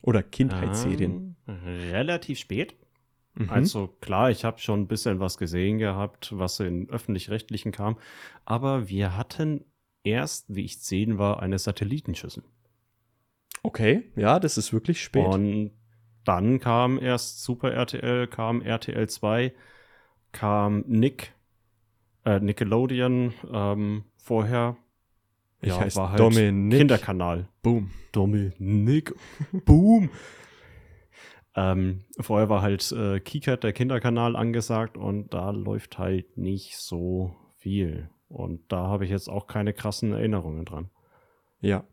Oder 0.00 0.22
Kindheitsserien? 0.22 1.36
Ähm, 1.46 1.56
relativ 1.90 2.38
spät. 2.38 2.74
Mhm. 3.34 3.50
Also 3.50 3.88
klar, 4.00 4.30
ich 4.30 4.44
habe 4.44 4.58
schon 4.58 4.82
ein 4.82 4.86
bisschen 4.86 5.20
was 5.20 5.38
gesehen 5.38 5.78
gehabt, 5.78 6.32
was 6.36 6.60
in 6.60 6.88
öffentlich-rechtlichen 6.88 7.72
kam. 7.72 7.98
Aber 8.44 8.88
wir 8.88 9.16
hatten 9.16 9.64
erst, 10.04 10.54
wie 10.54 10.64
ich 10.64 10.80
zehn 10.80 11.18
war, 11.18 11.42
eine 11.42 11.58
Satellitenschüssel. 11.58 12.44
okay, 13.62 14.04
ja, 14.14 14.38
das 14.38 14.58
ist 14.58 14.72
wirklich 14.72 15.02
spät. 15.02 15.26
Und 15.26 15.72
dann 16.24 16.60
kam 16.60 16.98
erst 16.98 17.42
Super 17.42 17.72
RTL, 17.72 18.26
kam 18.26 18.62
RTL 18.62 19.08
2, 19.08 19.52
kam 20.32 20.84
Nick, 20.86 21.32
äh, 22.24 22.40
Nickelodeon 22.40 23.34
ähm, 23.52 24.04
vorher. 24.16 24.76
ich 25.60 25.68
ja, 25.70 25.80
heiße 25.80 25.98
war 25.98 26.10
halt 26.10 26.20
Dominik. 26.20 26.78
Kinderkanal. 26.78 27.48
Boom. 27.62 27.90
Dominik. 28.12 29.14
Boom. 29.64 30.10
Ähm, 31.56 32.04
vorher 32.20 32.48
war 32.48 32.62
halt 32.62 32.90
äh, 32.92 33.20
Kika, 33.20 33.56
der 33.56 33.72
Kinderkanal, 33.72 34.36
angesagt 34.36 34.96
und 34.96 35.32
da 35.32 35.50
läuft 35.50 35.98
halt 35.98 36.36
nicht 36.36 36.76
so 36.76 37.36
viel. 37.56 38.10
Und 38.28 38.72
da 38.72 38.88
habe 38.88 39.04
ich 39.04 39.10
jetzt 39.10 39.28
auch 39.28 39.46
keine 39.46 39.72
krassen 39.72 40.12
Erinnerungen 40.12 40.64
dran. 40.64 40.90
Ja. 41.60 41.84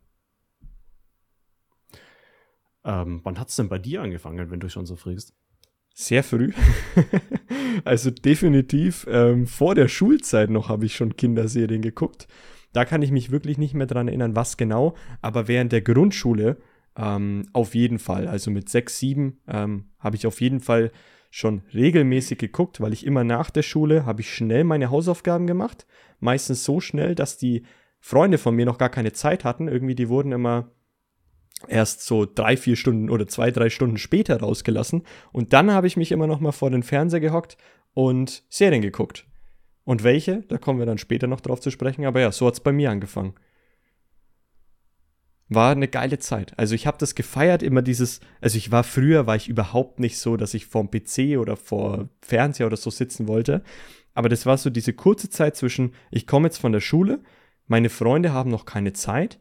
Ähm, 2.84 3.20
wann 3.22 3.38
hat 3.38 3.48
es 3.48 3.56
denn 3.56 3.68
bei 3.68 3.78
dir 3.78 4.02
angefangen, 4.02 4.50
wenn 4.50 4.58
du 4.58 4.68
schon 4.68 4.86
so 4.86 4.96
fragst? 4.96 5.34
Sehr 5.94 6.24
früh. 6.24 6.52
also 7.84 8.10
definitiv 8.10 9.06
ähm, 9.08 9.46
vor 9.46 9.74
der 9.74 9.88
Schulzeit 9.88 10.50
noch 10.50 10.68
habe 10.68 10.86
ich 10.86 10.96
schon 10.96 11.16
Kinderserien 11.16 11.82
geguckt. 11.82 12.26
Da 12.72 12.84
kann 12.84 13.02
ich 13.02 13.12
mich 13.12 13.30
wirklich 13.30 13.58
nicht 13.58 13.74
mehr 13.74 13.86
dran 13.86 14.08
erinnern, 14.08 14.34
was 14.34 14.56
genau. 14.56 14.96
Aber 15.20 15.46
während 15.46 15.70
der 15.72 15.82
Grundschule 15.82 16.56
ähm, 16.96 17.48
auf 17.52 17.74
jeden 17.74 17.98
Fall. 17.98 18.28
Also 18.28 18.50
mit 18.50 18.68
sechs, 18.68 18.98
sieben 18.98 19.40
ähm, 19.48 19.86
habe 19.98 20.16
ich 20.16 20.26
auf 20.26 20.40
jeden 20.40 20.60
Fall 20.60 20.92
schon 21.30 21.62
regelmäßig 21.72 22.38
geguckt, 22.38 22.80
weil 22.80 22.92
ich 22.92 23.06
immer 23.06 23.24
nach 23.24 23.50
der 23.50 23.62
Schule 23.62 24.04
habe 24.04 24.20
ich 24.20 24.34
schnell 24.34 24.64
meine 24.64 24.90
Hausaufgaben 24.90 25.46
gemacht. 25.46 25.86
Meistens 26.20 26.64
so 26.64 26.80
schnell, 26.80 27.14
dass 27.14 27.38
die 27.38 27.62
Freunde 28.00 28.36
von 28.36 28.54
mir 28.54 28.66
noch 28.66 28.78
gar 28.78 28.90
keine 28.90 29.12
Zeit 29.12 29.44
hatten. 29.44 29.68
Irgendwie, 29.68 29.94
die 29.94 30.08
wurden 30.08 30.32
immer 30.32 30.72
erst 31.68 32.04
so 32.04 32.26
drei, 32.26 32.56
vier 32.56 32.76
Stunden 32.76 33.08
oder 33.08 33.26
zwei, 33.26 33.50
drei 33.50 33.70
Stunden 33.70 33.96
später 33.96 34.40
rausgelassen. 34.40 35.04
Und 35.32 35.52
dann 35.52 35.70
habe 35.70 35.86
ich 35.86 35.96
mich 35.96 36.12
immer 36.12 36.26
noch 36.26 36.40
mal 36.40 36.52
vor 36.52 36.70
den 36.70 36.82
Fernseher 36.82 37.20
gehockt 37.20 37.56
und 37.94 38.44
Serien 38.48 38.82
geguckt. 38.82 39.26
Und 39.84 40.04
welche? 40.04 40.42
Da 40.48 40.58
kommen 40.58 40.78
wir 40.78 40.86
dann 40.86 40.98
später 40.98 41.26
noch 41.26 41.40
drauf 41.40 41.60
zu 41.60 41.70
sprechen. 41.70 42.04
Aber 42.04 42.20
ja, 42.20 42.30
so 42.30 42.46
hat 42.46 42.54
es 42.54 42.60
bei 42.60 42.72
mir 42.72 42.90
angefangen. 42.90 43.34
War 45.48 45.72
eine 45.72 45.88
geile 45.88 46.18
Zeit. 46.18 46.58
Also 46.58 46.74
ich 46.74 46.86
habe 46.86 46.98
das 46.98 47.14
gefeiert, 47.14 47.62
immer 47.62 47.82
dieses, 47.82 48.20
also 48.40 48.56
ich 48.56 48.70
war 48.70 48.84
früher, 48.84 49.26
war 49.26 49.36
ich 49.36 49.48
überhaupt 49.48 50.00
nicht 50.00 50.18
so, 50.18 50.36
dass 50.36 50.54
ich 50.54 50.66
vorm 50.66 50.90
PC 50.90 51.38
oder 51.38 51.56
vor 51.56 52.08
Fernseher 52.20 52.66
oder 52.66 52.76
so 52.76 52.90
sitzen 52.90 53.28
wollte. 53.28 53.62
Aber 54.14 54.28
das 54.28 54.46
war 54.46 54.56
so 54.58 54.70
diese 54.70 54.92
kurze 54.92 55.30
Zeit 55.30 55.56
zwischen, 55.56 55.94
ich 56.10 56.26
komme 56.26 56.48
jetzt 56.48 56.58
von 56.58 56.72
der 56.72 56.80
Schule, 56.80 57.20
meine 57.66 57.90
Freunde 57.90 58.32
haben 58.32 58.50
noch 58.50 58.64
keine 58.64 58.92
Zeit, 58.92 59.40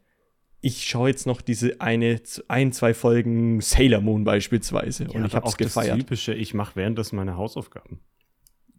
ich 0.62 0.84
schaue 0.84 1.10
jetzt 1.10 1.26
noch 1.26 1.42
diese 1.42 1.82
eine, 1.82 2.22
ein, 2.48 2.72
zwei 2.72 2.94
Folgen 2.94 3.62
Sailor 3.62 4.02
Moon 4.02 4.24
beispielsweise. 4.24 5.06
Ja, 5.06 5.10
und 5.12 5.26
ich 5.26 5.34
habe 5.34 5.48
es 5.48 5.58
gefeiert. 5.58 5.94
Das 5.94 6.00
typische, 6.00 6.34
ich 6.34 6.54
mache 6.54 6.76
währenddessen 6.76 7.16
meine 7.16 7.36
Hausaufgaben. 7.36 8.00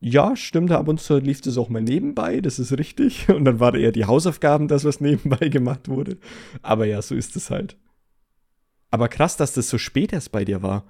Ja, 0.04 0.34
stimmt, 0.34 0.72
ab 0.72 0.88
und 0.88 1.00
zu 1.00 1.18
lief 1.18 1.42
das 1.42 1.56
auch 1.56 1.68
mal 1.68 1.80
nebenbei, 1.80 2.40
das 2.40 2.58
ist 2.58 2.76
richtig. 2.76 3.28
Und 3.32 3.44
dann 3.44 3.60
war 3.60 3.72
eher 3.72 3.92
die 3.92 4.04
Hausaufgaben 4.04 4.66
das, 4.66 4.84
was 4.84 5.00
nebenbei 5.00 5.48
gemacht 5.48 5.88
wurde. 5.88 6.18
Aber 6.60 6.86
ja, 6.86 7.00
so 7.00 7.14
ist 7.14 7.36
es 7.36 7.50
halt. 7.50 7.76
Aber 8.90 9.08
krass, 9.08 9.36
dass 9.36 9.54
das 9.54 9.68
so 9.68 9.78
spät 9.78 10.12
erst 10.12 10.32
bei 10.32 10.44
dir 10.44 10.60
war. 10.60 10.84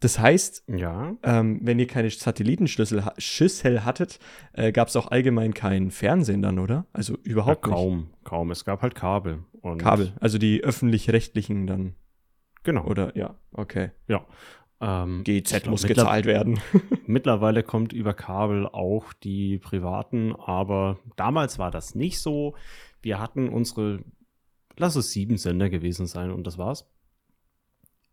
Das 0.00 0.18
heißt, 0.18 0.64
ja. 0.68 1.14
ähm, 1.22 1.60
wenn 1.62 1.78
ihr 1.78 1.86
keine 1.86 2.08
Satellitenschüssel 2.08 3.04
Schüssel 3.18 3.84
hattet, 3.84 4.18
äh, 4.54 4.72
gab 4.72 4.88
es 4.88 4.96
auch 4.96 5.08
allgemein 5.08 5.52
keinen 5.52 5.90
Fernsehen 5.90 6.40
dann, 6.40 6.58
oder? 6.58 6.86
Also 6.94 7.18
überhaupt 7.24 7.66
ja, 7.66 7.72
kaum, 7.74 7.96
nicht. 7.98 8.24
Kaum, 8.24 8.50
Es 8.50 8.64
gab 8.64 8.80
halt 8.80 8.94
Kabel. 8.94 9.44
Kabel, 9.76 10.14
also 10.18 10.38
die 10.38 10.64
öffentlich-rechtlichen 10.64 11.66
dann. 11.66 11.94
Genau. 12.62 12.86
Oder 12.86 13.14
ja, 13.16 13.34
okay. 13.52 13.90
Ja. 14.08 14.24
Ähm, 14.86 15.24
GZ 15.24 15.66
muss 15.66 15.86
gezahlt 15.86 16.26
werden. 16.26 16.60
mittlerweile 17.06 17.62
kommt 17.62 17.94
über 17.94 18.12
Kabel 18.12 18.66
auch 18.66 19.14
die 19.14 19.58
privaten, 19.58 20.36
aber 20.36 20.98
damals 21.16 21.58
war 21.58 21.70
das 21.70 21.94
nicht 21.94 22.20
so. 22.20 22.54
Wir 23.00 23.18
hatten 23.18 23.48
unsere, 23.48 24.04
lass 24.76 24.94
es 24.94 25.10
sieben 25.10 25.38
Sender 25.38 25.70
gewesen 25.70 26.06
sein 26.06 26.30
und 26.30 26.46
das 26.46 26.58
war's. 26.58 26.86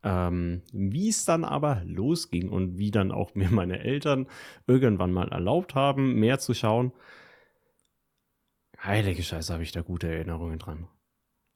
Ähm, 0.04 0.62
wie 0.72 1.10
es 1.10 1.26
dann 1.26 1.44
aber 1.44 1.82
losging 1.84 2.48
und 2.48 2.78
wie 2.78 2.90
dann 2.90 3.12
auch 3.12 3.36
mir 3.36 3.52
meine 3.52 3.80
Eltern 3.80 4.28
irgendwann 4.66 5.12
mal 5.12 5.28
erlaubt 5.28 5.76
haben, 5.76 6.14
mehr 6.14 6.40
zu 6.40 6.54
schauen, 6.54 6.94
heilige 8.82 9.24
Scheiße, 9.24 9.52
habe 9.52 9.64
ich 9.64 9.74
da 9.74 9.82
gute 9.82 10.08
Erinnerungen 10.08 10.58
dran. 10.58 10.88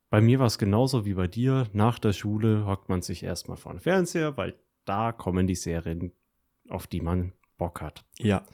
Bei 0.10 0.20
mir 0.20 0.40
war 0.40 0.48
es 0.48 0.58
genauso 0.58 1.06
wie 1.06 1.14
bei 1.14 1.28
dir. 1.28 1.68
Nach 1.72 2.00
der 2.00 2.12
Schule 2.12 2.66
hockt 2.66 2.90
man 2.90 3.02
sich 3.02 3.24
erstmal 3.24 3.58
vor 3.58 3.72
den 3.72 3.80
Fernseher, 3.80 4.36
weil 4.36 4.56
da 4.86 5.12
kommen 5.12 5.48
die 5.48 5.56
Serien, 5.56 6.12
auf 6.70 6.88
die 6.88 7.02
man 7.02 7.34
Bock 7.58 7.82
hat. 7.82 8.06
Ja. 8.18 8.46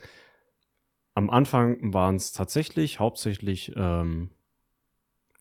Am 1.13 1.29
Anfang 1.29 1.93
waren 1.93 2.15
es 2.15 2.31
tatsächlich 2.31 2.99
hauptsächlich 2.99 3.73
ähm, 3.75 4.31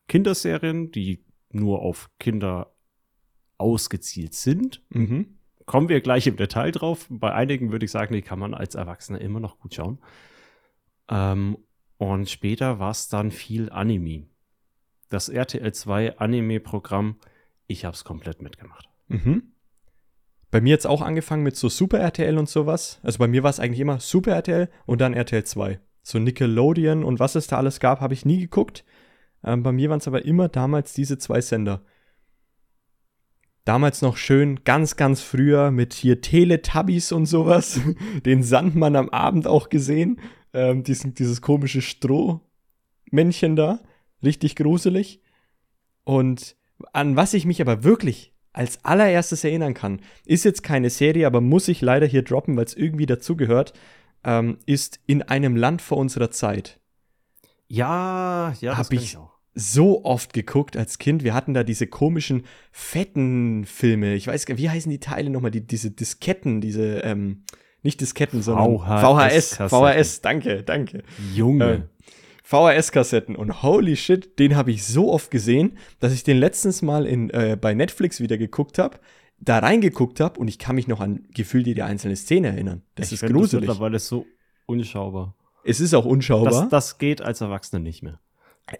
Kinderserien, 0.07 0.91
die 0.91 1.23
nur 1.49 1.81
auf 1.81 2.09
Kinder 2.19 2.73
ausgezielt 3.57 4.33
sind. 4.33 4.83
Mhm. 4.89 5.37
Kommen 5.65 5.89
wir 5.89 6.01
gleich 6.01 6.27
im 6.27 6.35
Detail 6.35 6.71
drauf. 6.71 7.07
Bei 7.09 7.33
einigen 7.33 7.71
würde 7.71 7.85
ich 7.85 7.91
sagen, 7.91 8.13
die 8.13 8.21
kann 8.21 8.39
man 8.39 8.53
als 8.53 8.75
Erwachsener 8.75 9.21
immer 9.21 9.39
noch 9.39 9.59
gut 9.59 9.75
schauen. 9.75 9.99
Ähm, 11.07 11.57
und 11.97 12.29
später 12.29 12.79
war 12.79 12.91
es 12.91 13.09
dann 13.09 13.31
viel 13.31 13.69
Anime. 13.69 14.27
Das 15.09 15.29
RTL 15.29 15.71
2 15.73 16.17
Anime-Programm, 16.17 17.17
ich 17.67 17.85
habe 17.85 17.93
es 17.93 18.03
komplett 18.03 18.41
mitgemacht. 18.41 18.89
Mhm. 19.07 19.50
Bei 20.51 20.59
mir 20.59 20.71
jetzt 20.71 20.85
auch 20.85 21.01
angefangen 21.01 21.43
mit 21.43 21.55
so 21.55 21.69
Super 21.69 21.99
RTL 21.99 22.37
und 22.37 22.49
sowas. 22.49 22.99
Also 23.03 23.19
bei 23.19 23.27
mir 23.27 23.41
war 23.41 23.49
es 23.49 23.61
eigentlich 23.61 23.79
immer 23.79 24.01
Super 24.01 24.33
RTL 24.33 24.69
und 24.85 24.99
dann 24.99 25.13
RTL 25.13 25.45
2. 25.45 25.79
So 26.03 26.19
Nickelodeon 26.19 27.05
und 27.05 27.19
was 27.19 27.35
es 27.35 27.47
da 27.47 27.57
alles 27.57 27.79
gab, 27.79 28.01
habe 28.01 28.13
ich 28.13 28.25
nie 28.25 28.39
geguckt. 28.39 28.83
Ähm, 29.43 29.63
bei 29.63 29.71
mir 29.71 29.89
waren 29.89 29.99
es 29.99 30.07
aber 30.07 30.25
immer 30.25 30.49
damals 30.49 30.93
diese 30.93 31.17
zwei 31.17 31.39
Sender. 31.39 31.83
Damals 33.63 34.01
noch 34.01 34.17
schön, 34.17 34.63
ganz, 34.63 34.97
ganz 34.97 35.21
früher 35.21 35.71
mit 35.71 35.93
hier 35.93 36.19
Teletubbies 36.19 37.11
und 37.13 37.27
sowas. 37.27 37.79
Den 38.25 38.43
Sandmann 38.43 38.95
am 38.97 39.09
Abend 39.09 39.47
auch 39.47 39.69
gesehen. 39.69 40.19
Ähm, 40.53 40.83
diesen, 40.83 41.13
dieses 41.13 41.41
komische 41.41 41.81
Strohmännchen 41.81 43.55
da. 43.55 43.79
Richtig 44.21 44.57
gruselig. 44.57 45.21
Und 46.03 46.57
an 46.91 47.15
was 47.15 47.33
ich 47.33 47.45
mich 47.45 47.61
aber 47.61 47.83
wirklich 47.83 48.33
als 48.53 48.83
allererstes 48.83 49.43
erinnern 49.43 49.73
kann, 49.73 50.01
ist 50.25 50.45
jetzt 50.45 50.63
keine 50.63 50.89
Serie, 50.89 51.27
aber 51.27 51.41
muss 51.41 51.67
ich 51.67 51.81
leider 51.81 52.05
hier 52.05 52.23
droppen, 52.23 52.57
weil 52.57 52.65
es 52.65 52.75
irgendwie 52.75 53.05
dazugehört, 53.05 53.73
ähm, 54.23 54.57
ist 54.65 54.99
In 55.07 55.23
einem 55.23 55.55
Land 55.55 55.81
vor 55.81 55.97
unserer 55.97 56.31
Zeit. 56.31 56.79
Ja, 57.67 58.53
ja, 58.59 58.71
das 58.71 58.77
Hab 58.77 58.93
ich, 58.93 59.03
ich 59.03 59.17
auch 59.17 59.31
so 59.53 60.05
oft 60.05 60.33
geguckt 60.33 60.77
als 60.77 60.97
Kind. 60.97 61.23
Wir 61.23 61.33
hatten 61.33 61.53
da 61.53 61.63
diese 61.63 61.87
komischen, 61.87 62.45
fetten 62.71 63.65
Filme. 63.65 64.13
Ich 64.15 64.27
weiß 64.27 64.45
gar 64.45 64.55
nicht, 64.55 64.63
wie 64.63 64.69
heißen 64.69 64.89
die 64.89 64.99
Teile 64.99 65.29
nochmal? 65.29 65.51
Die, 65.51 65.65
diese 65.65 65.91
Disketten, 65.91 66.61
diese, 66.61 66.99
ähm, 66.99 67.43
nicht 67.83 67.99
Disketten, 67.99 68.41
sondern 68.41 68.77
VHS. 68.77 69.55
VHS, 69.55 69.69
VHS, 69.69 70.21
danke, 70.21 70.63
danke. 70.63 71.03
Junge. 71.33 71.65
Äh, 71.65 71.81
VHS-Kassetten 72.51 73.35
und 73.35 73.63
holy 73.63 73.95
shit, 73.95 74.37
den 74.37 74.55
habe 74.55 74.71
ich 74.71 74.85
so 74.85 75.11
oft 75.11 75.31
gesehen, 75.31 75.77
dass 75.99 76.11
ich 76.11 76.23
den 76.23 76.37
letztens 76.37 76.81
mal 76.81 77.05
in, 77.05 77.29
äh, 77.29 77.57
bei 77.59 77.73
Netflix 77.73 78.19
wieder 78.19 78.37
geguckt 78.37 78.77
habe, 78.77 78.99
da 79.39 79.59
reingeguckt 79.59 80.19
habe 80.19 80.39
und 80.39 80.47
ich 80.47 80.59
kann 80.59 80.75
mich 80.75 80.87
noch 80.87 80.99
an 80.99 81.25
gefühlt 81.33 81.65
jede 81.65 81.85
einzelne 81.85 82.15
Szene 82.15 82.49
erinnern. 82.49 82.83
Das 82.95 83.07
ich 83.11 83.23
ist 83.23 83.29
gruselig. 83.29 83.65
Das 83.65 83.75
mittlerweile 83.75 83.99
so 83.99 84.25
unschaubar. 84.65 85.35
Es 85.63 85.79
ist 85.79 85.93
auch 85.93 86.05
unschaubar. 86.05 86.51
Das, 86.51 86.69
das 86.69 86.97
geht 86.97 87.21
als 87.21 87.39
Erwachsener 87.39 87.79
nicht 87.79 88.03
mehr. 88.03 88.19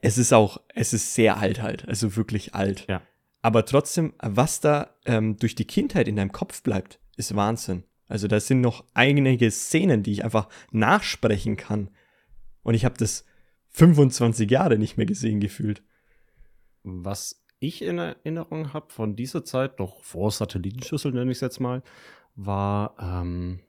Es 0.01 0.17
ist 0.17 0.33
auch, 0.33 0.59
es 0.75 0.93
ist 0.93 1.13
sehr 1.13 1.37
alt 1.37 1.61
halt, 1.61 1.87
also 1.87 2.15
wirklich 2.15 2.53
alt. 2.53 2.85
Ja. 2.89 3.01
Aber 3.41 3.65
trotzdem, 3.65 4.13
was 4.19 4.59
da 4.59 4.95
ähm, 5.05 5.37
durch 5.37 5.55
die 5.55 5.65
Kindheit 5.65 6.07
in 6.07 6.15
deinem 6.15 6.31
Kopf 6.31 6.61
bleibt, 6.61 6.99
ist 7.17 7.35
Wahnsinn. 7.35 7.83
Also 8.07 8.27
da 8.27 8.39
sind 8.39 8.61
noch 8.61 8.83
einige 8.93 9.49
Szenen, 9.49 10.03
die 10.03 10.11
ich 10.11 10.23
einfach 10.23 10.49
nachsprechen 10.71 11.55
kann. 11.55 11.89
Und 12.61 12.73
ich 12.73 12.85
habe 12.85 12.97
das 12.97 13.25
25 13.71 14.49
Jahre 14.49 14.77
nicht 14.77 14.97
mehr 14.97 15.05
gesehen 15.05 15.39
gefühlt. 15.39 15.83
Was 16.83 17.43
ich 17.59 17.81
in 17.81 17.99
Erinnerung 17.99 18.73
habe 18.73 18.91
von 18.91 19.15
dieser 19.15 19.45
Zeit, 19.45 19.79
noch 19.79 20.03
vor 20.03 20.31
Satellitenschüssel 20.31 21.11
nenne 21.11 21.31
ich 21.31 21.37
es 21.37 21.41
jetzt 21.41 21.59
mal, 21.59 21.83
war, 22.35 22.95
ähm, 22.99 23.59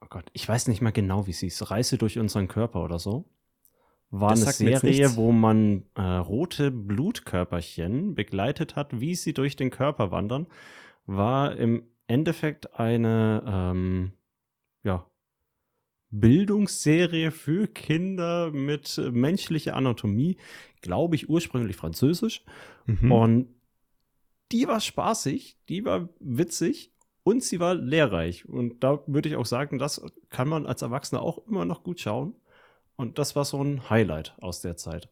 oh 0.00 0.06
Gott, 0.08 0.30
ich 0.32 0.48
weiß 0.48 0.68
nicht 0.68 0.80
mal 0.80 0.92
genau, 0.92 1.26
wie 1.26 1.32
sie 1.32 1.48
ist, 1.48 1.70
Reise 1.70 1.98
durch 1.98 2.18
unseren 2.18 2.48
Körper 2.48 2.82
oder 2.84 2.98
so 2.98 3.26
war 4.10 4.30
das 4.30 4.60
eine 4.60 4.78
Serie, 4.78 5.16
wo 5.16 5.32
man 5.32 5.84
äh, 5.94 6.00
rote 6.00 6.70
Blutkörperchen 6.70 8.14
begleitet 8.14 8.76
hat, 8.76 9.00
wie 9.00 9.14
sie 9.14 9.34
durch 9.34 9.56
den 9.56 9.70
Körper 9.70 10.10
wandern. 10.10 10.46
War 11.06 11.56
im 11.56 11.82
Endeffekt 12.06 12.78
eine 12.78 13.42
ähm, 13.46 14.12
ja, 14.82 15.06
Bildungsserie 16.10 17.30
für 17.30 17.66
Kinder 17.66 18.50
mit 18.50 19.00
menschlicher 19.12 19.76
Anatomie, 19.76 20.36
glaube 20.80 21.16
ich 21.16 21.28
ursprünglich 21.28 21.76
französisch. 21.76 22.44
Mhm. 22.86 23.12
Und 23.12 23.48
die 24.52 24.66
war 24.66 24.80
spaßig, 24.80 25.58
die 25.68 25.84
war 25.84 26.08
witzig 26.20 26.92
und 27.22 27.42
sie 27.42 27.60
war 27.60 27.74
lehrreich. 27.74 28.48
Und 28.48 28.82
da 28.82 29.00
würde 29.06 29.28
ich 29.28 29.36
auch 29.36 29.46
sagen, 29.46 29.78
das 29.78 30.00
kann 30.30 30.48
man 30.48 30.66
als 30.66 30.82
Erwachsener 30.82 31.22
auch 31.22 31.46
immer 31.46 31.64
noch 31.64 31.82
gut 31.82 32.00
schauen. 32.00 32.34
Und 32.96 33.18
das 33.18 33.36
war 33.36 33.44
so 33.44 33.62
ein 33.62 33.90
Highlight 33.90 34.34
aus 34.40 34.60
der 34.60 34.76
Zeit. 34.76 35.08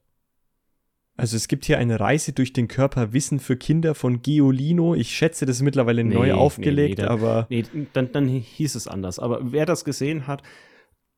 Also 1.18 1.36
es 1.36 1.48
gibt 1.48 1.64
hier 1.64 1.78
eine 1.78 1.98
Reise 1.98 2.32
durch 2.32 2.52
den 2.52 2.68
Körper 2.68 3.12
Wissen 3.12 3.38
für 3.38 3.56
Kinder 3.56 3.94
von 3.94 4.20
Giolino. 4.20 4.94
Ich 4.94 5.16
schätze, 5.16 5.46
das 5.46 5.56
ist 5.56 5.62
mittlerweile 5.62 6.04
nee, 6.04 6.14
neu 6.14 6.34
aufgelegt, 6.34 6.98
nee, 6.98 7.04
nee, 7.04 7.10
aber. 7.10 7.46
Nee, 7.48 7.64
dann, 7.94 8.12
dann 8.12 8.28
hieß 8.28 8.74
es 8.74 8.86
anders. 8.86 9.18
Aber 9.18 9.52
wer 9.52 9.64
das 9.64 9.84
gesehen 9.84 10.26
hat, 10.26 10.42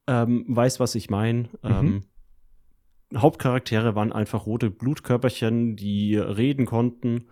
ähm, 0.08 0.44
weiß, 0.48 0.80
was 0.80 0.94
ich 0.94 1.10
meine. 1.10 1.48
Mhm. 1.62 1.70
Ähm, 1.70 2.02
Hauptcharaktere 3.16 3.94
waren 3.94 4.12
einfach 4.12 4.46
rote 4.46 4.70
Blutkörperchen, 4.70 5.76
die 5.76 6.16
reden 6.16 6.66
konnten 6.66 7.28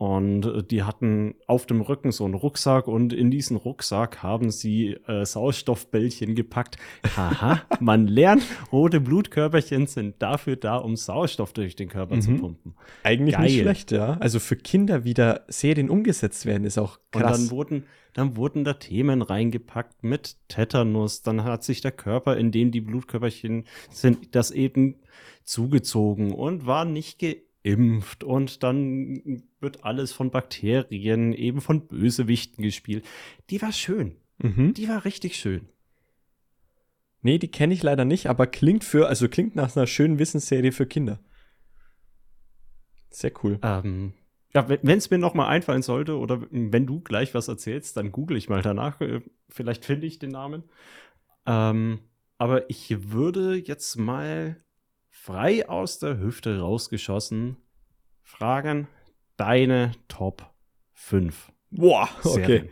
und 0.00 0.46
äh, 0.46 0.62
die 0.62 0.82
hatten 0.84 1.34
auf 1.46 1.66
dem 1.66 1.82
Rücken 1.82 2.10
so 2.10 2.24
einen 2.24 2.32
Rucksack 2.32 2.88
und 2.88 3.12
in 3.12 3.30
diesen 3.30 3.58
Rucksack 3.58 4.22
haben 4.22 4.50
sie 4.50 4.96
äh, 5.06 5.26
Sauerstoffbällchen 5.26 6.34
gepackt. 6.34 6.78
Haha, 7.18 7.60
man 7.80 8.06
lernt, 8.06 8.42
rote 8.72 8.98
Blutkörperchen 8.98 9.86
sind 9.86 10.14
dafür 10.22 10.56
da, 10.56 10.76
um 10.76 10.96
Sauerstoff 10.96 11.52
durch 11.52 11.76
den 11.76 11.90
Körper 11.90 12.16
mhm. 12.16 12.20
zu 12.22 12.34
pumpen. 12.36 12.74
Eigentlich 13.02 13.34
Geil. 13.34 13.44
nicht 13.44 13.60
schlecht, 13.60 13.92
ja. 13.92 14.16
Also 14.20 14.40
für 14.40 14.56
Kinder 14.56 15.04
wieder 15.04 15.44
Serien 15.48 15.90
umgesetzt 15.90 16.46
werden, 16.46 16.64
ist 16.64 16.78
auch 16.78 16.98
krass. 17.10 17.38
Und 17.38 17.44
dann 17.44 17.50
wurden, 17.50 17.84
dann 18.14 18.36
wurden 18.38 18.64
da 18.64 18.72
Themen 18.72 19.20
reingepackt 19.20 20.02
mit 20.02 20.38
Tetanus. 20.48 21.20
Dann 21.20 21.44
hat 21.44 21.62
sich 21.62 21.82
der 21.82 21.92
Körper, 21.92 22.38
in 22.38 22.52
dem 22.52 22.70
die 22.70 22.80
Blutkörperchen 22.80 23.66
sind, 23.90 24.34
das 24.34 24.50
eben 24.50 24.96
zugezogen 25.44 26.32
und 26.32 26.64
war 26.64 26.86
nicht 26.86 27.18
geimpft 27.18 27.49
impft 27.62 28.24
und 28.24 28.62
dann 28.62 29.42
wird 29.60 29.84
alles 29.84 30.12
von 30.12 30.30
Bakterien, 30.30 31.32
eben 31.32 31.60
von 31.60 31.86
Bösewichten 31.86 32.62
gespielt. 32.62 33.04
Die 33.50 33.60
war 33.60 33.72
schön. 33.72 34.16
Mhm. 34.38 34.74
Die 34.74 34.88
war 34.88 35.04
richtig 35.04 35.36
schön. 35.36 35.68
Nee, 37.22 37.38
die 37.38 37.50
kenne 37.50 37.74
ich 37.74 37.82
leider 37.82 38.04
nicht, 38.04 38.28
aber 38.28 38.46
klingt 38.46 38.82
für, 38.82 39.08
also 39.08 39.28
klingt 39.28 39.54
nach 39.54 39.76
einer 39.76 39.86
schönen 39.86 40.18
Wissensserie 40.18 40.72
für 40.72 40.86
Kinder. 40.86 41.20
Sehr 43.10 43.32
cool. 43.42 43.58
Ähm, 43.62 44.14
ja, 44.54 44.68
wenn 44.68 44.98
es 44.98 45.10
mir 45.10 45.18
noch 45.18 45.34
mal 45.34 45.48
einfallen 45.48 45.82
sollte 45.82 46.16
oder 46.16 46.42
wenn 46.50 46.86
du 46.86 47.00
gleich 47.00 47.34
was 47.34 47.48
erzählst, 47.48 47.96
dann 47.96 48.10
google 48.10 48.36
ich 48.36 48.48
mal 48.48 48.62
danach. 48.62 49.00
Äh, 49.00 49.20
vielleicht 49.48 49.84
finde 49.84 50.06
ich 50.06 50.18
den 50.18 50.30
Namen. 50.30 50.64
Ähm, 51.46 52.00
aber 52.38 52.70
ich 52.70 53.12
würde 53.12 53.56
jetzt 53.56 53.96
mal 53.96 54.56
frei 55.22 55.68
aus 55.68 55.98
der 55.98 56.18
Hüfte 56.18 56.60
rausgeschossen 56.60 57.56
fragen, 58.22 58.88
deine 59.36 59.92
Top 60.08 60.50
5. 60.94 61.52
Boah, 61.70 62.08
okay. 62.24 62.70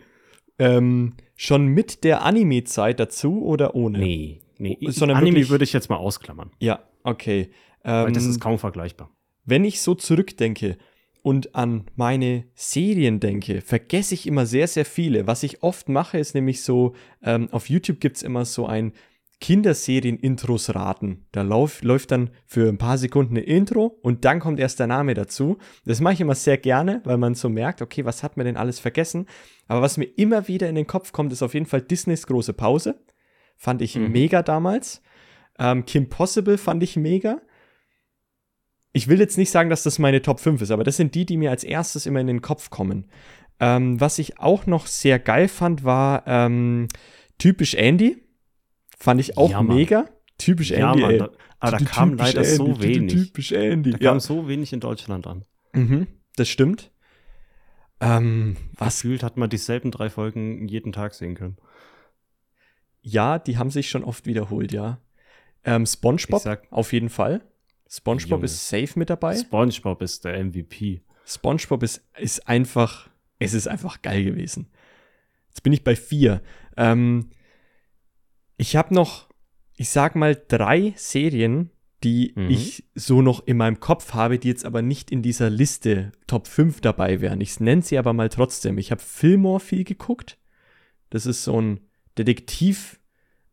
Ähm, 0.57 1.13
schon 1.35 1.67
mit 1.67 2.03
der 2.03 2.23
Anime-Zeit 2.23 2.99
dazu 2.99 3.43
oder 3.45 3.75
ohne? 3.75 3.99
Nee, 3.99 4.41
nee. 4.57 4.77
Sondern 4.87 5.17
Anime 5.17 5.35
wirklich- 5.37 5.49
würde 5.51 5.63
ich 5.63 5.73
jetzt 5.73 5.89
mal 5.89 5.97
ausklammern, 5.97 6.51
Ja, 6.59 6.79
okay. 7.03 7.51
weil 7.83 8.07
Ähm, 8.07 8.13
das 8.13 8.25
ist 8.25 8.39
kaum 8.41 8.57
vergleichbar. 8.57 9.09
wenn 9.45 9.63
ich 9.63 9.79
so 9.81 9.93
zurückdenke 9.95 10.77
und 11.21 11.53
an 11.55 11.85
meine 11.95 12.45
Serien 12.55 13.19
denke, 13.19 13.61
vergesse 13.61 14.13
ich 14.15 14.25
immer 14.25 14.45
sehr, 14.45 14.67
sehr 14.67 14.85
viele. 14.85 15.27
Was 15.27 15.43
ich 15.43 15.61
oft 15.63 15.87
mache, 15.89 16.17
ist 16.17 16.33
nämlich 16.33 16.63
so, 16.63 16.93
ähm, 17.21 17.47
auf 17.51 17.69
YouTube 17.69 17.99
gibt 17.99 18.17
es 18.17 18.23
immer 18.23 18.45
so 18.45 18.65
ein 18.65 18.93
Kinderserien-Intros 19.39 20.75
raten. 20.75 21.25
Da 21.31 21.41
lauf, 21.43 21.81
läuft 21.81 22.11
dann 22.11 22.29
für 22.45 22.67
ein 22.67 22.77
paar 22.77 22.97
Sekunden 22.97 23.37
eine 23.37 23.45
Intro 23.45 23.85
und 24.01 24.25
dann 24.25 24.39
kommt 24.39 24.59
erst 24.59 24.79
der 24.79 24.87
Name 24.87 25.13
dazu. 25.13 25.57
Das 25.85 26.01
mache 26.01 26.13
ich 26.15 26.21
immer 26.21 26.35
sehr 26.35 26.57
gerne, 26.57 27.01
weil 27.05 27.17
man 27.17 27.35
so 27.35 27.47
merkt, 27.49 27.81
okay, 27.81 28.03
was 28.05 28.21
hat 28.23 28.35
man 28.37 28.45
denn 28.45 28.57
alles 28.57 28.79
vergessen? 28.79 29.27
Aber 29.67 29.81
was 29.81 29.97
mir 29.97 30.05
immer 30.17 30.47
wieder 30.47 30.67
in 30.67 30.75
den 30.75 30.87
Kopf 30.87 31.11
kommt, 31.11 31.31
ist 31.31 31.41
auf 31.43 31.53
jeden 31.53 31.65
Fall 31.65 31.81
Disneys 31.81 32.27
große 32.27 32.53
Pause. 32.53 32.99
Fand 33.55 33.81
ich 33.81 33.95
Mhm. 33.95 34.11
mega 34.11 34.41
damals. 34.43 35.01
Ähm, 35.57 35.85
Kim 35.85 36.09
Possible 36.09 36.57
fand 36.57 36.83
ich 36.83 36.95
mega. 36.97 37.41
Ich 38.91 39.07
will 39.07 39.19
jetzt 39.19 39.37
nicht 39.37 39.51
sagen, 39.51 39.69
dass 39.69 39.83
das 39.83 39.99
meine 39.99 40.21
Top 40.21 40.39
5 40.39 40.61
ist, 40.61 40.71
aber 40.71 40.83
das 40.83 40.97
sind 40.97 41.13
die, 41.15 41.25
die 41.25 41.37
mir 41.37 41.51
als 41.51 41.63
erstes 41.63 42.05
immer 42.05 42.19
in 42.19 42.27
den 42.27 42.41
Kopf 42.41 42.69
kommen. 42.69 43.07
Ähm, 43.59 43.99
was 44.01 44.19
ich 44.19 44.39
auch 44.39 44.65
noch 44.65 44.87
sehr 44.87 45.19
geil 45.19 45.47
fand, 45.47 45.83
war 45.83 46.23
ähm, 46.25 46.87
typisch 47.37 47.75
Andy. 47.75 48.23
Fand 48.99 49.19
ich 49.21 49.37
auch 49.37 49.49
Ja, 49.49 49.61
mega. 49.63 50.05
Typisch 50.37 50.71
Ja, 50.71 50.91
Andy, 50.91 51.01
Mann, 51.01 51.17
da, 51.17 51.29
aber 51.59 51.77
da 51.77 51.85
kam 51.85 52.13
leider 52.15 52.43
so 52.43 52.67
Andy, 52.67 52.81
wenig. 52.81 53.13
Typisch 53.27 53.51
Andy. 53.51 53.91
Da 53.91 53.97
Ja, 53.99 54.11
kam 54.11 54.19
so 54.19 54.47
wenig 54.47 54.71
in 54.73 54.79
Deutschland 54.79 55.27
an. 55.27 55.45
mhm, 55.73 56.07
das 56.35 56.47
stimmt. 56.49 56.91
Ähm, 58.01 58.55
was? 58.77 59.01
Gefühlt 59.01 59.23
hat 59.23 59.35
man 59.37 59.49
dieselben 59.49 59.91
drei 59.91 60.09
Folgen 60.09 60.67
jeden 60.67 60.93
Tag 60.93 61.13
sehen 61.13 61.35
können. 61.35 61.57
Ja, 63.01 63.39
die 63.39 63.57
haben 63.57 63.69
sich 63.71 63.89
schon 63.89 64.03
oft 64.03 64.25
wiederholt, 64.25 64.71
ja. 64.71 64.99
Ähm, 65.65 65.85
SpongeBob, 65.85 66.41
sag- 66.41 66.67
auf 66.71 66.93
jeden 66.93 67.09
Fall. 67.09 67.41
SpongeBob 67.89 68.31
Junge. 68.39 68.45
ist 68.45 68.69
safe 68.69 68.97
mit 68.97 69.09
dabei. 69.09 69.35
SpongeBob 69.35 70.01
ist 70.01 70.23
der 70.23 70.37
MVP. 70.43 71.01
SpongeBob 71.25 71.83
ist, 71.83 72.03
ist 72.17 72.47
einfach, 72.47 73.09
es 73.39 73.53
ist 73.53 73.67
einfach 73.67 74.01
geil 74.01 74.23
gewesen. 74.23 74.67
Jetzt 75.49 75.63
bin 75.63 75.73
ich 75.73 75.83
bei 75.83 75.95
vier. 75.95 76.41
Ähm, 76.77 77.29
ich 78.59 78.75
habe 78.75 78.93
noch, 78.93 79.27
ich 79.75 79.89
sag 79.89 80.15
mal, 80.15 80.39
drei 80.47 80.93
Serien, 80.95 81.71
die 82.03 82.33
Mhm. 82.35 82.49
ich 82.49 82.83
so 82.95 83.21
noch 83.21 83.45
in 83.47 83.57
meinem 83.57 83.79
Kopf 83.79 84.13
habe, 84.13 84.37
die 84.39 84.47
jetzt 84.49 84.65
aber 84.65 84.81
nicht 84.81 85.11
in 85.11 85.21
dieser 85.21 85.49
Liste 85.49 86.11
Top 86.27 86.47
5 86.47 86.79
dabei 86.81 87.19
wären. 87.21 87.41
Ich 87.41 87.59
nenne 87.59 87.81
sie 87.81 87.97
aber 87.97 88.13
mal 88.13 88.29
trotzdem. 88.29 88.77
Ich 88.77 88.91
habe 88.91 89.01
Fillmore 89.01 89.59
viel 89.59 89.83
geguckt. 89.83 90.37
Das 91.09 91.25
ist 91.25 91.43
so 91.43 91.59
ein 91.59 91.79
Detektiv 92.17 92.99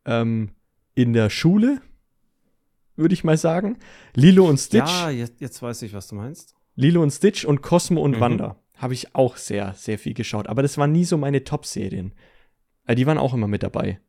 ähm, 0.05 0.51
in 0.95 1.13
der 1.13 1.29
Schule, 1.29 1.81
würde 2.95 3.13
ich 3.13 3.23
mal 3.23 3.37
sagen. 3.37 3.77
Lilo 4.13 4.47
und 4.47 4.57
Stitch. 4.59 4.89
Ja, 4.89 5.09
jetzt, 5.09 5.41
jetzt 5.41 5.61
weiß 5.61 5.81
ich, 5.83 5.93
was 5.93 6.07
du 6.07 6.15
meinst. 6.15 6.55
Lilo 6.75 7.01
und 7.01 7.11
Stitch 7.11 7.43
und 7.45 7.61
Cosmo 7.61 8.01
und 8.01 8.11
Mhm. 8.17 8.19
Wanda 8.19 8.63
habe 8.75 8.93
ich 8.93 9.15
auch 9.15 9.37
sehr, 9.37 9.73
sehr 9.73 9.97
viel 9.97 10.13
geschaut. 10.13 10.47
Aber 10.47 10.61
das 10.61 10.77
waren 10.77 10.91
nie 10.91 11.03
so 11.05 11.17
meine 11.17 11.43
Top-Serien. 11.43 12.13
Äh, 12.85 12.95
die 12.95 13.05
waren 13.07 13.17
auch 13.17 13.33
immer 13.33 13.47
mit 13.47 13.63
dabei. 13.63 13.99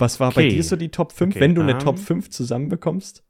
Was 0.00 0.18
war 0.20 0.30
bei 0.32 0.46
Okay. 0.46 0.48
dir 0.56 0.64
so 0.64 0.76
die 0.76 0.90
Top 0.90 1.12
5, 1.12 1.34
Okay, 1.34 1.40
wenn 1.40 1.54
du 1.54 1.62
eine 1.62 1.72
ähm, 1.72 1.78
Top 1.78 1.98
5 1.98 2.30
zusammenbekommst? 2.30 3.24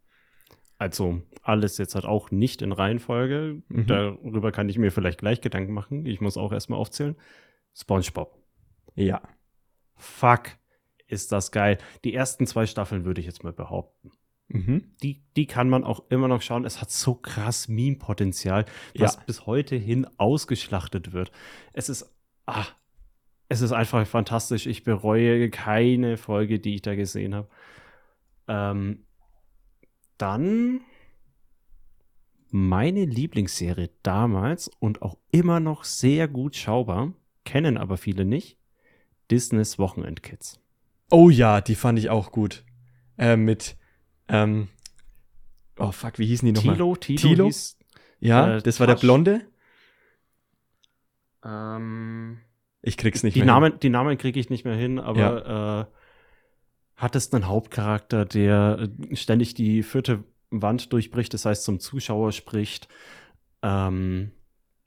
Also 0.79 1.21
alles 1.43 1.77
jetzt 1.79 1.95
halt 1.95 2.05
auch 2.07 2.31
nicht 2.31 2.63
in 2.63 2.73
Reihenfolge. 2.73 3.63
Mhm. 3.69 3.87
Darüber 3.87 4.53
kann 4.53 4.69
ich 4.69 4.79
mir 4.79 4.91
vielleicht 4.91 5.19
gleich 5.19 5.41
Gedanken 5.41 5.73
machen. 5.75 6.07
Ich 6.07 6.21
muss 6.21 6.37
auch 6.37 6.53
erstmal 6.53 6.79
aufzählen. 6.79 7.17
SpongeBob. 7.75 8.35
Ja. 8.95 9.21
Fuck, 9.97 10.51
ist 11.07 11.33
das 11.33 11.53
geil. 11.53 11.79
Die 12.05 12.15
ersten 12.15 12.47
zwei 12.47 12.67
Staffeln 12.67 13.05
würde 13.05 13.21
ich 13.21 13.27
jetzt 13.27 13.45
mal 13.45 13.53
behaupten. 13.53 14.13
Mhm. 14.49 14.95
Die, 15.03 15.23
die 15.37 15.47
kann 15.47 15.69
man 15.69 15.85
auch 15.85 16.05
immer 16.11 16.27
noch 16.29 16.43
schauen. 16.43 16.65
Es 16.65 16.81
hat 16.81 16.91
so 16.91 17.15
krass 17.15 17.69
Meme-Potenzial, 17.69 18.65
was 18.99 19.15
Ja. 19.17 19.23
bis 19.27 19.47
heute 19.47 19.77
hin 19.77 20.07
ausgeschlachtet 20.17 21.13
wird. 21.13 21.31
Es 21.73 21.89
ist, 21.89 22.13
ah, 22.47 22.67
es 23.51 23.61
ist 23.63 23.73
einfach 23.73 24.07
fantastisch. 24.07 24.67
Ich 24.67 24.85
bereue 24.85 25.51
keine 25.51 26.17
Folge, 26.17 26.61
die 26.61 26.77
ich 26.77 26.83
da 26.83 26.95
gesehen 26.95 27.35
habe. 27.35 27.49
Ähm, 28.47 29.05
dann 30.19 30.83
meine 32.51 33.05
Lieblingsserie 33.05 33.91
damals 34.05 34.69
und 34.79 35.03
auch 35.03 35.19
immer 35.33 35.59
noch 35.59 35.83
sehr 35.83 36.29
gut 36.29 36.55
schaubar, 36.55 37.13
kennen 37.45 37.77
aber 37.77 37.97
viele 37.97 38.25
nicht, 38.25 38.57
Disneys 39.33 39.81
Wochenendkids. 39.81 40.61
Oh 41.11 41.29
ja, 41.29 41.61
die 41.61 41.75
fand 41.75 41.99
ich 41.99 42.09
auch 42.09 42.31
gut. 42.31 42.65
Äh, 43.19 43.37
mit, 43.37 43.77
ähm, 44.29 44.69
oh 45.77 45.91
fuck, 45.91 46.21
wie 46.21 46.27
hießen 46.27 46.47
die 46.47 46.53
nochmal? 46.53 46.77
Tilo, 46.77 46.95
Tilo, 46.95 47.21
Tilo? 47.21 47.45
hieß 47.47 47.79
Ja, 48.21 48.59
äh, 48.59 48.63
das 48.63 48.79
war 48.79 48.87
der 48.87 48.95
Tasch. 48.95 49.03
Blonde. 49.03 49.41
ähm, 51.45 52.39
Ich 52.83 52.97
krieg's 52.97 53.23
nicht 53.23 53.35
die 53.35 53.41
mehr. 53.41 53.47
Namen, 53.47 53.79
die 53.81 53.91
Namen 53.91 54.17
kriege 54.19 54.41
ich 54.41 54.51
nicht 54.51 54.65
mehr 54.65 54.75
hin, 54.75 54.99
aber 54.99 55.89
äh, 55.91 55.95
hattest 56.97 57.35
einen 57.35 57.47
Hauptcharakter, 57.47 58.25
der 58.25 58.89
äh, 59.11 59.17
ständig 59.17 59.55
die 59.55 59.83
vierte 59.83 60.25
Wand 60.51 60.93
durchbricht, 60.93 61.33
das 61.35 61.45
heißt 61.45 61.65
zum 61.65 61.79
Zuschauer 61.81 62.33
spricht. 62.33 62.89
Ähm, 63.63 64.33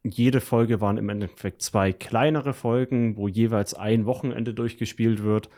jede 0.04 0.42
Folge 0.42 0.82
waren 0.82 0.98
im 0.98 1.10
Endeffekt 1.10 1.62
zwei 1.62 1.94
kleinere 1.94 2.54
Folgen, 2.54 3.16
wo 3.16 3.28
jeweils 3.28 3.74
ein 3.74 4.06
Wochenende 4.06 4.54
durchgespielt 4.54 5.24
wird. 5.24 5.50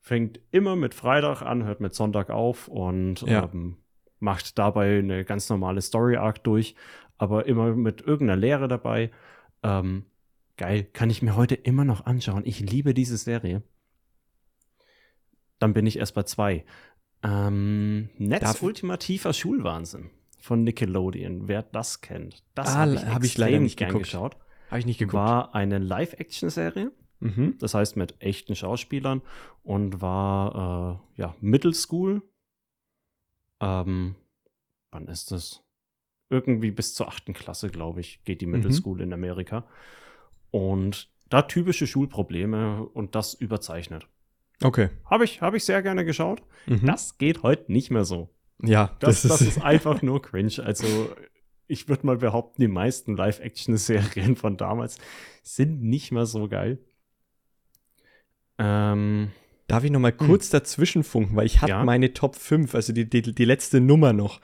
Fängt 0.00 0.40
immer 0.50 0.76
mit 0.76 0.94
Freitag 0.94 1.42
an, 1.42 1.64
hört 1.64 1.80
mit 1.80 1.94
Sonntag 1.94 2.30
auf 2.30 2.68
und 2.68 3.22
Ja. 3.22 3.48
ähm, 3.52 3.76
macht 4.18 4.58
dabei 4.58 4.98
eine 4.98 5.24
ganz 5.24 5.48
normale 5.50 5.82
Story-Arc 5.82 6.42
durch, 6.42 6.74
aber 7.18 7.46
immer 7.46 7.74
mit 7.74 8.00
irgendeiner 8.00 8.40
Lehre 8.40 8.66
dabei. 8.66 9.10
Ähm, 9.62 10.04
geil, 10.56 10.84
kann 10.84 11.10
ich 11.10 11.22
mir 11.22 11.36
heute 11.36 11.54
immer 11.54 11.84
noch 11.84 12.06
anschauen. 12.06 12.42
Ich 12.44 12.60
liebe 12.60 12.94
diese 12.94 13.16
Serie. 13.16 13.62
Dann 15.58 15.72
bin 15.72 15.86
ich 15.86 15.98
erst 15.98 16.14
bei 16.14 16.22
zwei. 16.24 16.64
Ähm, 17.22 18.10
Netz 18.18 18.42
Darf- 18.42 18.62
ultimativer 18.62 19.32
Schulwahnsinn 19.32 20.10
von 20.40 20.62
Nickelodeon. 20.64 21.48
Wer 21.48 21.62
das 21.62 22.00
kennt, 22.00 22.44
das 22.54 22.68
Ah, 22.68 22.78
habe 22.80 22.94
ich, 22.94 23.04
hab 23.06 23.24
ich 23.24 23.38
leider 23.38 23.58
nicht 23.58 23.76
gern 23.78 23.88
geguckt. 23.88 24.04
geschaut. 24.04 24.36
Habe 24.68 24.78
ich 24.80 24.86
nicht 24.86 24.98
geguckt. 24.98 25.14
War 25.14 25.54
eine 25.54 25.78
Live-Action-Serie, 25.78 26.92
mhm. 27.20 27.56
das 27.58 27.74
heißt 27.74 27.96
mit 27.96 28.20
echten 28.20 28.54
Schauspielern 28.54 29.22
und 29.62 30.00
war 30.02 31.00
äh, 31.16 31.20
ja 31.20 31.34
Middle-School. 31.40 32.22
Ähm, 33.60 34.14
wann 34.90 35.06
ist 35.08 35.30
das? 35.30 35.62
Irgendwie 36.28 36.72
bis 36.72 36.94
zur 36.94 37.08
achten 37.08 37.32
Klasse, 37.32 37.70
glaube 37.70 38.00
ich, 38.00 38.22
geht 38.24 38.40
die 38.40 38.46
Middle 38.46 38.70
Mhm. 38.70 38.74
School 38.74 39.00
in 39.00 39.12
Amerika. 39.12 39.66
Und 40.56 41.10
da 41.28 41.42
typische 41.42 41.86
Schulprobleme 41.86 42.86
und 42.86 43.14
das 43.14 43.34
überzeichnet. 43.34 44.06
Okay. 44.62 44.88
Habe 45.04 45.24
ich, 45.24 45.42
hab 45.42 45.54
ich 45.54 45.64
sehr 45.64 45.82
gerne 45.82 46.04
geschaut. 46.04 46.42
Mhm. 46.66 46.86
Das 46.86 47.18
geht 47.18 47.42
heute 47.42 47.70
nicht 47.70 47.90
mehr 47.90 48.04
so. 48.04 48.30
ja, 48.62 48.96
Das, 49.00 49.22
das, 49.22 49.32
das, 49.32 49.40
ist, 49.42 49.56
ist 49.58 49.62
einfach 49.62 50.00
nur 50.02 50.22
cringe. 50.22 50.54
Also, 50.64 50.86
ich 51.66 51.88
würde 51.88 52.06
mal 52.06 52.16
behaupten, 52.16 52.62
die 52.62 52.68
meisten 52.68 53.16
Live-Action-Serien 53.16 54.36
von 54.36 54.56
damals 54.56 54.98
sind 55.42 55.82
nicht 55.82 56.10
mehr 56.12 56.24
so 56.26 56.48
geil. 56.48 56.78
Ähm, 58.58 59.32
Darf 59.68 59.84
ich 59.84 59.90
noch 59.90 60.00
mal 60.00 60.12
kurz 60.12 60.48
dazwischen 60.48 61.02
funken, 61.02 61.36
weil 61.36 61.46
ich 61.46 61.60
habe 61.60 61.70
Ja. 61.70 61.84
meine 61.84 62.14
Top 62.14 62.36
5, 62.36 62.74
also 62.74 62.92
die, 62.92 63.10
die, 63.10 63.20
die 63.20 63.44
letzte 63.44 63.80
Nummer 63.80 64.12
noch. 64.12 64.40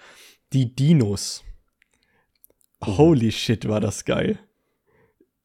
Die 0.53 0.75
Dinos. 0.75 1.45
Oh. 2.81 2.99
Holy 2.99 3.31
shit, 3.33 3.69
war 3.69 3.81
das 3.81 4.05
geil. 4.05 4.41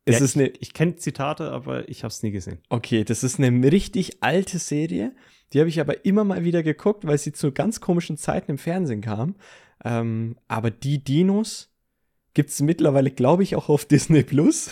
Es 0.07 0.19
ja, 0.19 0.25
ist 0.25 0.37
eine, 0.37 0.47
ich 0.47 0.61
ich 0.61 0.73
kenne 0.73 0.95
Zitate, 0.95 1.51
aber 1.51 1.89
ich 1.89 2.03
habe 2.03 2.11
es 2.11 2.23
nie 2.23 2.31
gesehen. 2.31 2.59
okay, 2.69 3.03
das 3.03 3.23
ist 3.23 3.39
eine 3.39 3.71
richtig 3.71 4.23
alte 4.23 4.57
Serie. 4.57 5.13
Die 5.51 5.59
habe 5.59 5.69
ich 5.69 5.81
aber 5.81 6.05
immer 6.05 6.23
mal 6.23 6.45
wieder 6.45 6.63
geguckt, 6.63 7.05
weil 7.05 7.17
sie 7.17 7.33
zu 7.33 7.51
ganz 7.51 7.81
komischen 7.81 8.17
Zeiten 8.17 8.51
im 8.51 8.57
Fernsehen 8.57 9.01
kam. 9.01 9.35
Ähm, 9.83 10.37
aber 10.47 10.71
die 10.71 11.03
Dinos 11.03 11.73
gibt 12.33 12.51
es 12.51 12.61
mittlerweile, 12.61 13.11
glaube 13.11 13.43
ich, 13.43 13.55
auch 13.55 13.67
auf 13.67 13.83
Disney 13.91 14.23
Plus. 14.23 14.71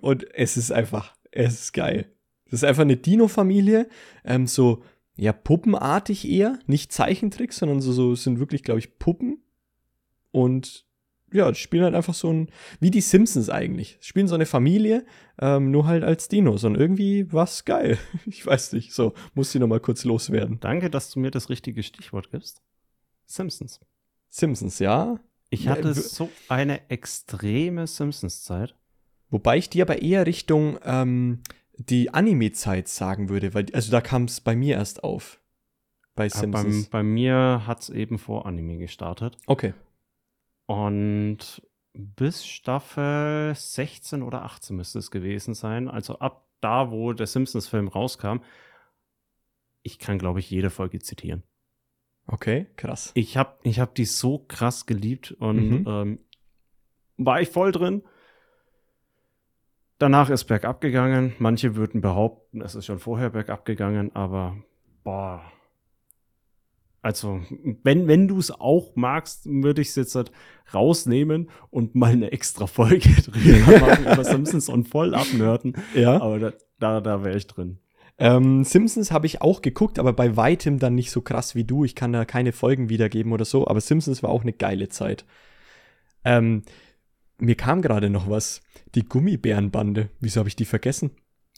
Und 0.00 0.26
es 0.34 0.56
ist 0.56 0.72
einfach, 0.72 1.14
es 1.30 1.60
ist 1.60 1.72
geil. 1.72 2.12
Das 2.46 2.62
ist 2.62 2.64
einfach 2.64 2.82
eine 2.82 2.96
Dino-Familie, 2.96 3.88
ähm, 4.24 4.48
so, 4.48 4.82
ja, 5.16 5.32
puppenartig 5.32 6.28
eher, 6.28 6.58
nicht 6.66 6.92
Zeichentrick, 6.92 7.52
sondern 7.52 7.80
so, 7.80 7.92
so 7.92 8.16
sind 8.16 8.40
wirklich, 8.40 8.64
glaube 8.64 8.80
ich, 8.80 8.98
Puppen. 8.98 9.44
Und 10.32 10.86
ja, 11.32 11.50
die 11.50 11.58
spielen 11.58 11.84
halt 11.84 11.94
einfach 11.94 12.14
so 12.14 12.32
ein, 12.32 12.50
wie 12.80 12.90
die 12.90 13.00
Simpsons 13.00 13.50
eigentlich. 13.50 13.98
Spielen 14.00 14.28
so 14.28 14.34
eine 14.34 14.46
Familie, 14.46 15.04
ähm, 15.40 15.70
nur 15.70 15.86
halt 15.86 16.02
als 16.04 16.28
Dinos. 16.28 16.64
Und 16.64 16.76
irgendwie 16.76 17.32
war's 17.32 17.64
geil. 17.64 17.98
Ich 18.26 18.44
weiß 18.46 18.72
nicht, 18.72 18.92
so, 18.92 19.14
muss 19.34 19.52
die 19.52 19.58
nochmal 19.58 19.80
kurz 19.80 20.04
loswerden. 20.04 20.58
Danke, 20.60 20.90
dass 20.90 21.10
du 21.10 21.20
mir 21.20 21.30
das 21.30 21.48
richtige 21.50 21.82
Stichwort 21.82 22.30
gibst. 22.30 22.62
Simpsons. 23.26 23.80
Simpsons, 24.28 24.78
ja. 24.78 25.18
Ich 25.50 25.64
Ja, 25.64 25.72
hatte 25.72 25.96
w- 25.96 26.00
so 26.00 26.28
eine 26.48 26.88
extreme 26.90 27.86
Simpsons-Zeit. 27.86 28.74
Wobei 29.30 29.58
ich 29.58 29.70
dir 29.70 29.84
aber 29.84 30.02
eher 30.02 30.26
Richtung 30.26 30.78
ähm, 30.84 31.40
die 31.76 32.12
Anime-Zeit 32.12 32.88
sagen 32.88 33.28
würde, 33.28 33.54
weil, 33.54 33.66
also 33.72 33.90
da 33.90 34.00
kam 34.00 34.24
es 34.24 34.40
bei 34.40 34.54
mir 34.56 34.76
erst 34.76 35.04
auf. 35.04 35.40
Bei 36.16 36.28
Beim, 36.28 36.30
Simpsons. 36.52 36.88
bei 36.88 37.02
mir 37.02 37.62
hat 37.66 37.80
es 37.82 37.90
eben 37.90 38.18
vor 38.18 38.46
Anime 38.46 38.76
gestartet. 38.78 39.36
okay. 39.46 39.72
Und 40.70 41.62
bis 41.94 42.46
Staffel 42.46 43.52
16 43.56 44.22
oder 44.22 44.44
18 44.44 44.76
müsste 44.76 45.00
es 45.00 45.10
gewesen 45.10 45.52
sein. 45.52 45.88
Also 45.88 46.20
ab 46.20 46.46
da, 46.60 46.92
wo 46.92 47.12
der 47.12 47.26
Simpsons-Film 47.26 47.88
rauskam. 47.88 48.36
Ich 49.82 49.98
kann, 49.98 50.16
glaube 50.16 50.38
ich, 50.38 50.48
jede 50.48 50.70
Folge 50.70 51.00
zitieren. 51.00 51.42
Okay, 52.28 52.68
krass. 52.76 53.10
Ich 53.14 53.36
habe 53.36 53.58
ich 53.64 53.80
hab 53.80 53.96
die 53.96 54.04
so 54.04 54.38
krass 54.46 54.86
geliebt 54.86 55.32
und 55.32 55.70
Mhm. 55.70 55.84
ähm, 55.88 56.18
war 57.16 57.40
ich 57.40 57.48
voll 57.48 57.72
drin. 57.72 58.04
Danach 59.98 60.30
ist 60.30 60.44
bergab 60.44 60.80
gegangen. 60.80 61.34
Manche 61.40 61.74
würden 61.74 62.00
behaupten, 62.00 62.60
es 62.60 62.76
ist 62.76 62.86
schon 62.86 63.00
vorher 63.00 63.30
bergab 63.30 63.64
gegangen, 63.64 64.14
aber 64.14 64.56
boah. 65.02 65.42
Also, 67.02 67.40
wenn, 67.82 68.08
wenn 68.08 68.28
du 68.28 68.38
es 68.38 68.50
auch 68.50 68.94
magst, 68.94 69.46
würde 69.46 69.80
ich 69.80 69.88
es 69.88 69.96
jetzt 69.96 70.14
halt 70.14 70.32
rausnehmen 70.74 71.50
und 71.70 71.94
mal 71.94 72.12
eine 72.12 72.32
extra 72.32 72.66
Folge 72.66 73.08
drüber 73.22 73.78
machen 73.78 74.04
über 74.04 74.24
Simpsons 74.24 74.68
und 74.68 74.88
voll 74.88 75.14
abnörden. 75.14 75.76
Ja. 75.94 76.20
Aber 76.20 76.38
da, 76.38 76.52
da, 76.78 77.00
da 77.00 77.24
wäre 77.24 77.36
ich 77.36 77.46
drin. 77.46 77.78
Ähm, 78.18 78.64
Simpsons 78.64 79.10
habe 79.12 79.26
ich 79.26 79.40
auch 79.40 79.62
geguckt, 79.62 79.98
aber 79.98 80.12
bei 80.12 80.36
weitem 80.36 80.78
dann 80.78 80.94
nicht 80.94 81.10
so 81.10 81.22
krass 81.22 81.54
wie 81.54 81.64
du. 81.64 81.84
Ich 81.84 81.94
kann 81.94 82.12
da 82.12 82.26
keine 82.26 82.52
Folgen 82.52 82.90
wiedergeben 82.90 83.32
oder 83.32 83.46
so, 83.46 83.66
aber 83.66 83.80
Simpsons 83.80 84.22
war 84.22 84.28
auch 84.28 84.42
eine 84.42 84.52
geile 84.52 84.90
Zeit. 84.90 85.24
Ähm, 86.22 86.64
mir 87.38 87.54
kam 87.54 87.80
gerade 87.80 88.10
noch 88.10 88.28
was. 88.28 88.60
Die 88.94 89.06
Gummibärenbande. 89.06 90.10
Wieso 90.20 90.40
habe 90.40 90.50
ich 90.50 90.56
die 90.56 90.66
vergessen? 90.66 91.12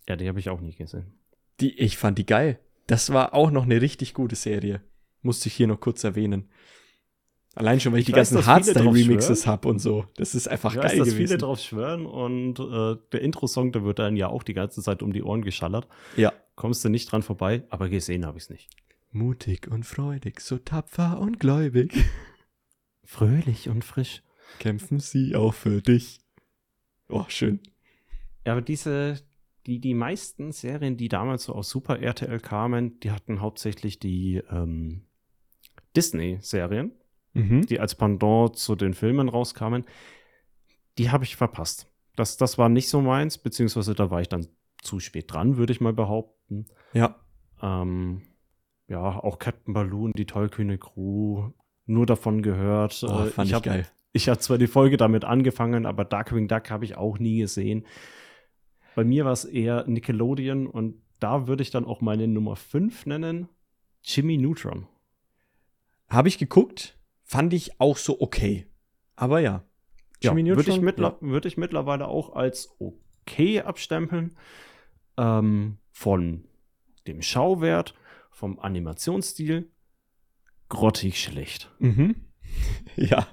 Ja, 0.09 0.15
die 0.15 0.29
habe 0.29 0.39
ich 0.39 0.51
auch 0.51 0.61
nie 0.61 0.75
gesehen. 0.75 1.15
Die, 1.61 1.77
ich 1.79 1.97
fand 1.97 2.19
die 2.19 2.27
geil. 2.27 2.61
Das 2.87 3.13
war 3.13 3.35
auch 3.35 3.51
noch 3.51 3.65
eine 3.65 3.81
richtig 3.81 4.15
gute 4.15 4.37
Serie. 4.37 4.83
Musste 5.23 5.49
ich 5.49 5.55
hier 5.55 5.67
noch 5.67 5.81
kurz 5.81 6.05
erwähnen. 6.05 6.49
Allein 7.55 7.81
schon, 7.81 7.93
weil 7.93 8.01
ich, 8.01 8.09
Ich 8.09 8.15
die 8.15 8.19
weiß, 8.19 8.31
ganzen 8.33 8.47
Hardstyle-Remixes 8.47 9.47
habe 9.47 9.69
und 9.69 9.79
so. 9.79 10.07
Das 10.17 10.35
ist 10.35 10.49
einfach 10.49 10.71
Ich 10.75 10.81
geil 10.81 10.85
weiß, 10.91 10.99
dass 10.99 11.09
gewesen. 11.09 11.27
viele 11.27 11.39
drauf 11.39 11.61
schwören 11.61 12.07
und 12.07 12.59
äh, 12.59 12.97
der 13.13 13.21
Intro-Song, 13.21 13.73
der 13.73 13.85
wird 13.85 13.99
dann 13.99 14.17
ja 14.17 14.29
auch 14.29 14.43
die 14.43 14.55
ganze 14.55 14.83
Zeit 14.83 15.03
um 15.03 15.13
die 15.13 15.23
Ohren 15.23 15.43
geschallert. 15.43 15.87
ja. 16.17 16.33
Kommst 16.55 16.85
du 16.85 16.91
nicht 16.91 17.11
dran 17.11 17.23
vorbei, 17.23 17.65
aber 17.71 17.89
gesehen 17.89 18.27
habe 18.27 18.37
ich 18.37 18.45
es 18.45 18.51
nicht. 18.51 18.69
Mutig 19.11 19.69
und 19.69 19.85
freudig, 19.87 20.41
so 20.41 20.59
tapfer 20.59 21.19
und 21.19 21.41
gläubig. 21.41 21.93
Fröhlich 23.05 23.71
und 23.71 23.85
frisch. 23.85 24.23
Kämpfen 24.59 25.01
sie 25.01 25.35
auch 25.35 25.55
für 25.55 25.81
dich. 25.81 26.21
Oh, 27.09 27.25
schön. 27.29 27.61
Ja, 28.47 28.53
aber 28.53 28.61
diese, 28.61 29.19
die, 29.67 29.81
die 29.81 29.95
meisten 29.95 30.53
Serien, 30.53 30.99
die 30.99 31.09
damals 31.09 31.45
so 31.45 31.55
aus 31.55 31.71
Super 31.71 32.01
RTL 32.01 32.39
kamen, 32.39 33.01
die 33.01 33.11
hatten 33.11 33.41
hauptsächlich 33.41 33.99
die 33.99 34.43
ähm, 34.51 35.03
Disney-Serien, 35.97 36.93
Mhm. 37.35 37.65
die 37.67 37.81
als 37.81 37.95
Pendant 37.95 38.57
zu 38.57 38.77
den 38.77 38.93
Filmen 38.95 39.29
rauskamen. 39.29 39.85
Die 40.99 41.11
habe 41.11 41.25
ich 41.25 41.37
verpasst. 41.37 41.91
Das, 42.17 42.37
das 42.37 42.59
war 42.59 42.69
nicht 42.69 42.89
so 42.91 43.01
meins, 43.01 43.39
beziehungsweise 43.39 43.95
da 43.95 44.11
war 44.11 44.21
ich 44.21 44.29
dann 44.29 44.47
zu 44.83 45.01
spät 45.01 45.33
dran, 45.33 45.57
würde 45.57 45.73
ich 45.73 45.81
mal 45.81 45.95
behaupten. 45.95 46.67
Ja. 46.93 47.17
Ähm, 47.63 48.23
ja, 48.89 49.01
auch 49.01 49.39
Captain 49.39 49.73
Balloon, 49.73 50.13
die 50.15 50.27
tollkühne 50.27 50.77
Crew, 50.77 51.51
nur 51.87 52.05
davon 52.05 52.43
gehört. 52.43 53.03
Oh, 53.09 53.25
Äh, 53.25 53.27
fand 53.31 53.49
ich, 53.49 53.55
hab, 53.55 53.63
geil. 53.63 53.87
Ich 54.13 54.29
habe 54.29 54.39
zwar 54.41 54.59
die 54.59 54.67
Folge 54.67 54.99
damit 54.99 55.25
angefangen, 55.25 55.87
aber 55.87 56.05
Darkwing 56.05 56.49
Duck 56.49 56.71
habe 56.71 56.85
ich 56.85 56.97
auch 56.99 57.19
nie 57.19 57.39
gesehen. 57.39 57.87
Bei 58.95 59.05
mir 59.05 59.25
war 59.25 59.33
es 59.33 59.47
eher 59.47 59.87
Nickelodeon 59.87 60.67
und 60.67 61.01
da 61.19 61.47
würde 61.47 61.63
ich 61.63 61.71
dann 61.71 61.87
auch 61.87 62.03
meine 62.03 62.29
Nummer 62.29 62.57
5 62.57 63.07
nennen, 63.07 63.49
Jimmy 64.03 64.37
Neutron. 64.37 64.87
Habe 66.13 66.29
ich 66.29 66.37
geguckt, 66.37 66.99
fand 67.25 67.55
ich 67.55 67.81
auch 67.81 67.97
so 67.97 68.21
okay. 68.21 68.67
Aber 69.17 69.41
ja. 69.41 69.65
Ja, 70.23 70.37
würde 70.37 70.71
ich, 70.71 70.81
mittler 70.81 71.17
würd 71.21 71.47
ich 71.47 71.57
mittlerweile 71.57 72.07
auch 72.07 72.37
als 72.37 72.77
okay 72.79 73.63
abstempeln. 73.63 74.37
Ähm, 75.17 75.79
von 75.91 76.45
dem 77.07 77.23
Schauwert, 77.23 77.95
vom 78.31 78.59
Animationsstil, 78.59 79.71
grottig 80.69 81.21
schlecht. 81.23 81.71
Ja. 81.79 81.89
Mhm. 81.89 82.15
Ja. 82.97 83.27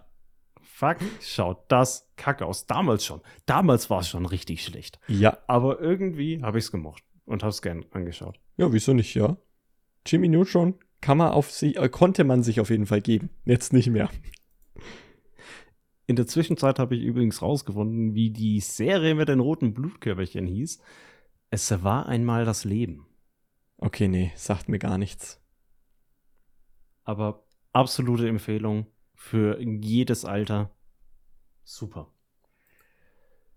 Fuck, 0.62 1.00
schaut 1.20 1.70
das 1.70 2.10
kacke 2.16 2.46
aus. 2.46 2.66
Damals 2.66 3.04
schon. 3.04 3.20
Damals 3.46 3.90
war 3.90 4.00
es 4.00 4.08
schon 4.08 4.26
richtig 4.26 4.64
schlecht. 4.64 4.98
Ja. 5.10 5.38
Aber 5.48 5.82
irgendwie 5.82 6.42
habe 6.42 6.58
ich 6.58 6.64
es 6.66 6.72
gemocht 6.72 7.04
und 7.26 7.44
habe 7.44 7.50
es 7.50 7.62
gern 7.62 7.86
angeschaut. 7.92 8.40
Ja, 8.56 8.72
wieso 8.72 8.94
nicht, 8.94 9.14
ja? 9.14 9.36
Jimmy 10.06 10.30
Neutron 10.30 10.76
kann 11.02 11.18
man 11.18 11.32
auf 11.32 11.52
sich, 11.52 11.78
äh, 11.78 11.90
konnte 11.90 12.24
man 12.24 12.44
sich 12.44 12.60
auf 12.60 12.70
jeden 12.70 12.86
Fall 12.86 13.02
geben. 13.02 13.30
Jetzt 13.46 13.74
nicht 13.74 13.90
mehr. 13.90 14.10
In 16.08 16.16
der 16.16 16.28
Zwischenzeit 16.28 16.80
habe 16.80 16.96
ich 16.96 17.04
übrigens 17.04 17.42
rausgefunden, 17.42 18.16
wie 18.16 18.32
die 18.32 18.60
Serie 18.60 19.14
mit 19.16 19.30
den 19.30 19.40
roten 19.40 19.74
Blutkörperchen 19.74 20.48
hieß. 20.48 20.82
Es 21.52 21.84
war 21.84 22.08
einmal 22.08 22.46
das 22.46 22.64
Leben. 22.66 23.06
Okay, 23.78 24.08
nee, 24.08 24.32
sagt 24.36 24.70
mir 24.70 24.80
gar 24.80 24.98
nichts. 24.98 25.42
Aber 27.04 27.46
absolute 27.74 28.28
Empfehlung 28.28 28.88
für 29.14 29.62
jedes 29.62 30.26
Alter. 30.26 30.76
Super. 31.64 32.12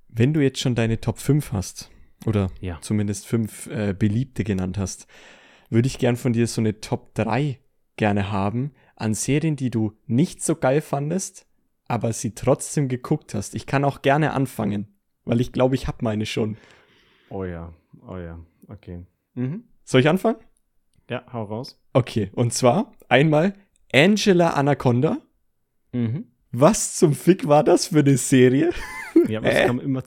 Wenn 0.09 0.35
du 0.35 0.41
jetzt 0.43 0.61
schon 0.61 0.75
deine 0.75 1.01
Top 1.01 1.19
5 1.19 1.53
hast, 1.53 1.91
oder 2.27 2.51
Ja. 2.61 2.79
zumindest 2.83 3.27
fünf 3.27 3.67
äh, 3.69 3.95
beliebte 3.99 4.45
genannt 4.45 4.79
hast, 4.79 5.07
würde 5.73 5.87
ich 5.87 5.99
gern 5.99 6.17
von 6.17 6.33
dir 6.33 6.47
so 6.47 6.61
eine 6.61 6.81
Top 6.81 7.15
3 7.15 7.59
gerne 7.97 8.31
haben 8.31 8.73
an 8.97 9.15
Serien, 9.15 9.57
die 9.57 9.71
du 9.71 9.93
nicht 10.07 10.43
so 10.43 10.55
geil 10.57 10.81
fandest, 10.81 11.47
aber 11.89 12.13
sie 12.13 12.35
trotzdem 12.35 12.89
geguckt 12.89 13.35
hast. 13.35 13.55
Ich 13.55 13.67
kann 13.67 13.85
auch 13.85 14.03
gerne 14.03 14.33
anfangen, 14.33 14.87
weil 15.25 15.41
ich 15.41 15.53
glaube, 15.53 15.75
ich 15.75 15.87
habe 15.89 15.99
meine 16.03 16.27
schon. 16.27 16.57
Oh 17.31 17.45
ja, 17.45 17.73
oh 18.07 18.17
ja, 18.19 18.39
okay. 18.69 19.05
Mhm. 19.35 19.65
Soll 19.85 20.01
ich 20.03 20.09
anfangen? 20.09 20.39
Ja, 21.11 21.25
hau 21.33 21.45
raus. 21.45 21.81
Okay, 21.93 22.31
und 22.35 22.53
zwar 22.53 22.93
einmal 23.09 23.55
Angela 23.93 24.51
Anaconda. 24.51 25.19
Mhm. 25.93 26.27
Was 26.53 26.97
zum 26.97 27.15
Fick 27.15 27.49
war 27.49 27.65
das 27.65 27.89
für 27.89 28.01
eine 28.01 28.17
Serie? 28.17 28.71
Ja, 29.29 29.39
aber 29.39 29.53
Äh? 29.53 29.61
es 29.61 29.67
kam 29.67 29.79
immer, 29.79 30.03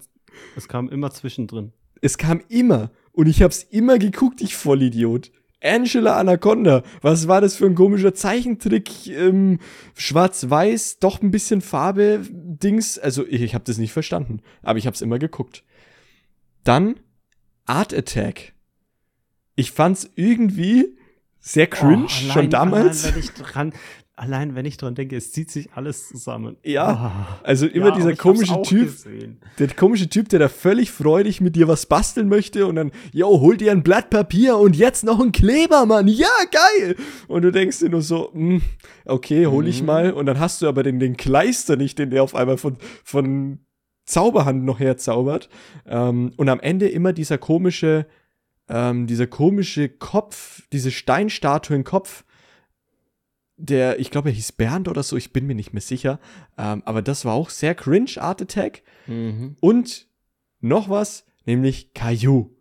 es 0.58 0.68
kam 0.68 0.90
immer 0.90 1.12
zwischendrin. 1.12 1.72
Es 2.02 2.18
kam 2.18 2.42
immer 2.50 2.92
und 3.14 3.28
ich 3.28 3.42
hab's 3.42 3.64
immer 3.64 3.98
geguckt, 3.98 4.42
ich 4.42 4.56
Vollidiot. 4.56 5.32
Angela 5.66 6.18
Anaconda, 6.18 6.84
was 7.02 7.28
war 7.28 7.42
das 7.42 7.56
für 7.56 7.66
ein 7.66 7.76
komischer 7.76 8.14
Zeichentrick? 8.14 9.08
Ähm, 9.08 9.60
Schwarz-Weiß, 9.96 11.00
doch 11.00 11.22
ein 11.22 11.32
bisschen 11.32 11.62
Farbe, 11.62 12.22
Dings. 12.32 12.98
Also 13.00 13.26
ich, 13.28 13.42
ich 13.42 13.54
habe 13.56 13.66
das 13.66 13.78
nicht 13.78 13.92
verstanden, 13.92 14.42
aber 14.62 14.80
ich 14.80 14.88
hab's 14.88 15.02
immer 15.02 15.20
geguckt. 15.20 15.64
Dann 16.64 16.96
Art 17.66 17.94
Attack. 17.94 18.54
Ich 19.56 19.72
fand's 19.72 20.10
irgendwie 20.16 20.98
sehr 21.40 21.68
cringe, 21.68 22.06
Oh, 22.06 22.08
allein- 22.08 22.32
schon 22.32 22.50
damals. 22.50 23.04
Allein 23.04 23.16
wenn, 23.16 23.24
ich 23.24 23.32
dran, 23.32 23.74
allein 24.18 24.56
wenn 24.56 24.66
ich 24.66 24.78
dran 24.78 24.96
denke, 24.96 25.16
es 25.18 25.32
zieht 25.34 25.52
sich 25.52 25.74
alles 25.74 26.08
zusammen. 26.08 26.56
Ja, 26.64 27.12
Oh. 27.42 27.44
also 27.44 27.68
immer 27.68 27.88
Ja, 27.90 27.96
dieser 27.96 28.16
komische 28.16 28.62
Typ, 28.62 28.86
gesehen. 28.86 29.40
der 29.60 29.68
komische 29.70 30.08
Typ, 30.10 30.30
der 30.30 30.40
da 30.40 30.48
völlig 30.50 30.92
freudig 30.92 31.42
mit 31.42 31.56
dir 31.56 31.68
was 31.68 31.86
basteln 31.86 32.30
möchte 32.30 32.66
und 32.68 32.76
dann, 32.76 32.92
yo, 33.12 33.42
hol 33.42 33.58
dir 33.58 33.72
ein 33.72 33.84
Blatt 33.84 34.10
Papier 34.10 34.58
und 34.58 34.76
jetzt 34.76 35.04
noch 35.04 35.20
ein 35.20 35.32
Kleber, 35.32 35.86
Mann. 35.86 36.08
Ja, 36.08 36.28
geil. 36.52 36.96
Und 37.28 37.42
du 37.42 37.52
denkst 37.52 37.80
dir 37.80 37.90
nur 37.90 38.02
so, 38.02 38.32
hm, 38.34 38.62
okay, 39.06 39.48
hol 39.48 39.68
ich 39.68 39.82
Mhm. 39.82 39.86
mal. 39.88 40.12
Und 40.14 40.26
dann 40.28 40.40
hast 40.40 40.62
du 40.62 40.68
aber 40.68 40.84
den, 40.84 41.00
den 41.00 41.18
Kleister 41.18 41.76
nicht, 41.76 42.00
den 42.00 42.10
der 42.10 42.24
auf 42.24 42.36
einmal 42.36 42.58
von, 42.58 42.78
von 43.04 43.60
Zauberhand 44.06 44.64
noch 44.64 44.80
herzaubert. 44.80 45.50
Ähm, 45.86 46.32
und 46.38 46.48
am 46.48 46.60
Ende 46.60 46.88
immer 46.88 47.12
dieser 47.12 47.38
komische, 47.38 48.06
ähm, 48.70 49.08
dieser 49.08 49.28
komische 49.28 49.90
Kopf, 49.90 50.62
diese 50.72 50.92
Steinstatue 50.92 51.76
im 51.76 51.84
Kopf, 51.84 52.24
der, 53.66 54.00
ich 54.00 54.12
glaube, 54.12 54.30
er 54.30 54.36
hieß 54.36 54.54
Bernd 54.54 54.88
oder 54.88 55.04
so, 55.04 55.18
ich 55.18 55.34
bin 55.34 55.48
mir 55.48 55.56
nicht 55.56 55.74
mehr 55.74 55.82
sicher. 55.82 56.20
Ähm, 56.58 56.84
aber 56.86 57.02
das 57.02 57.26
war 57.26 57.34
auch 57.34 57.50
sehr 57.50 57.76
cringe, 57.76 58.12
Art 58.18 58.42
Attack. 58.42 58.84
Mhm. 59.08 59.56
Und 59.60 60.08
noch 60.62 60.90
was, 60.90 61.26
nämlich 61.46 61.94
Caillou. 61.94 62.52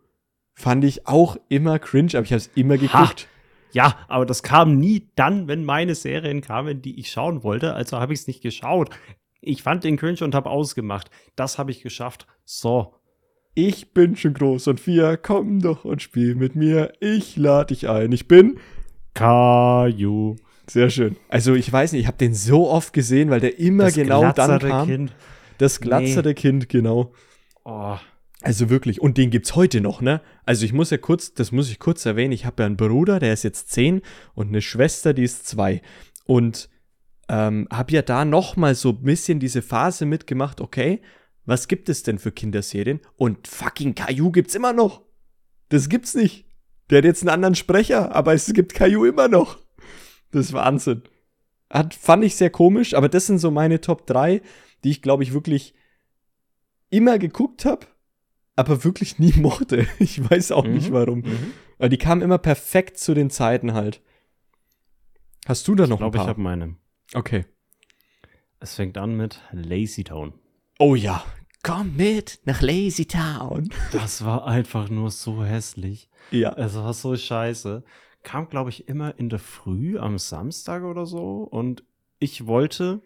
Fand 0.53 0.83
ich 0.85 1.07
auch 1.07 1.37
immer 1.49 1.79
cringe, 1.79 2.11
aber 2.13 2.23
ich 2.23 2.31
habe 2.31 2.37
es 2.37 2.51
immer 2.55 2.77
geguckt. 2.77 3.27
Ja, 3.73 3.97
aber 4.07 4.25
das 4.25 4.41
kam 4.41 4.77
nie 4.77 5.09
dann, 5.15 5.49
wenn 5.49 5.65
meine 5.65 5.95
Serien 5.95 6.39
kamen, 6.39 6.81
die 6.81 6.97
ich 6.97 7.11
schauen 7.11 7.43
wollte. 7.43 7.73
Also 7.73 7.99
habe 7.99 8.13
ich 8.13 8.21
es 8.21 8.27
nicht 8.27 8.41
geschaut. 8.41 8.89
Ich 9.41 9.63
fand 9.63 9.83
den 9.83 9.97
cringe 9.97 10.23
und 10.23 10.33
habe 10.33 10.49
ausgemacht. 10.49 11.11
Das 11.35 11.57
habe 11.57 11.71
ich 11.71 11.81
geschafft. 11.81 12.25
So. 12.45 12.93
Ich 13.53 13.93
bin 13.93 14.15
schon 14.15 14.33
groß 14.33 14.67
und 14.67 14.79
vier, 14.79 15.17
komm 15.17 15.61
doch 15.61 15.83
und 15.85 16.01
spiel 16.01 16.35
mit 16.35 16.55
mir. 16.55 16.93
Ich 16.99 17.35
lade 17.35 17.73
dich 17.73 17.89
ein. 17.89 18.11
Ich 18.11 18.27
bin 18.27 18.59
Kaju. 19.13 20.35
Sehr 20.67 20.89
schön. 20.89 21.15
Also 21.29 21.53
ich 21.53 21.71
weiß 21.71 21.91
nicht, 21.91 22.01
ich 22.01 22.07
habe 22.07 22.17
den 22.17 22.33
so 22.33 22.69
oft 22.69 22.93
gesehen, 22.93 23.29
weil 23.29 23.39
der 23.39 23.59
immer 23.59 23.91
genau 23.91 24.31
dann 24.31 24.59
kam. 24.59 24.87
Kind. 24.87 25.15
Das 25.57 25.79
glatzere 25.79 26.33
Kind, 26.33 26.69
genau. 26.69 27.13
Oh. 27.63 27.97
Also 28.41 28.69
wirklich, 28.69 29.01
und 29.01 29.17
den 29.17 29.31
gibt's 29.31 29.55
heute 29.55 29.81
noch, 29.81 30.01
ne? 30.01 30.21
Also 30.45 30.65
ich 30.65 30.73
muss 30.73 30.91
ja 30.91 30.97
kurz, 30.97 31.33
das 31.33 31.51
muss 31.51 31.69
ich 31.69 31.79
kurz 31.79 32.05
erwähnen, 32.05 32.31
ich 32.31 32.45
habe 32.45 32.61
ja 32.61 32.67
einen 32.67 32.77
Bruder, 32.77 33.19
der 33.19 33.33
ist 33.33 33.43
jetzt 33.43 33.71
zehn 33.71 34.01
und 34.35 34.49
eine 34.49 34.61
Schwester, 34.61 35.13
die 35.13 35.23
ist 35.23 35.47
zwei. 35.47 35.81
Und 36.25 36.69
ähm, 37.27 37.67
habe 37.71 37.93
ja 37.93 38.01
da 38.03 38.23
noch 38.23 38.55
mal 38.55 38.75
so 38.75 38.89
ein 38.89 39.01
bisschen 39.01 39.39
diese 39.39 39.63
Phase 39.63 40.05
mitgemacht, 40.05 40.61
okay, 40.61 41.01
was 41.45 41.67
gibt 41.67 41.89
es 41.89 42.03
denn 42.03 42.19
für 42.19 42.31
Kinderserien? 42.31 42.99
Und 43.15 43.47
fucking 43.47 43.95
Caillou 43.95 44.31
gibt's 44.31 44.55
immer 44.55 44.73
noch. 44.73 45.01
Das 45.69 45.89
gibt's 45.89 46.13
nicht. 46.13 46.45
Der 46.89 46.99
hat 46.99 47.05
jetzt 47.05 47.23
einen 47.23 47.29
anderen 47.29 47.55
Sprecher, 47.55 48.13
aber 48.15 48.33
es 48.33 48.51
gibt 48.53 48.75
Caillou 48.75 49.05
immer 49.05 49.27
noch. 49.27 49.57
Das 50.35 50.47
ist 50.47 50.53
Wahnsinn. 50.53 51.03
Hat, 51.69 51.93
fand 51.93 52.23
ich 52.23 52.35
sehr 52.35 52.49
komisch, 52.49 52.93
aber 52.93 53.09
das 53.09 53.25
sind 53.27 53.39
so 53.39 53.51
meine 53.51 53.81
Top 53.81 54.05
3, 54.05 54.41
die 54.83 54.91
ich, 54.91 55.01
glaube 55.01 55.23
ich, 55.23 55.33
wirklich 55.33 55.73
immer 56.89 57.17
geguckt 57.17 57.65
habe, 57.65 57.85
aber 58.55 58.83
wirklich 58.83 59.17
nie 59.17 59.33
mochte. 59.37 59.87
Ich 59.99 60.29
weiß 60.29 60.51
auch 60.51 60.65
nicht 60.65 60.89
Mhm. 60.89 60.93
warum. 60.93 61.19
Mhm. 61.19 61.53
Aber 61.79 61.89
die 61.89 61.97
kamen 61.97 62.21
immer 62.21 62.37
perfekt 62.37 62.97
zu 62.97 63.13
den 63.13 63.29
Zeiten 63.29 63.73
halt. 63.73 64.01
Hast 65.47 65.67
du 65.67 65.75
da 65.75 65.87
noch 65.87 65.95
Ich 65.95 65.99
glaube, 65.99 66.17
ein 66.17 66.21
ich 66.21 66.25
paar? 66.25 66.27
habe 66.29 66.41
meine. 66.41 66.75
okay. 67.13 67.45
Es 68.59 68.75
fängt 68.75 68.97
an 68.97 69.15
mit 69.15 69.41
Lazy 69.51 70.03
Town. 70.03 70.33
Oh 70.79 70.95
ja. 70.95 71.23
Komm 71.63 71.95
mit 71.97 72.39
nach 72.45 72.61
Lazy 72.61 73.05
Town. 73.05 73.69
Das 73.91 74.23
war 74.25 74.45
einfach 74.47 74.89
nur 74.89 75.11
so 75.11 75.43
hässlich. 75.43 76.09
Ja. 76.31 76.53
Es 76.57 76.75
war 76.75 76.93
so 76.93 77.15
scheiße. 77.15 77.83
Kam, 78.25 78.49
glaube 78.49 78.71
ich, 78.71 78.89
immer 78.89 79.17
in 79.17 79.29
der 79.29 79.39
Früh 79.39 79.97
am 79.97 80.17
Samstag 80.17 80.83
oder 80.83 81.05
so. 81.05 81.43
Und 81.43 81.83
ich 82.19 82.47
wollte 82.47 83.01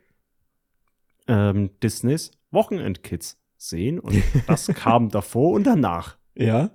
ähm, 1.28 1.70
Disneys 1.84 2.32
Wochenendkids 2.52 3.40
sehen. 3.58 4.00
Und 4.00 4.24
das 4.48 4.68
kam 4.68 5.10
davor 5.10 5.52
und 5.52 5.66
danach. 5.66 6.18
Ja. 6.34 6.72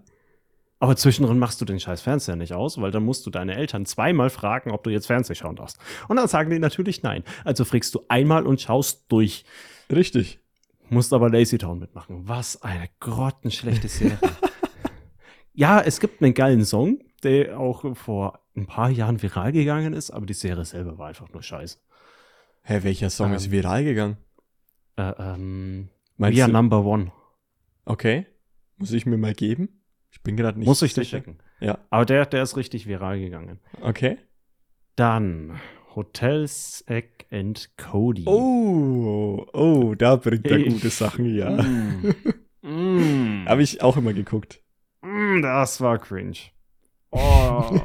Aber 0.79 0.95
zwischendrin 0.97 1.39
machst 1.39 1.61
du 1.61 1.65
den 1.65 1.81
scheiß 1.81 2.03
Fernseher 2.03 2.37
nicht 2.37 2.53
aus, 2.53 2.79
weil 2.79 2.91
dann 2.91 3.05
musst 3.05 3.25
du 3.25 3.31
deine 3.31 3.57
Eltern 3.57 3.87
zweimal 3.87 4.29
fragen, 4.29 4.71
ob 4.71 4.85
du 4.85 4.91
jetzt 4.91 5.07
Fernsehen 5.07 5.37
schauen 5.37 5.57
darfst. 5.57 5.79
Und 6.09 6.17
dann 6.17 6.29
sagen 6.29 6.51
die 6.51 6.59
natürlich 6.59 7.03
nein. 7.03 7.25
Also 7.45 7.65
fragst 7.65 7.95
du 7.95 8.03
einmal 8.09 8.47
und 8.47 8.61
schaust 8.61 9.07
durch. 9.09 9.47
Richtig. 9.91 10.39
Musst 10.91 11.15
aber 11.15 11.31
Lazy 11.31 11.57
Town 11.57 11.79
mitmachen. 11.79 12.29
Was 12.29 12.61
eine 12.63 12.91
grottenschlechte 13.01 13.89
Serie. 13.89 14.19
ja, 15.55 15.81
es 15.81 15.99
gibt 15.99 16.23
einen 16.23 16.35
geilen 16.35 16.67
Song, 16.67 16.99
der 17.25 17.59
auch 17.59 17.97
vor 17.97 18.41
ein 18.57 18.67
paar 18.67 18.91
Jahren 18.91 19.21
viral 19.23 19.53
gegangen 19.53 19.93
ist, 19.95 20.11
aber 20.11 20.27
die 20.27 20.35
Serie 20.35 20.65
selber 20.65 20.99
war 20.99 21.09
einfach 21.09 21.31
nur 21.33 21.43
scheiße. 21.43 21.79
Hä, 22.63 22.81
welcher 22.83 23.11
Song 23.11 23.31
Ähm, 23.31 23.37
ist 23.37 23.51
viral 23.51 23.85
gegangen? 23.85 24.17
Äh, 24.97 25.13
ähm, 25.19 25.89
Meinst 26.17 26.39
We 26.39 26.43
are 26.45 26.53
Number 26.53 26.85
One. 26.85 27.13
Okay. 27.85 28.27
Muss 28.77 28.93
ich 28.93 29.07
mir 29.07 29.19
mal 29.19 29.35
geben? 29.35 29.81
Ich 30.11 30.23
bin 30.23 30.37
gerade 30.37 30.59
nicht 30.59 30.67
Muss 30.69 30.83
ich 30.83 30.95
dir 30.95 31.03
checken. 31.03 31.39
Ja. 31.61 31.79
Aber 31.91 32.05
der, 32.05 32.27
der 32.27 32.43
ist 32.43 32.57
richtig 32.57 32.87
viral 32.87 33.19
gegangen. 33.19 33.59
Okay. 33.81 34.19
Dann 34.97 35.61
Hotel 35.97 36.47
Zack 36.49 37.27
and 37.31 37.71
Cody. 37.77 38.25
Oh, 38.27 39.45
oh, 39.53 39.95
da 39.97 40.17
bringt 40.17 40.47
er 40.47 40.59
Ich- 40.59 40.73
gute 40.75 40.91
Sachen, 40.91 41.35
ja. 41.35 41.51
Mm. 41.63 42.15
Mm. 42.63 43.45
Habe 43.47 43.63
ich 43.63 43.83
auch 43.83 43.99
immer 43.99 44.15
geguckt. 44.15 44.63
Mm, 45.03 45.43
das 45.43 45.83
war 45.83 45.99
cringe. 45.99 46.39
Oh. 47.15 47.81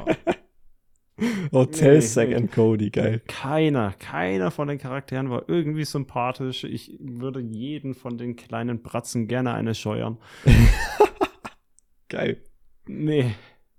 Hotel 1.52 1.98
Nee, 1.98 2.00
Zack 2.00 2.28
nee. 2.30 2.46
Cody, 2.48 2.90
geil. 2.90 3.20
Keiner, 3.26 3.92
keiner 3.92 4.50
von 4.50 4.68
den 4.68 4.78
Charakteren 4.78 5.30
war 5.30 5.48
irgendwie 5.48 5.84
sympathisch. 5.84 6.64
Ich 6.64 6.96
würde 6.98 7.40
jeden 7.40 7.94
von 7.94 8.16
den 8.16 8.36
kleinen 8.36 8.82
Bratzen 8.82 9.28
gerne 9.28 9.52
eine 9.54 9.74
scheuern. 9.74 10.18
Geil. 12.08 12.42
Nee, 12.86 13.34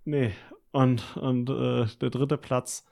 nee. 0.05 0.31
Und, 0.71 1.17
und 1.17 1.49
äh, 1.49 1.85
der 1.99 2.09
dritte 2.11 2.37
Platz, 2.37 2.85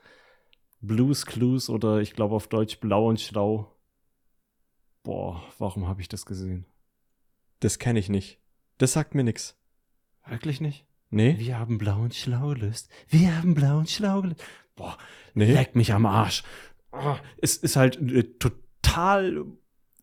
Blues 0.80 1.24
Clues 1.24 1.70
oder 1.70 2.00
ich 2.00 2.12
glaube 2.12 2.34
auf 2.34 2.48
Deutsch 2.48 2.80
Blau 2.80 3.08
und 3.08 3.20
Schlau. 3.20 3.74
Boah, 5.02 5.42
warum 5.58 5.88
habe 5.88 6.02
ich 6.02 6.08
das 6.08 6.26
gesehen? 6.26 6.66
Das 7.60 7.78
kenne 7.78 7.98
ich 7.98 8.08
nicht. 8.08 8.38
Das 8.78 8.92
sagt 8.92 9.14
mir 9.14 9.24
nix. 9.24 9.56
Wirklich 10.26 10.60
nicht? 10.60 10.86
Nee? 11.10 11.36
Wir 11.38 11.58
haben 11.58 11.78
Blau 11.78 12.02
und 12.02 12.14
Schlau 12.14 12.48
gelöst. 12.50 12.88
Wir 13.08 13.36
haben 13.36 13.54
Blau 13.54 13.78
und 13.78 13.90
Schlau 13.90 14.22
gelöst. 14.22 14.42
Boah, 14.76 14.96
Nee? 15.34 15.52
leck 15.52 15.74
mich 15.74 15.92
am 15.92 16.06
Arsch. 16.06 16.42
Ah, 16.92 17.18
es 17.40 17.56
ist 17.56 17.76
halt 17.76 17.98
eine 17.98 18.38
total 18.38 19.44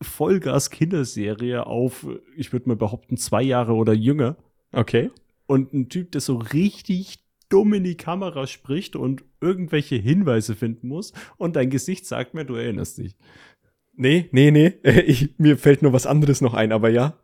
Vollgas-Kinderserie 0.01 1.66
auf, 1.66 2.05
ich 2.36 2.53
würde 2.53 2.70
mal 2.70 2.76
behaupten, 2.76 3.18
zwei 3.18 3.41
Jahre 3.41 3.74
oder 3.74 3.93
jünger. 3.93 4.38
Okay. 4.72 5.10
Und 5.47 5.74
ein 5.74 5.89
Typ, 5.89 6.12
der 6.12 6.22
so 6.22 6.38
richtig 6.38 7.20
dumm 7.49 7.74
in 7.74 7.84
die 7.84 7.95
Kamera 7.95 8.45
spricht 8.47 8.95
und 8.95 9.24
irgendwelche 9.39 9.95
Hinweise 9.95 10.55
finden 10.55 10.89
muss. 10.89 11.14
Und 11.38 11.55
dein 11.55 11.70
Gesicht 11.70 12.05
sagt 12.05 12.34
mir, 12.34 12.43
du 12.45 12.55
erinnerst 12.55 12.97
dich. 12.97 13.16
Nee, 13.95 14.30
nee, 14.32 14.51
nee. 14.51 14.74
Ich, 15.08 15.38
mir 15.39 15.58
fällt 15.58 15.82
nur 15.82 15.93
was 15.93 16.05
anderes 16.05 16.41
noch 16.41 16.53
ein, 16.53 16.72
aber 16.72 16.89
ja. 16.89 17.18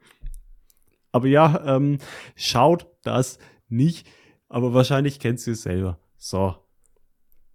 Aber 1.12 1.28
ja, 1.28 1.76
ähm, 1.76 2.00
schaut 2.36 2.88
das 3.04 3.38
nicht. 3.76 4.08
Aber 4.50 4.74
wahrscheinlich 4.74 5.20
kennst 5.20 5.48
du 5.48 5.52
es 5.52 5.64
selber. 5.64 6.00
So. 6.18 6.56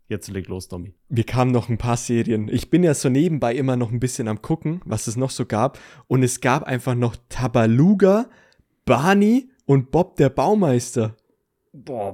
Jetzt 0.09 0.29
leg 0.29 0.49
los, 0.49 0.69
Tommy. 0.69 0.95
Mir 1.11 1.25
kamen 1.25 1.53
noch 1.53 1.69
ein 1.69 1.77
paar 1.77 1.99
Serien. 1.99 2.49
Ich 2.49 2.71
bin 2.71 2.83
ja 2.83 2.95
so 2.95 3.11
nebenbei 3.11 3.55
immer 3.55 3.77
noch 3.77 3.93
ein 3.93 4.01
bisschen 4.01 4.27
am 4.27 4.41
gucken, 4.41 4.81
was 4.87 5.07
es 5.07 5.16
noch 5.16 5.31
so 5.31 5.45
gab. 5.45 5.79
Und 6.07 6.23
es 6.23 6.41
gab 6.41 6.62
einfach 6.64 6.95
noch 6.95 7.14
Tabaluga, 7.29 8.31
Barney 8.87 9.51
und 9.66 9.91
Bob 9.91 10.16
der 10.16 10.31
Baumeister. 10.31 11.14
Boah. 11.75 12.12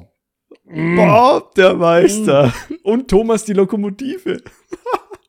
Bob 0.64 1.54
der 1.54 1.74
Meister. 1.74 2.52
Und 2.82 3.08
Thomas 3.08 3.44
die 3.44 3.52
Lokomotive. 3.52 4.42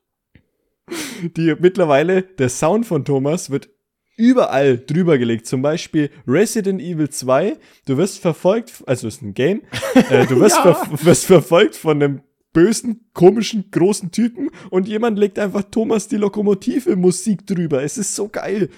die 1.37 1.55
mittlerweile, 1.59 2.23
der 2.23 2.49
Sound 2.49 2.87
von 2.87 3.05
Thomas 3.05 3.51
wird 3.51 3.69
überall 4.17 4.77
drüber 4.77 5.17
gelegt. 5.17 5.45
Zum 5.47 5.61
Beispiel 5.61 6.09
Resident 6.27 6.81
Evil 6.81 7.09
2. 7.09 7.57
Du 7.85 7.97
wirst 7.97 8.19
verfolgt, 8.19 8.83
also 8.87 9.07
ist 9.07 9.21
ein 9.21 9.33
Game. 9.33 9.61
Äh, 9.93 10.25
du 10.27 10.39
wirst, 10.39 10.57
Ja. 10.63 10.73
ver 10.73 11.05
wirst 11.05 11.25
verfolgt 11.25 11.75
von 11.75 12.01
einem 12.01 12.21
bösen, 12.53 13.05
komischen, 13.13 13.69
großen 13.71 14.11
Typen 14.11 14.49
und 14.69 14.87
jemand 14.87 15.19
legt 15.19 15.37
einfach 15.39 15.63
Thomas 15.69 16.07
die 16.07 16.15
Lokomotive 16.17 16.95
Musik 16.95 17.45
drüber. 17.45 17.83
Es 17.83 17.97
ist 17.97 18.15
so 18.15 18.29
geil. 18.29 18.69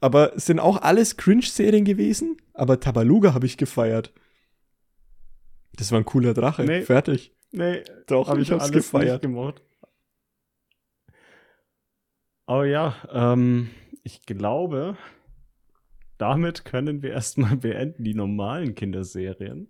Aber 0.00 0.32
sind 0.36 0.60
auch 0.60 0.80
alles 0.82 1.16
Cringe-Serien 1.16 1.84
gewesen, 1.84 2.36
aber 2.54 2.80
Tabaluga 2.80 3.34
habe 3.34 3.46
ich 3.46 3.56
gefeiert. 3.56 4.12
Das 5.76 5.90
war 5.90 5.98
ein 5.98 6.04
cooler 6.04 6.34
Drache. 6.34 6.64
Nee. 6.64 6.82
Fertig. 6.82 7.32
Nee, 7.52 7.82
Doch, 8.06 8.28
hab 8.28 8.38
ich 8.38 8.50
hab's 8.50 8.64
alles 8.64 8.72
gefeiert. 8.74 9.12
nicht 9.14 9.22
gemocht. 9.22 9.62
Aber 12.52 12.66
ja, 12.66 12.94
ähm, 13.10 13.70
ich 14.02 14.26
glaube, 14.26 14.98
damit 16.18 16.66
können 16.66 17.00
wir 17.00 17.10
erstmal 17.12 17.56
beenden 17.56 18.04
die 18.04 18.12
normalen 18.12 18.74
Kinderserien, 18.74 19.68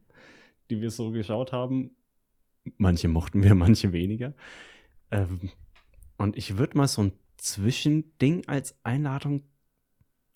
die 0.69 0.81
wir 0.81 0.91
so 0.91 1.13
geschaut 1.13 1.53
haben. 1.53 1.93
Manche 2.79 3.07
mochten 3.07 3.45
wir, 3.45 3.55
manche 3.67 3.93
weniger. 3.93 4.35
Ähm, 5.13 5.51
und 6.19 6.37
ich 6.37 6.59
würde 6.59 6.77
mal 6.77 6.89
so 6.89 7.05
ein 7.05 7.13
Zwischending 7.37 8.49
als 8.49 8.77
Einladung, 8.83 9.45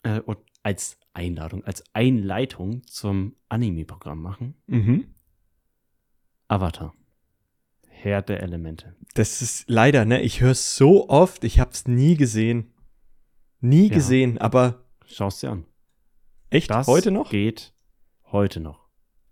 äh, 0.03 0.21
als 0.63 0.97
Einladung, 1.13 1.65
als 1.65 1.83
Einleitung 1.91 2.81
zum 2.87 3.35
Anime-Programm 3.49 4.21
machen. 4.21 4.55
Mhm. 4.67 5.13
Avatar. 6.47 6.93
Herr 8.07 8.21
der 8.21 8.41
Elemente. 8.41 8.95
Das 9.15 9.41
ist 9.41 9.65
leider, 9.69 10.05
ne? 10.05 10.21
Ich 10.21 10.39
höre 10.41 10.55
so 10.55 11.09
oft, 11.09 11.43
ich 11.43 11.59
hab's 11.59 11.87
nie 11.87 12.15
gesehen. 12.15 12.71
Nie 13.59 13.87
Ja. 13.89 13.93
gesehen, 13.95 14.37
aber 14.37 14.83
Schau's 15.05 15.39
dir 15.41 15.51
an. 15.51 15.65
echt 16.49 16.69
Das 16.69 16.87
heute 16.87 17.11
noch? 17.11 17.29
geht 17.29 17.73
heute 18.31 18.59
noch. 18.61 18.87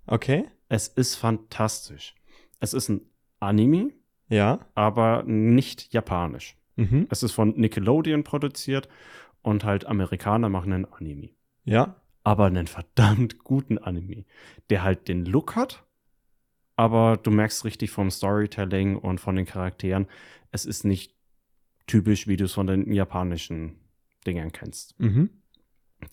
Okay. 0.08 0.46
Es 0.68 0.88
ist 0.90 1.16
fantastisch. 1.16 2.16
Es 2.60 2.74
ist 2.74 2.90
ein 2.90 3.02
Anime, 3.40 3.92
Ja. 4.30 4.60
aber 4.76 5.24
nicht 5.24 5.94
japanisch. 5.94 6.58
Mhm. 6.76 7.08
Es 7.10 7.24
ist 7.24 7.32
von 7.32 7.52
Nickelodeon 7.58 8.24
produziert 8.24 8.90
und 9.42 9.64
halt 9.64 9.86
Amerikaner 9.86 10.50
machen 10.50 10.74
ein 10.74 10.86
Anime. 10.86 11.30
Ja. 11.64 12.02
aber 12.28 12.46
einen 12.46 12.66
verdammt 12.66 13.44
guten 13.44 13.78
Anime, 13.78 14.26
der 14.72 14.82
halt 14.82 15.08
den 15.08 15.26
Look 15.26 15.56
hat, 15.56 15.85
aber 16.76 17.18
du 17.18 17.32
merkst 17.32 17.66
richtig 17.66 17.92
vom 17.92 18.12
Storytelling 18.12 18.98
und 18.98 19.20
von 19.20 19.36
den 19.36 19.46
Charakteren, 19.46 20.08
es 20.52 20.66
ist 20.66 20.84
nicht 20.84 21.16
typisch, 21.88 22.28
wie 22.28 22.38
du 22.38 22.46
es 22.46 22.54
von 22.54 22.68
den 22.68 22.92
japanischen 22.92 23.80
Dingern 24.26 24.52
kennst. 24.52 25.00
Mhm. 25.00 25.30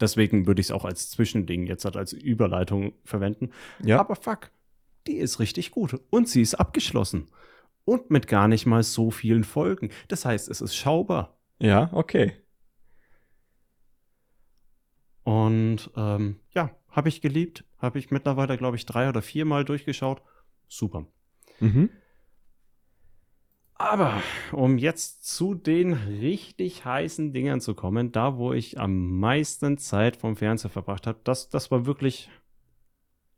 Deswegen 0.00 0.46
würde 0.46 0.60
ich 0.60 0.68
es 0.68 0.70
auch 0.70 0.84
als 0.84 1.10
Zwischending 1.10 1.66
jetzt 1.66 1.84
halt 1.84 1.96
als 1.96 2.12
Überleitung 2.12 2.92
verwenden. 3.04 3.50
Ja. 3.82 3.98
Aber 4.00 4.16
fuck, 4.16 4.50
die 5.06 5.16
ist 5.16 5.40
richtig 5.40 5.70
gut. 5.70 6.00
Und 6.10 6.28
sie 6.28 6.42
ist 6.42 6.54
abgeschlossen. 6.54 7.28
Und 7.84 8.10
mit 8.10 8.28
gar 8.28 8.46
nicht 8.48 8.64
mal 8.64 8.82
so 8.82 9.10
vielen 9.10 9.44
Folgen. 9.44 9.90
Das 10.08 10.24
heißt, 10.24 10.48
es 10.48 10.60
ist 10.60 10.76
schaubar. 10.76 11.36
Ja, 11.58 11.90
okay. 11.92 12.32
Und 15.24 15.90
ähm, 15.96 16.36
ja, 16.54 16.70
habe 16.90 17.08
ich 17.08 17.20
geliebt. 17.20 17.64
Habe 17.78 17.98
ich 17.98 18.10
mittlerweile, 18.10 18.56
glaube 18.56 18.76
ich, 18.76 18.86
drei 18.86 19.08
oder 19.08 19.22
viermal 19.22 19.64
durchgeschaut. 19.64 20.22
Super. 20.72 21.06
Mhm. 21.60 21.90
Aber 23.74 24.22
um 24.52 24.78
jetzt 24.78 25.26
zu 25.26 25.54
den 25.54 25.92
richtig 25.92 26.86
heißen 26.86 27.34
Dingern 27.34 27.60
zu 27.60 27.74
kommen, 27.74 28.10
da 28.10 28.38
wo 28.38 28.54
ich 28.54 28.80
am 28.80 29.18
meisten 29.18 29.76
Zeit 29.76 30.16
vom 30.16 30.34
Fernseher 30.34 30.70
verbracht 30.70 31.06
habe, 31.06 31.20
das, 31.24 31.50
das 31.50 31.70
war 31.70 31.84
wirklich 31.84 32.30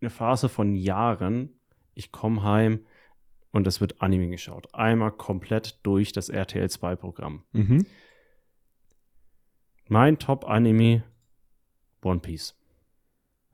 eine 0.01 0.11
Phase 0.11 0.49
von 0.49 0.76
Jahren. 0.76 1.59
Ich 1.95 2.12
komme 2.12 2.45
heim 2.45 2.87
und 3.51 3.66
es 3.66 3.80
wird 3.80 4.01
Anime 4.01 4.28
geschaut. 4.28 4.72
Einmal 4.72 5.11
komplett 5.11 5.80
durch 5.82 6.12
das 6.12 6.28
RTL 6.28 6.70
2 6.70 6.95
Programm. 6.95 7.43
Mhm. 7.51 7.85
Mein 9.89 10.20
Top-Anime 10.20 11.03
One 12.01 12.20
Piece. 12.20 12.55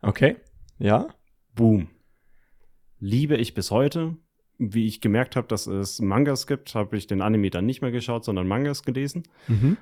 Okay. 0.03 0.37
Ja. 0.78 1.09
Boom. 1.55 1.89
Liebe 3.01 3.36
ich 3.36 3.55
bis 3.55 3.70
heute. 3.70 4.16
Wie 4.59 4.86
ich 4.86 5.01
gemerkt 5.01 5.36
habe, 5.36 5.48
dass 5.48 5.66
es 5.66 6.01
Mangas 6.01 6.46
gibt, 6.46 6.74
habe 6.74 6.96
ich 6.98 7.07
den 7.07 7.22
Anime 7.22 7.48
dann 7.48 7.64
nicht 7.64 7.80
mehr 7.80 7.90
geschaut, 7.90 8.24
sondern 8.26 8.46
Mangas 8.46 8.82
gelesen. 8.82 9.22
Mhm. 9.48 9.78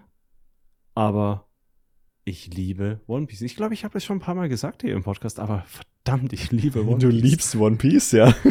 Aber 0.94 1.48
ich 2.24 2.54
liebe 2.54 3.00
One 3.06 3.26
Piece. 3.26 3.40
Ich 3.42 3.56
glaube, 3.56 3.74
ich 3.74 3.84
habe 3.84 3.98
es 3.98 4.04
schon 4.04 4.18
ein 4.18 4.20
paar 4.20 4.36
Mal 4.36 4.48
gesagt 4.48 4.82
hier 4.82 4.94
im 4.94 5.02
Podcast, 5.02 5.40
aber 5.40 5.64
verdammt, 5.66 6.32
ich 6.32 6.52
liebe 6.52 6.86
One 6.86 6.98
Du 7.00 7.08
Piece. 7.08 7.22
liebst 7.22 7.56
One 7.56 7.76
Piece, 7.76 8.12
ja. 8.12 8.32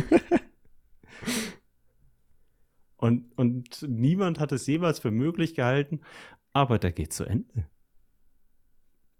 Und, 2.98 3.26
und 3.38 3.86
niemand 3.88 4.40
hat 4.40 4.52
es 4.52 4.66
jemals 4.66 4.98
für 5.00 5.12
möglich 5.12 5.54
gehalten, 5.54 6.02
aber 6.52 6.80
der 6.80 6.92
geht 6.92 7.14
zu 7.14 7.26
Ende. 7.26 7.68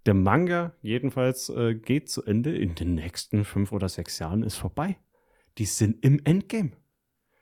Der 0.08 0.16
Manga 0.16 0.74
jedenfalls 0.82 1.50
äh, 1.50 1.76
geht 1.76 2.10
zu 2.10 2.24
Ende. 2.24 2.58
In 2.58 2.74
den 2.74 2.96
nächsten 2.96 3.46
fünf 3.46 3.72
oder 3.72 3.88
sechs 3.88 4.18
Jahren 4.20 4.42
ist 4.42 4.56
vorbei. 4.56 4.98
Die 5.58 5.66
sind 5.66 6.04
im 6.04 6.20
Endgame. 6.24 6.72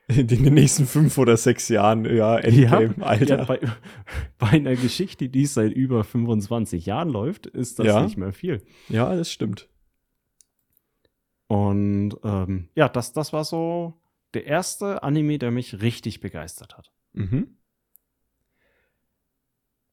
In 0.07 0.27
den 0.27 0.53
nächsten 0.53 0.85
fünf 0.85 1.17
oder 1.17 1.35
sechs 1.35 1.67
Jahren, 1.67 2.05
ja, 2.05 2.37
Endgame, 2.37 2.95
Alter. 3.03 3.39
Ja, 3.39 3.43
bei, 3.45 3.59
bei 4.37 4.47
einer 4.49 4.75
Geschichte, 4.75 5.29
die 5.29 5.47
seit 5.47 5.73
über 5.73 6.03
25 6.03 6.85
Jahren 6.85 7.09
läuft, 7.09 7.47
ist 7.47 7.79
das 7.79 7.87
Ja. 7.87 8.03
nicht 8.03 8.15
mehr 8.15 8.31
viel. 8.31 8.61
Ja, 8.87 9.15
das 9.15 9.31
stimmt. 9.31 9.67
Und 11.47 12.15
ähm, 12.23 12.69
ja, 12.75 12.87
das, 12.89 13.13
das 13.13 13.33
war 13.33 13.43
so 13.45 13.99
der 14.35 14.45
erste 14.45 15.01
Anime, 15.03 15.39
der 15.39 15.51
mich 15.51 15.81
richtig 15.81 16.19
begeistert 16.19 16.77
hat. 16.77 16.91
Mhm. 17.13 17.57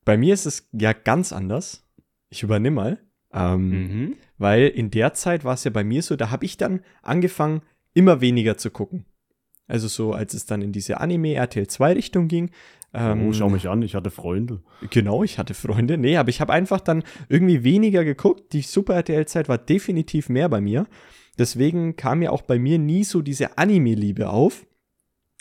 Bei 0.04 0.16
mir 0.16 0.34
ist 0.34 0.46
es 0.46 0.68
ja 0.72 0.92
ganz 0.92 1.32
anders. 1.32 1.86
Ich 2.28 2.42
übernehme 2.42 2.76
mal. 2.76 2.98
Ähm, 3.32 3.68
Mhm. 3.70 4.16
Weil 4.36 4.68
in 4.68 4.90
der 4.90 5.14
Zeit 5.14 5.44
war 5.44 5.54
es 5.54 5.64
ja 5.64 5.70
bei 5.70 5.84
mir 5.84 6.02
so, 6.02 6.16
da 6.16 6.30
habe 6.30 6.44
ich 6.44 6.56
dann 6.56 6.82
angefangen, 7.02 7.62
immer 7.95 8.20
weniger 8.20 8.57
zu 8.57 8.70
gucken. 8.70 9.07
Also 9.66 9.88
so, 9.88 10.12
als 10.12 10.34
es 10.34 10.47
dann 10.47 10.61
in 10.62 10.72
diese 10.72 11.01
Anime-RTL 11.01 11.64
2-Richtung 11.64 12.28
ging. 12.28 12.51
ähm, 12.93 13.28
oh, 13.28 13.32
schau 13.32 13.49
mich 13.49 13.68
an, 13.68 13.80
ich 13.82 13.95
hatte 13.95 14.11
Freunde. 14.11 14.62
Genau, 14.90 15.22
ich 15.22 15.38
hatte 15.38 15.55
Freunde. 15.55 15.97
Nee, 15.97 16.16
aber 16.16 16.28
ich 16.28 16.40
habe 16.40 16.53
einfach 16.53 16.80
dann 16.80 17.05
irgendwie 17.28 17.64
weniger 17.64 18.05
geguckt. 18.05 18.53
Die 18.53 18.62
Super 18.62 18.95
RTL-Zeit 18.97 19.49
war 19.49 19.59
definitiv 19.59 20.28
mehr 20.28 20.49
bei 20.49 20.61
mir. 20.61 20.86
Deswegen 21.38 21.97
kam 21.97 22.20
ja 22.20 22.30
auch 22.30 22.43
bei 22.43 22.59
mir 22.59 22.78
nie 22.78 23.05
so 23.05 23.22
diese 23.22 23.57
Anime-Liebe 23.57 24.28
auf. 24.28 24.66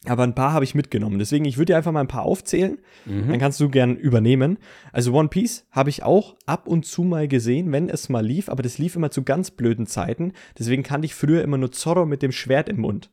Aber 0.06 0.24
ein 0.24 0.34
paar 0.34 0.54
habe 0.54 0.66
ich 0.66 0.74
mitgenommen. 0.74 1.20
Deswegen, 1.20 1.46
ich 1.46 1.58
würde 1.58 1.74
dir 1.74 1.78
einfach 1.78 1.92
mal 1.92 2.00
ein 2.00 2.08
paar 2.08 2.24
aufzählen. 2.24 2.80
Mhm. 3.06 3.28
Dann 3.30 3.40
kannst 3.40 3.60
du 3.60 3.70
gern 3.70 3.96
übernehmen. 3.96 4.58
Also 4.92 5.14
One 5.14 5.30
Piece 5.30 5.68
habe 5.70 5.92
ich 5.92 6.02
auch 6.02 6.36
ab 6.48 6.68
und 6.68 6.86
zu 6.86 7.04
mal 7.04 7.28
gesehen, 7.28 7.72
wenn 7.72 7.88
es 7.88 8.10
mal 8.10 8.26
lief, 8.26 8.50
aber 8.50 8.64
das 8.64 8.80
lief 8.80 8.96
immer 8.96 9.12
zu 9.12 9.24
ganz 9.24 9.52
blöden 9.52 9.86
Zeiten. 9.86 10.34
Deswegen 10.58 10.82
kannte 10.82 11.06
ich 11.06 11.14
früher 11.14 11.44
immer 11.44 11.60
nur 11.60 11.72
Zorro 11.72 12.08
mit 12.08 12.24
dem 12.24 12.32
Schwert 12.32 12.68
im 12.68 12.82
Mund. 12.82 13.12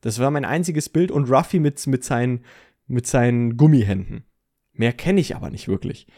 Das 0.00 0.18
war 0.18 0.30
mein 0.30 0.44
einziges 0.44 0.88
Bild 0.88 1.12
und 1.12 1.30
Ruffy 1.30 1.60
mit, 1.60 1.86
mit, 1.86 2.02
seinen, 2.02 2.44
mit 2.88 3.06
seinen 3.06 3.56
Gummihänden. 3.56 4.24
Mehr 4.72 4.92
kenne 4.92 5.20
ich 5.20 5.36
aber 5.36 5.50
nicht 5.50 5.68
wirklich. 5.68 6.08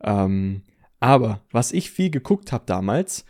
Ähm, 0.00 0.62
aber 1.00 1.42
was 1.50 1.72
ich 1.72 1.90
viel 1.90 2.10
geguckt 2.10 2.52
habe 2.52 2.64
damals, 2.66 3.24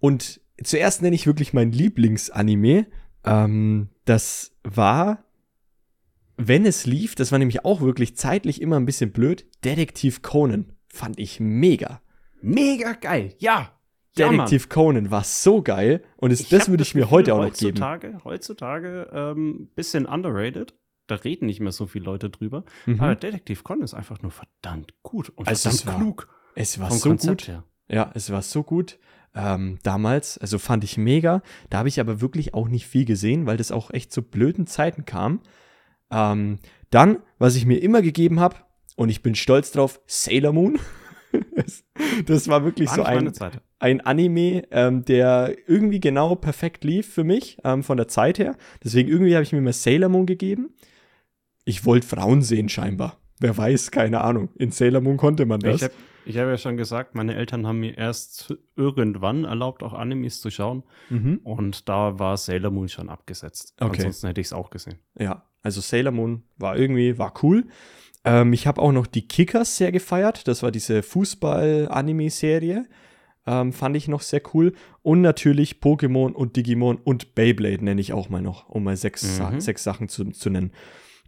und 0.00 0.40
zuerst 0.62 1.02
nenne 1.02 1.16
ich 1.16 1.26
wirklich 1.26 1.52
mein 1.52 1.72
Lieblingsanime, 1.72 2.86
ähm, 3.24 3.88
das 4.04 4.52
war 4.62 5.24
wenn 6.36 6.66
es 6.66 6.86
lief, 6.86 7.14
das 7.14 7.32
war 7.32 7.38
nämlich 7.38 7.64
auch 7.64 7.80
wirklich 7.80 8.16
zeitlich 8.16 8.60
immer 8.60 8.76
ein 8.76 8.86
bisschen 8.86 9.12
blöd, 9.12 9.46
Detektiv 9.64 10.22
Conan 10.22 10.72
fand 10.88 11.18
ich 11.18 11.40
mega. 11.40 12.00
Mega 12.42 12.92
geil, 12.92 13.34
ja. 13.38 13.72
Ja. 14.16 14.30
Detektiv 14.30 14.68
Conan 14.68 15.10
war 15.10 15.24
so 15.24 15.62
geil 15.62 16.02
und 16.16 16.30
es, 16.30 16.48
das 16.48 16.68
würde 16.70 16.82
ich 16.82 16.94
mir 16.94 17.10
heute 17.10 17.34
auch 17.34 17.42
noch 17.42 17.52
geben. 17.52 17.82
heutzutage, 17.82 18.24
Heutzutage 18.24 19.10
ähm, 19.12 19.68
bisschen 19.74 20.06
underrated. 20.06 20.74
Da 21.06 21.16
reden 21.16 21.46
nicht 21.46 21.60
mehr 21.60 21.72
so 21.72 21.86
viele 21.86 22.06
Leute 22.06 22.30
drüber. 22.30 22.64
Mhm. 22.86 23.00
Aber 23.00 23.14
Detektiv 23.14 23.62
Con 23.62 23.82
ist 23.82 23.94
einfach 23.94 24.22
nur 24.22 24.32
verdammt 24.32 24.94
gut 25.02 25.28
und 25.30 25.46
Also 25.46 25.68
es 25.68 25.82
verdammt 25.82 25.86
war 25.86 26.02
klug. 26.02 26.28
Es 26.54 26.80
war 26.80 26.90
so 26.90 27.10
Konzept 27.10 27.42
gut. 27.42 27.48
her. 27.48 27.64
Ja, 27.88 28.10
es 28.14 28.30
war 28.30 28.42
so 28.42 28.62
gut. 28.62 28.98
Ähm, 29.34 29.78
damals, 29.82 30.38
also 30.38 30.58
fand 30.58 30.82
ich 30.82 30.96
mega. 30.96 31.42
Da 31.68 31.78
habe 31.78 31.88
ich 31.88 32.00
aber 32.00 32.22
wirklich 32.22 32.54
auch 32.54 32.68
nicht 32.68 32.86
viel 32.86 33.04
gesehen, 33.04 33.46
weil 33.46 33.58
das 33.58 33.70
auch 33.70 33.90
echt 33.90 34.12
zu 34.12 34.22
blöden 34.22 34.66
Zeiten 34.66 35.04
kam. 35.04 35.42
Ähm, 36.10 36.58
dann, 36.90 37.18
was 37.38 37.56
ich 37.56 37.66
mir 37.66 37.82
immer 37.82 38.02
gegeben 38.02 38.40
habe, 38.40 38.56
und 38.96 39.10
ich 39.10 39.22
bin 39.22 39.34
stolz 39.34 39.72
drauf, 39.72 40.00
Sailor 40.06 40.52
Moon. 40.52 40.78
das, 41.54 41.84
das 42.24 42.48
war 42.48 42.64
wirklich 42.64 42.88
War 42.90 42.96
so 42.96 43.02
ein, 43.02 43.32
ein 43.78 44.00
Anime, 44.00 44.64
ähm, 44.70 45.04
der 45.04 45.54
irgendwie 45.66 46.00
genau 46.00 46.34
perfekt 46.34 46.84
lief 46.84 47.12
für 47.12 47.24
mich, 47.24 47.58
ähm, 47.64 47.82
von 47.82 47.96
der 47.96 48.08
Zeit 48.08 48.38
her. 48.38 48.56
Deswegen 48.82 49.08
irgendwie 49.08 49.34
habe 49.34 49.42
ich 49.42 49.52
mir 49.52 49.60
mal 49.60 49.72
Sailor 49.72 50.08
Moon 50.08 50.26
gegeben. 50.26 50.74
Ich 51.64 51.84
wollte 51.84 52.06
Frauen 52.06 52.42
sehen, 52.42 52.68
scheinbar. 52.68 53.18
Wer 53.38 53.56
weiß, 53.56 53.90
keine 53.90 54.22
Ahnung. 54.22 54.48
In 54.54 54.70
Sailor 54.70 55.02
Moon 55.02 55.18
konnte 55.18 55.44
man 55.44 55.60
das. 55.60 55.76
Ich 55.76 55.82
habe 55.82 55.94
hab 56.40 56.48
ja 56.48 56.58
schon 56.58 56.76
gesagt, 56.76 57.14
meine 57.14 57.34
Eltern 57.34 57.66
haben 57.66 57.80
mir 57.80 57.98
erst 57.98 58.56
irgendwann 58.76 59.44
erlaubt, 59.44 59.82
auch 59.82 59.92
Animes 59.92 60.40
zu 60.40 60.50
schauen. 60.50 60.84
mhm. 61.10 61.40
Und 61.44 61.88
da 61.88 62.18
war 62.18 62.36
Sailor 62.38 62.70
Moon 62.70 62.88
schon 62.88 63.10
abgesetzt. 63.10 63.74
Okay. 63.78 63.96
Ansonsten 63.98 64.28
hätte 64.28 64.40
ich 64.40 64.46
es 64.46 64.52
auch 64.54 64.70
gesehen. 64.70 65.00
Ja, 65.18 65.44
also 65.66 65.80
Sailor 65.80 66.12
Moon 66.12 66.44
war 66.58 66.76
irgendwie, 66.78 67.18
war 67.18 67.34
cool. 67.42 67.64
Ähm, 68.24 68.52
ich 68.52 68.68
habe 68.68 68.80
auch 68.80 68.92
noch 68.92 69.08
die 69.08 69.26
Kickers 69.26 69.76
sehr 69.76 69.90
gefeiert. 69.90 70.46
Das 70.46 70.62
war 70.62 70.70
diese 70.70 71.02
Fußball-Anime-Serie. 71.02 72.86
Ähm, 73.48 73.72
fand 73.72 73.96
ich 73.96 74.06
noch 74.06 74.20
sehr 74.20 74.42
cool. 74.54 74.74
Und 75.02 75.22
natürlich 75.22 75.78
Pokémon 75.82 76.30
und 76.30 76.54
Digimon 76.54 76.98
und 76.98 77.34
Beyblade 77.34 77.84
nenne 77.84 78.00
ich 78.00 78.12
auch 78.12 78.28
mal 78.28 78.42
noch, 78.42 78.68
um 78.68 78.84
mal 78.84 78.96
sechs, 78.96 79.40
Mhm. 79.40 79.60
Sechs 79.60 79.82
Sachen 79.82 80.08
zu, 80.08 80.26
zu 80.30 80.50
nennen. 80.50 80.70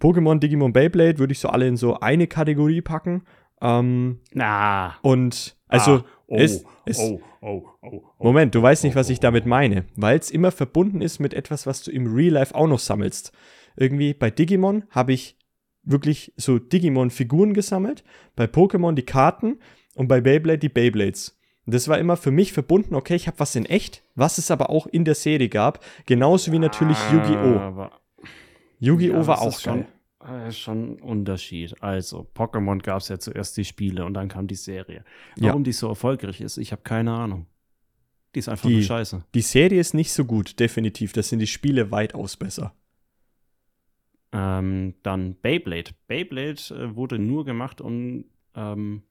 Pokémon, 0.00 0.38
Digimon, 0.38 0.72
Beyblade 0.72 1.18
würde 1.18 1.32
ich 1.32 1.40
so 1.40 1.48
alle 1.48 1.66
in 1.66 1.76
so 1.76 1.98
eine 1.98 2.28
Kategorie 2.28 2.80
packen. 2.80 3.24
Ähm, 3.60 4.20
Na. 4.32 4.94
und 5.02 5.56
also 5.66 5.90
ah, 5.90 6.04
oh, 6.28 6.36
es, 6.36 6.64
es, 6.84 7.00
oh, 7.00 7.20
oh, 7.40 7.64
oh, 7.82 8.04
oh. 8.18 8.24
Moment, 8.24 8.54
du 8.54 8.62
weißt 8.62 8.84
nicht, 8.84 8.94
was 8.94 9.08
oh, 9.08 9.12
ich 9.12 9.18
damit 9.18 9.46
meine, 9.46 9.86
weil 9.96 10.16
es 10.16 10.30
immer 10.30 10.52
verbunden 10.52 11.00
ist 11.00 11.18
mit 11.18 11.34
etwas, 11.34 11.66
was 11.66 11.82
du 11.82 11.90
im 11.90 12.06
Real 12.06 12.34
Life 12.34 12.54
auch 12.54 12.68
noch 12.68 12.78
sammelst. 12.78 13.32
Irgendwie 13.78 14.12
bei 14.14 14.30
Digimon 14.30 14.84
habe 14.90 15.12
ich 15.12 15.36
wirklich 15.84 16.32
so 16.36 16.58
Digimon-Figuren 16.58 17.54
gesammelt, 17.54 18.04
bei 18.36 18.44
Pokémon 18.44 18.92
die 18.94 19.04
Karten 19.04 19.58
und 19.94 20.08
bei 20.08 20.20
Beyblade 20.20 20.58
die 20.58 20.68
Beyblades. 20.68 21.38
Und 21.64 21.74
das 21.74 21.86
war 21.88 21.98
immer 21.98 22.16
für 22.16 22.30
mich 22.30 22.52
verbunden, 22.52 22.94
okay, 22.94 23.14
ich 23.14 23.26
habe 23.26 23.38
was 23.40 23.54
in 23.54 23.66
echt, 23.66 24.02
was 24.14 24.38
es 24.38 24.50
aber 24.50 24.70
auch 24.70 24.86
in 24.86 25.04
der 25.04 25.14
Serie 25.14 25.48
gab, 25.48 25.84
genauso 26.06 26.50
wie 26.52 26.58
natürlich 26.58 26.98
Yu-Gi-Oh! 27.12 27.58
Aber 27.58 27.92
Yu-Gi-Oh! 28.80 29.12
Ja, 29.14 29.26
war 29.26 29.36
das 29.36 29.44
auch 29.44 29.48
ist 29.48 29.62
schon, 29.62 29.86
geil. 30.20 30.46
äh, 30.48 30.52
schon 30.52 30.92
ein 30.94 31.00
Unterschied. 31.00 31.74
Also, 31.82 32.26
Pokémon 32.34 32.82
gab 32.82 33.00
es 33.02 33.08
ja 33.08 33.18
zuerst 33.18 33.56
die 33.56 33.64
Spiele 33.64 34.04
und 34.04 34.14
dann 34.14 34.28
kam 34.28 34.46
die 34.46 34.54
Serie. 34.54 35.04
Ja. 35.36 35.48
Warum 35.48 35.62
die 35.64 35.72
so 35.72 35.88
erfolgreich 35.88 36.40
ist, 36.40 36.56
ich 36.58 36.72
habe 36.72 36.82
keine 36.82 37.12
Ahnung. 37.12 37.46
Die 38.34 38.40
ist 38.40 38.48
einfach 38.48 38.68
Die- 38.68 38.74
nur 38.76 38.82
scheiße. 38.82 39.22
Die 39.34 39.42
Serie 39.42 39.80
ist 39.80 39.94
nicht 39.94 40.12
so 40.12 40.24
gut, 40.24 40.58
definitiv. 40.60 41.12
Das 41.12 41.28
sind 41.28 41.38
die 41.38 41.46
Spiele 41.46 41.90
weitaus 41.90 42.36
besser. 42.36 42.74
Ähm, 44.32 44.94
dann 45.02 45.36
Beyblade. 45.40 45.92
Beyblade 46.06 46.60
äh, 46.70 46.94
wurde 46.94 47.18
nur 47.18 47.44
gemacht, 47.44 47.80
um 47.80 48.24
ähm, 48.54 49.02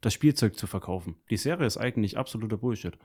das 0.00 0.12
Spielzeug 0.14 0.56
zu 0.56 0.66
verkaufen. 0.66 1.16
Die 1.30 1.36
Serie 1.36 1.66
ist 1.66 1.76
eigentlich 1.76 2.18
absoluter 2.18 2.56
Bullshit. 2.56 2.98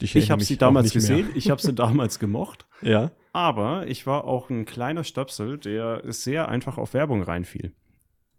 Ich, 0.00 0.14
Ich 0.14 0.30
habe 0.30 0.44
sie 0.44 0.58
damals 0.58 0.92
gesehen, 0.92 1.30
ich 1.34 1.50
habe 1.50 1.60
sie 1.62 1.74
damals 1.74 2.18
gemocht, 2.18 2.66
Ja. 2.82 3.10
aber 3.32 3.86
ich 3.86 4.06
war 4.06 4.24
auch 4.24 4.50
ein 4.50 4.66
kleiner 4.66 5.04
Stöpsel, 5.04 5.56
der 5.58 6.02
sehr 6.12 6.48
einfach 6.48 6.76
auf 6.78 6.92
Werbung 6.94 7.22
reinfiel. 7.22 7.72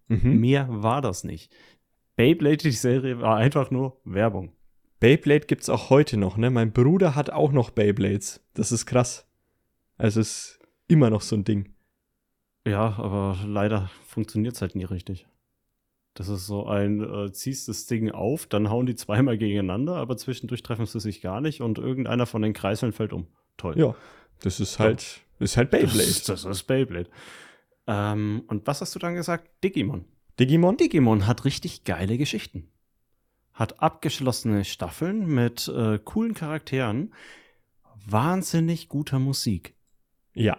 Mhm. 0.07 0.39
Mehr 0.39 0.67
war 0.69 1.01
das 1.01 1.23
nicht. 1.23 1.51
Beyblade, 2.15 2.57
die 2.57 2.71
Serie, 2.71 3.19
war 3.19 3.35
einfach 3.37 3.71
nur 3.71 3.99
Werbung. 4.05 4.53
Beyblade 4.99 5.47
gibt's 5.47 5.69
auch 5.69 5.89
heute 5.89 6.15
noch, 6.17 6.37
ne? 6.37 6.49
Mein 6.49 6.71
Bruder 6.73 7.15
hat 7.15 7.29
auch 7.31 7.51
noch 7.51 7.71
Beyblades. 7.71 8.43
Das 8.53 8.71
ist 8.71 8.85
krass. 8.85 9.27
Also 9.97 10.21
es 10.21 10.27
ist 10.29 10.59
immer 10.87 11.09
noch 11.09 11.21
so 11.21 11.35
ein 11.35 11.43
Ding. 11.43 11.73
Ja, 12.67 12.97
aber 12.97 13.39
leider 13.45 13.89
funktioniert 14.05 14.55
es 14.55 14.61
halt 14.61 14.75
nie 14.75 14.83
richtig. 14.83 15.25
Das 16.13 16.27
ist 16.27 16.47
so 16.47 16.65
ein, 16.65 17.01
äh, 17.01 17.31
ziehst 17.31 17.69
das 17.69 17.85
Ding 17.85 18.11
auf, 18.11 18.45
dann 18.45 18.69
hauen 18.69 18.87
die 18.87 18.95
zweimal 18.95 19.37
gegeneinander, 19.37 19.95
aber 19.95 20.17
zwischendurch 20.17 20.63
treffen 20.63 20.85
sie 20.85 20.99
sich 20.99 21.21
gar 21.21 21.39
nicht 21.39 21.61
und 21.61 21.77
irgendeiner 21.77 22.25
von 22.25 22.41
den 22.41 22.53
Kreiseln 22.53 22.91
fällt 22.91 23.13
um. 23.13 23.27
Toll. 23.55 23.77
Ja. 23.79 23.95
Das 24.41 24.59
ist 24.59 24.79
halt, 24.79 25.21
ist 25.39 25.55
halt 25.55 25.69
Beyblade. 25.69 25.97
Das, 25.97 26.23
das 26.23 26.43
ist 26.43 26.63
Beyblade. 26.63 27.09
Ähm, 27.87 28.43
und 28.47 28.67
was 28.67 28.81
hast 28.81 28.93
du 28.95 28.99
dann 28.99 29.15
gesagt? 29.15 29.49
Digimon. 29.63 30.05
Digimon? 30.39 30.75
Digimon 30.75 31.25
hat 31.25 31.45
richtig 31.45 31.85
geile 31.85 32.17
Geschichten. 32.17 32.69
Hat 33.53 33.81
abgeschlossene 33.81 34.65
Staffeln 34.65 35.25
mit 35.25 35.67
äh, 35.69 35.99
coolen 36.03 36.33
Charakteren, 36.33 37.13
wahnsinnig 38.05 38.89
guter 38.89 39.19
Musik. 39.19 39.75
Ja. 40.33 40.57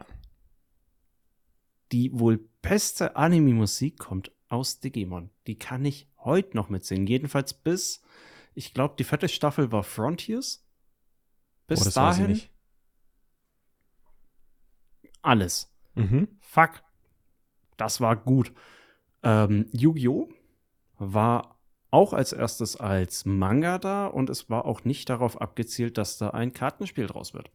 Die 1.92 2.18
wohl 2.18 2.48
beste 2.62 3.16
Anime-Musik 3.16 3.98
kommt 3.98 4.32
aus 4.48 4.80
Digimon. 4.80 5.30
Die 5.46 5.58
kann 5.58 5.84
ich 5.84 6.08
heute 6.18 6.56
noch 6.56 6.68
mitsingen. 6.68 7.06
Jedenfalls 7.06 7.54
bis, 7.54 8.02
ich 8.54 8.74
glaube, 8.74 8.94
die 8.98 9.04
vierte 9.04 9.28
Staffel 9.28 9.72
war 9.72 9.82
Frontiers. 9.82 10.64
Bis 11.66 11.86
Oh, 11.86 11.90
dahin 11.90 12.40
alles. 15.22 15.70
Mhm. 15.94 16.28
Fuck. 16.40 16.82
Das 17.76 18.00
war 18.00 18.16
gut. 18.16 18.52
Ähm, 19.22 19.66
Yu-Gi-Oh! 19.72 20.28
war 21.00 21.60
auch 21.90 22.12
als 22.12 22.32
erstes 22.32 22.76
als 22.76 23.24
Manga 23.24 23.78
da 23.78 24.06
und 24.06 24.30
es 24.30 24.50
war 24.50 24.64
auch 24.64 24.84
nicht 24.84 25.08
darauf 25.08 25.40
abgezielt, 25.40 25.96
dass 25.96 26.18
da 26.18 26.30
ein 26.30 26.52
Kartenspiel 26.52 27.06
draus 27.06 27.34
wird. 27.34 27.50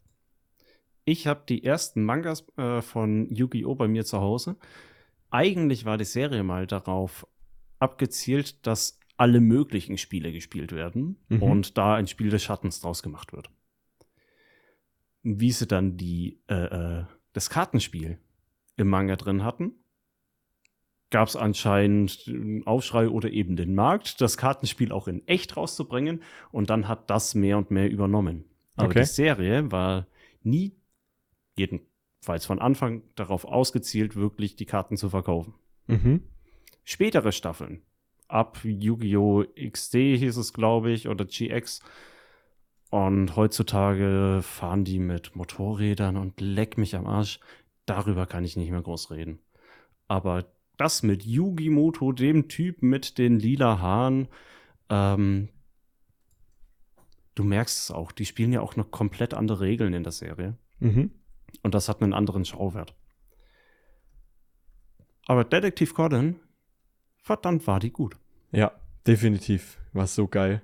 Ich 1.05 1.27
habe 1.27 1.43
die 1.47 1.63
ersten 1.63 2.03
Mangas 2.03 2.45
äh, 2.57 2.81
von 2.81 3.29
Yu-Gi-Oh! 3.33 3.75
bei 3.75 3.87
mir 3.87 4.05
zu 4.05 4.19
Hause. 4.21 4.55
Eigentlich 5.31 5.85
war 5.85 5.97
die 5.97 6.05
Serie 6.05 6.43
mal 6.43 6.67
darauf 6.67 7.27
abgezielt, 7.79 8.65
dass 8.65 8.99
alle 9.17 9.41
möglichen 9.41 9.97
Spiele 9.97 10.31
gespielt 10.31 10.71
werden 10.71 11.17
Mhm. 11.29 11.43
und 11.43 11.77
da 11.77 11.95
ein 11.95 12.07
Spiel 12.07 12.29
des 12.29 12.43
Schattens 12.43 12.79
draus 12.81 13.03
gemacht 13.03 13.33
wird. 13.33 13.49
Wie 15.23 15.51
sie 15.51 15.67
dann 15.67 15.97
die, 15.97 16.39
äh, 16.47 16.55
äh, 17.01 17.05
das 17.33 17.49
Kartenspiel 17.49 18.19
im 18.77 18.89
Manga 18.89 19.15
drin 19.15 19.43
hatten, 19.43 19.73
gab 21.09 21.27
es 21.27 21.35
anscheinend 21.35 22.23
einen 22.27 22.65
Aufschrei 22.65 23.07
oder 23.07 23.29
eben 23.29 23.55
den 23.55 23.75
Markt, 23.75 24.19
das 24.19 24.35
Kartenspiel 24.35 24.91
auch 24.91 25.07
in 25.07 25.25
echt 25.27 25.55
rauszubringen 25.57 26.23
und 26.51 26.69
dann 26.69 26.87
hat 26.87 27.09
das 27.09 27.35
mehr 27.35 27.57
und 27.57 27.69
mehr 27.71 27.89
übernommen. 27.89 28.45
Aber 28.75 28.87
Okay. 28.87 29.01
die 29.01 29.05
Serie 29.05 29.71
war 29.71 30.07
nie, 30.41 30.75
jedenfalls 31.57 32.45
von 32.45 32.59
Anfang 32.59 33.03
darauf 33.15 33.45
ausgezielt, 33.45 34.15
wirklich 34.15 34.55
die 34.55 34.65
Karten 34.65 34.97
zu 34.97 35.09
verkaufen. 35.09 35.53
Mhm. 35.87 36.23
Spätere 36.83 37.31
Staffeln, 37.31 37.81
ab 38.27 38.59
Yu-Gi-Oh! 38.63 39.45
XD 39.55 39.93
hieß 40.17 40.37
es, 40.37 40.53
glaube 40.53 40.91
ich, 40.91 41.07
oder 41.07 41.25
GX. 41.25 41.81
Und 42.89 43.35
heutzutage 43.35 44.41
fahren 44.43 44.83
die 44.83 44.99
mit 44.99 45.35
Motorrädern 45.35 46.17
und 46.17 46.39
leck 46.41 46.77
mich 46.77 46.95
am 46.95 47.07
Arsch. 47.07 47.39
Darüber 47.85 48.27
kann 48.27 48.43
ich 48.43 48.55
nicht 48.55 48.69
mehr 48.69 48.81
groß 48.81 49.11
reden. 49.11 49.39
Aber 50.07 50.45
das 50.77 51.03
mit 51.03 51.23
Yugi 51.23 51.69
Moto, 51.69 52.11
dem 52.11 52.47
Typ 52.49 52.81
mit 52.83 53.17
den 53.17 53.39
lila 53.39 53.79
Haaren, 53.79 54.27
ähm, 54.89 55.49
du 57.35 57.43
merkst 57.43 57.77
es 57.79 57.91
auch, 57.91 58.11
die 58.11 58.25
spielen 58.25 58.53
ja 58.53 58.61
auch 58.61 58.75
noch 58.75 58.91
komplett 58.91 59.33
andere 59.33 59.61
Regeln 59.61 59.93
in 59.93 60.03
der 60.03 60.11
Serie. 60.11 60.57
Mhm. 60.79 61.11
Und 61.61 61.73
das 61.73 61.89
hat 61.89 62.01
einen 62.01 62.13
anderen 62.13 62.45
Schauwert. 62.45 62.95
Aber 65.25 65.43
Detektiv 65.43 65.93
Conan, 65.93 66.39
verdammt 67.21 67.65
war 67.67 67.79
die 67.79 67.91
gut. 67.91 68.17
Ja, 68.51 68.71
definitiv. 69.07 69.77
War 69.93 70.07
so 70.07 70.27
geil. 70.27 70.61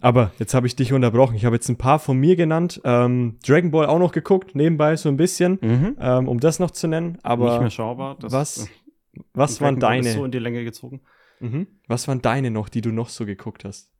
Aber 0.00 0.32
jetzt 0.38 0.52
habe 0.52 0.66
ich 0.66 0.76
dich 0.76 0.92
unterbrochen. 0.92 1.34
Ich 1.34 1.46
habe 1.46 1.56
jetzt 1.56 1.68
ein 1.70 1.78
paar 1.78 1.98
von 1.98 2.18
mir 2.18 2.36
genannt. 2.36 2.80
Ähm, 2.84 3.38
Dragon 3.46 3.70
Ball 3.70 3.86
auch 3.86 3.98
noch 3.98 4.12
geguckt, 4.12 4.54
nebenbei 4.54 4.96
so 4.96 5.08
ein 5.08 5.16
bisschen, 5.16 5.58
ähm, 5.98 6.28
um 6.28 6.40
das 6.40 6.58
noch 6.58 6.72
zu 6.72 6.88
nennen. 6.88 7.16
Aber 7.22 7.52
Nicht 7.52 7.60
mehr 7.60 7.70
schaubar. 7.70 8.18
Das, 8.18 8.32
was, 8.32 8.66
äh, 8.66 8.68
was 9.32 9.60
waren 9.62 9.80
Dragon 9.80 10.02
deine? 10.02 10.12
so 10.12 10.24
in 10.24 10.30
die 10.30 10.38
Länge 10.40 10.62
gezogen. 10.62 11.00
mhm. 11.40 11.68
Was 11.86 12.06
waren 12.06 12.20
deine 12.20 12.50
noch, 12.50 12.68
die 12.68 12.82
du 12.82 12.90
noch 12.90 13.08
so 13.08 13.24
geguckt 13.24 13.64
hast? 13.64 13.90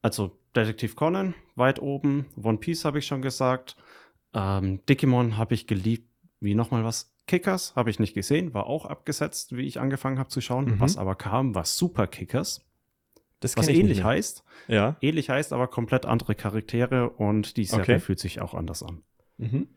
Also 0.00 0.36
Detektiv 0.56 0.96
Conan, 0.96 1.34
weit 1.54 1.80
oben. 1.80 2.26
One 2.42 2.58
Piece 2.58 2.84
habe 2.84 2.98
ich 2.98 3.06
schon 3.06 3.22
gesagt. 3.22 3.76
Ähm, 4.34 4.80
Digimon 4.86 5.36
habe 5.36 5.54
ich 5.54 5.66
geliebt. 5.66 6.08
Wie 6.40 6.54
nochmal 6.54 6.84
was? 6.84 7.12
Kickers 7.26 7.76
habe 7.76 7.88
ich 7.90 8.00
nicht 8.00 8.14
gesehen, 8.14 8.52
war 8.52 8.66
auch 8.66 8.84
abgesetzt, 8.84 9.56
wie 9.56 9.62
ich 9.62 9.78
angefangen 9.78 10.18
habe 10.18 10.28
zu 10.28 10.40
schauen. 10.40 10.64
Mhm. 10.64 10.80
Was 10.80 10.96
aber 10.96 11.14
kam, 11.14 11.54
war 11.54 11.64
Super 11.64 12.06
Kickers. 12.08 12.64
Das 13.38 13.56
Was 13.56 13.68
ähnlich 13.68 14.02
heißt. 14.04 14.44
Ja. 14.68 14.96
Ähnlich 15.00 15.30
heißt, 15.30 15.52
aber 15.52 15.68
komplett 15.68 16.06
andere 16.06 16.34
Charaktere 16.34 17.10
und 17.10 17.56
die 17.56 17.64
Serie 17.64 17.82
Okay. 17.82 17.98
fühlt 18.00 18.20
sich 18.20 18.40
auch 18.40 18.54
anders 18.54 18.82
an. 18.82 19.02
Mhm. 19.38 19.68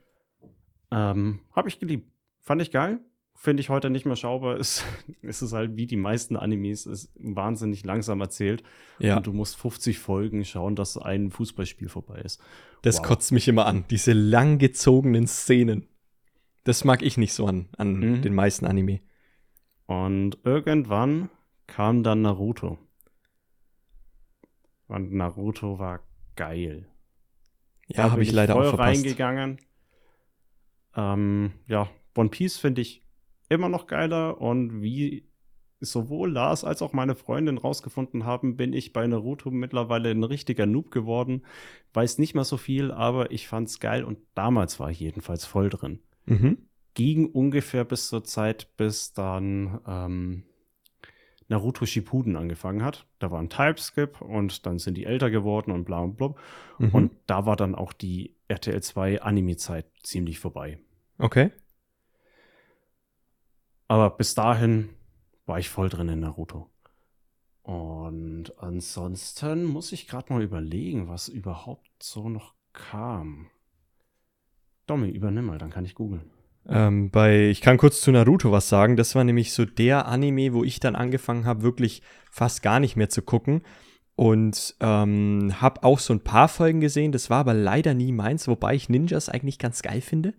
Ähm, 0.92 1.40
habe 1.56 1.68
ich 1.68 1.80
geliebt. 1.80 2.12
Fand 2.42 2.62
ich 2.62 2.72
geil. 2.72 3.00
Finde 3.38 3.62
ich 3.62 3.70
heute 3.70 3.90
nicht 3.90 4.06
mehr 4.06 4.16
schaubar. 4.16 4.58
Ist, 4.60 4.84
ist 5.22 5.42
es 5.42 5.54
halt 5.54 5.76
wie 5.76 5.86
die 5.88 5.98
meisten 5.98 6.36
Animes, 6.36 6.86
ist 6.86 7.12
wahnsinnig 7.20 7.84
langsam 7.86 8.22
erzählt. 8.22 8.64
Ja, 8.98 9.18
Und 9.18 9.28
du 9.28 9.34
musst 9.34 9.58
50 9.58 10.00
Folgen 10.00 10.44
schauen, 10.46 10.76
dass 10.76 10.98
ein 10.98 11.30
Fußballspiel 11.32 11.90
vorbei 11.90 12.22
ist. 12.22 12.42
das 12.82 12.98
wow. 13.00 13.06
kotzt 13.08 13.32
mich 13.32 13.48
immer 13.48 13.66
an. 13.66 13.86
Diese 13.90 14.14
langgezogenen 14.14 15.28
Szenen. 15.28 15.88
Das 16.64 16.84
mag 16.84 17.04
ich 17.04 17.18
nicht 17.18 17.34
so 17.34 17.46
an, 17.46 17.68
an 17.78 17.94
Mhm. 18.00 18.22
den 18.24 18.34
meisten 18.34 18.66
Anime. 18.66 19.02
Und 19.86 20.40
irgendwann 20.44 21.30
kam 21.68 22.02
dann 22.02 22.22
Naruto. 22.24 22.80
Und 24.88 25.12
Naruto 25.14 25.78
war 25.78 26.00
geil. 26.36 26.88
Ja, 27.88 28.04
habe 28.06 28.16
bin 28.16 28.24
ich 28.24 28.32
leider 28.32 28.54
voll 28.54 28.66
auch 28.66 28.70
verpasst. 28.76 28.98
reingegangen. 29.04 29.60
Ähm, 30.96 31.54
ja, 31.68 31.90
One 32.16 32.30
Piece 32.30 32.58
finde 32.58 32.82
ich 32.82 33.04
immer 33.56 33.70
noch 33.70 33.88
geiler 33.88 34.40
und 34.42 34.82
wie 34.82 35.28
sowohl 35.80 36.32
Lars 36.32 36.64
als 36.64 36.82
auch 36.82 36.94
meine 36.94 37.16
Freundin 37.16 37.58
rausgefunden 37.58 38.26
haben, 38.26 38.56
bin 38.58 38.74
ich 38.74 38.94
bei 38.94 39.06
Naruto 39.06 39.52
mittlerweile 39.52 40.12
ein 40.12 40.24
richtiger 40.24 40.66
Noob 40.66 40.92
geworden. 40.92 41.44
Weiß 41.94 42.18
nicht 42.18 42.34
mehr 42.34 42.44
so 42.44 42.58
viel, 42.58 42.92
aber 42.92 43.32
ich 43.32 43.48
fand's 43.48 43.80
geil 43.80 44.04
und 44.04 44.20
damals 44.34 44.80
war 44.80 44.90
ich 44.90 45.00
jedenfalls 45.00 45.46
voll 45.46 45.70
drin. 45.70 46.00
Mhm. 46.26 46.58
Ging 46.94 47.26
ungefähr 47.28 47.84
bis 47.84 48.08
zur 48.08 48.24
Zeit, 48.24 48.70
bis 48.78 49.14
dann 49.14 49.80
ähm, 49.86 50.44
Naruto 51.48 51.86
Shippuden 51.86 52.36
angefangen 52.36 52.84
hat. 52.84 53.06
Da 53.20 53.32
war 53.32 53.40
ein 53.40 53.50
Typeskip 53.50 54.22
und 54.22 54.66
dann 54.66 54.80
sind 54.80 54.96
die 54.96 55.06
älter 55.06 55.30
geworden 55.30 55.72
und 55.72 55.86
bla 55.86 56.00
und 56.00 56.16
blub. 56.16 56.40
Mhm. 56.80 56.90
Und 56.90 57.12
da 57.28 57.46
war 57.46 57.56
dann 57.56 57.76
auch 57.76 57.94
die 57.94 58.36
RTL 58.48 58.82
2 58.82 59.22
Anime-Zeit 59.22 59.86
ziemlich 60.04 60.40
vorbei. 60.40 60.80
okay. 61.18 61.52
Aber 63.88 64.10
bis 64.12 64.36
dahin 64.36 64.90
war 65.46 65.60
ich 65.60 65.70
voll 65.70 65.90
drin 65.90 66.10
in 66.10 66.22
Naruto. 66.22 66.70
Und 67.62 68.54
ansonsten 68.58 69.64
muss 69.66 69.92
ich 69.92 70.08
gerade 70.08 70.32
mal 70.32 70.44
überlegen, 70.44 71.08
was 71.08 71.28
überhaupt 71.28 71.90
so 72.02 72.30
noch 72.30 72.54
kam. 72.74 73.48
Domi, 74.86 75.10
übernimm 75.10 75.46
mal, 75.46 75.58
dann 75.58 75.72
kann 75.72 75.86
ich 75.86 75.96
googeln. 75.96 76.30
Ähm, 76.68 77.10
bei, 77.10 77.50
ich 77.50 77.62
kann 77.62 77.78
kurz 77.78 78.02
zu 78.02 78.12
Naruto 78.12 78.52
was 78.52 78.70
sagen. 78.70 78.96
Das 78.98 79.16
war 79.16 79.24
nämlich 79.24 79.54
so 79.54 79.66
der 79.66 80.08
Anime, 80.08 80.54
wo 80.54 80.64
ich 80.64 80.80
dann 80.80 80.96
angefangen 80.96 81.46
habe, 81.46 81.64
wirklich 81.64 82.02
fast 82.32 82.62
gar 82.62 82.80
nicht 82.80 82.96
mehr 82.96 83.10
zu 83.10 83.22
gucken. 83.22 83.64
Und 84.16 84.76
ähm, 84.80 85.54
habe 85.60 85.84
auch 85.84 86.00
so 86.00 86.14
ein 86.14 86.24
paar 86.24 86.48
Folgen 86.48 86.80
gesehen. 86.80 87.12
Das 87.12 87.30
war 87.30 87.40
aber 87.40 87.54
leider 87.54 87.94
nie 87.94 88.12
meins, 88.12 88.48
wobei 88.48 88.76
ich 88.76 88.90
Ninjas 88.90 89.28
eigentlich 89.28 89.60
ganz 89.60 89.82
geil 89.82 90.02
finde. 90.02 90.34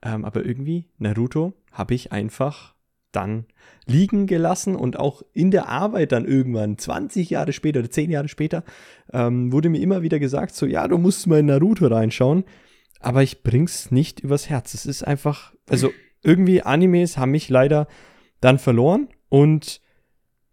Ähm, 0.00 0.24
aber 0.24 0.44
irgendwie, 0.44 0.86
Naruto 0.98 1.54
habe 1.72 1.94
ich 1.94 2.12
einfach 2.12 2.74
dann 3.12 3.46
liegen 3.86 4.26
gelassen 4.26 4.76
und 4.76 4.98
auch 4.98 5.22
in 5.32 5.50
der 5.50 5.68
Arbeit 5.68 6.12
dann 6.12 6.26
irgendwann, 6.26 6.78
20 6.78 7.30
Jahre 7.30 7.52
später 7.52 7.80
oder 7.80 7.90
10 7.90 8.10
Jahre 8.10 8.28
später, 8.28 8.64
ähm, 9.12 9.52
wurde 9.52 9.70
mir 9.70 9.80
immer 9.80 10.02
wieder 10.02 10.18
gesagt, 10.18 10.54
so, 10.54 10.66
ja, 10.66 10.86
du 10.88 10.98
musst 10.98 11.26
mal 11.26 11.40
in 11.40 11.46
Naruto 11.46 11.86
reinschauen 11.86 12.44
aber 13.00 13.22
ich 13.22 13.42
bring's 13.42 13.90
nicht 13.90 14.20
übers 14.20 14.48
Herz. 14.48 14.74
Es 14.74 14.86
ist 14.86 15.02
einfach, 15.02 15.54
also 15.68 15.90
irgendwie 16.22 16.62
Animes 16.62 17.16
haben 17.16 17.30
mich 17.30 17.48
leider 17.48 17.86
dann 18.40 18.58
verloren 18.58 19.08
und 19.28 19.80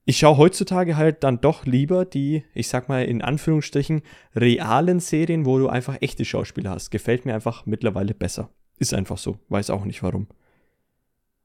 ich 0.07 0.19
schaue 0.19 0.37
heutzutage 0.37 0.97
halt 0.97 1.23
dann 1.23 1.41
doch 1.41 1.65
lieber 1.65 2.05
die, 2.05 2.43
ich 2.53 2.67
sag 2.67 2.89
mal 2.89 3.05
in 3.05 3.23
Anführungsstrichen, 3.23 4.03
realen 4.35 4.99
Serien, 4.99 5.47
wo 5.47 5.57
du 5.57 5.67
einfach 5.67 5.97
echte 6.01 6.25
Schauspieler 6.25 6.69
hast. 6.69 6.91
Gefällt 6.91 7.25
mir 7.25 7.33
einfach 7.33 7.65
mittlerweile 7.65 8.13
besser. 8.13 8.51
Ist 8.77 8.93
einfach 8.93 9.17
so. 9.17 9.39
Weiß 9.49 9.71
auch 9.71 9.83
nicht 9.83 10.03
warum. 10.03 10.27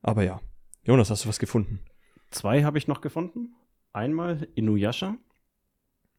Aber 0.03 0.25
ja. 0.25 0.41
Jonas, 0.83 1.11
hast 1.11 1.25
du 1.25 1.29
was 1.29 1.39
gefunden? 1.39 1.81
Zwei 2.31 2.65
habe 2.65 2.79
ich 2.79 2.89
noch 2.89 3.01
gefunden. 3.01 3.55
Einmal 3.93 4.49
Inuyasha. 4.55 5.17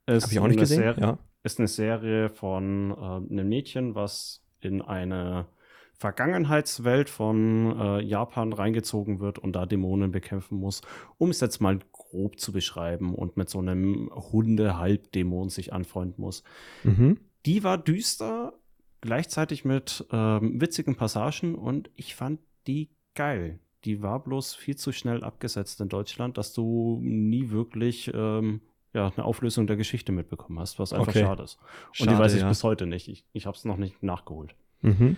Habe 0.08 0.18
ich 0.30 0.40
auch 0.40 0.48
nicht 0.48 0.60
gesehen. 0.60 0.80
Serie, 0.80 1.02
ja. 1.02 1.20
Ist 1.44 1.60
eine 1.60 1.68
Serie 1.68 2.30
von 2.30 2.92
äh, 2.92 3.32
einem 3.32 3.50
Mädchen, 3.50 3.96
was 3.96 4.44
in 4.60 4.82
eine 4.82 5.48
Vergangenheitswelt 5.94 7.10
von 7.10 7.80
äh, 7.80 8.02
Japan 8.02 8.54
reingezogen 8.54 9.20
wird 9.20 9.40
und 9.40 9.54
da 9.54 9.66
Dämonen 9.66 10.12
bekämpfen 10.12 10.58
muss, 10.58 10.82
um 11.18 11.30
es 11.30 11.40
jetzt 11.40 11.62
mal 11.62 11.80
grob 11.92 12.40
zu 12.40 12.52
beschreiben 12.52 13.14
und 13.16 13.38
mit 13.38 13.50
so 13.50 13.60
einem 13.60 14.10
Hunde-Halbdämon 14.14 15.50
sich 15.50 15.74
anfreunden 15.74 16.22
muss. 16.22 16.44
Mhm. 16.84 17.20
Die 17.46 17.64
war 17.64 17.78
düster, 17.78 18.54
gleichzeitig 19.02 19.64
mit 19.64 20.06
ähm, 20.12 20.60
witzigen 20.60 20.96
Passagen 20.96 21.56
und 21.56 21.90
ich 21.96 22.16
fand 22.16 22.40
die 22.68 22.90
geil. 23.14 23.60
Die 23.86 24.02
war 24.02 24.24
bloß 24.24 24.54
viel 24.54 24.76
zu 24.76 24.92
schnell 24.92 25.24
abgesetzt 25.24 25.82
in 25.82 25.90
Deutschland, 25.90 26.38
dass 26.38 26.54
du 26.54 27.00
nie 27.02 27.50
wirklich 27.50 28.12
ähm, 28.14 28.62
ja, 28.94 29.12
eine 29.16 29.26
Auflösung 29.26 29.68
der 29.68 29.78
Geschichte 29.78 30.12
mitbekommen 30.12 30.60
hast, 30.60 30.78
was 30.80 30.94
einfach 30.94 31.08
Okay. 31.10 31.22
schade 31.22 31.44
ist. 31.44 31.58
Und 31.60 31.96
Schade, 31.96 32.12
die 32.12 32.20
weiß 32.20 32.34
ich 32.36 32.42
ja. 32.42 32.48
bis 32.50 32.64
heute 32.64 32.86
nicht. 32.86 33.08
Ich, 33.08 33.26
ich 33.34 33.46
habe 33.46 33.56
es 33.56 33.66
noch 33.66 33.78
nicht 33.78 34.04
nachgeholt. 34.04 34.56
Mhm. 34.82 35.18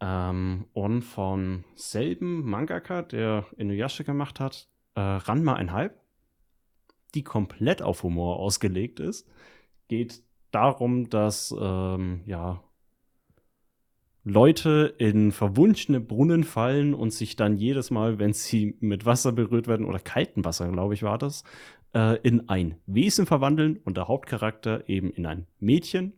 Ähm, 0.00 0.66
und 0.72 1.02
vom 1.02 1.64
selben 1.74 2.48
Mangaka, 2.48 3.02
der 3.02 3.46
Inuyasha 3.56 4.04
gemacht 4.04 4.40
hat, 4.40 4.68
äh, 4.94 5.00
Ranma 5.00 5.54
ein 5.54 5.72
Halb, 5.72 5.98
die 7.14 7.22
komplett 7.22 7.82
auf 7.82 8.02
Humor 8.02 8.38
ausgelegt 8.38 9.00
ist, 9.00 9.28
geht 9.88 10.22
darum, 10.50 11.08
dass 11.08 11.54
ähm, 11.58 12.22
ja 12.26 12.62
Leute 14.24 14.94
in 14.98 15.32
verwunschene 15.32 16.00
Brunnen 16.00 16.44
fallen 16.44 16.94
und 16.94 17.12
sich 17.12 17.34
dann 17.34 17.56
jedes 17.56 17.90
Mal, 17.90 18.20
wenn 18.20 18.32
sie 18.32 18.76
mit 18.78 19.04
Wasser 19.04 19.32
berührt 19.32 19.66
werden 19.66 19.84
oder 19.84 19.98
kaltem 19.98 20.44
Wasser, 20.44 20.70
glaube 20.70 20.94
ich, 20.94 21.02
war 21.02 21.18
das, 21.18 21.42
äh, 21.92 22.18
in 22.22 22.48
ein 22.48 22.76
Wesen 22.86 23.26
verwandeln 23.26 23.80
und 23.84 23.96
der 23.96 24.06
Hauptcharakter 24.06 24.88
eben 24.88 25.10
in 25.10 25.26
ein 25.26 25.46
Mädchen. 25.58 26.12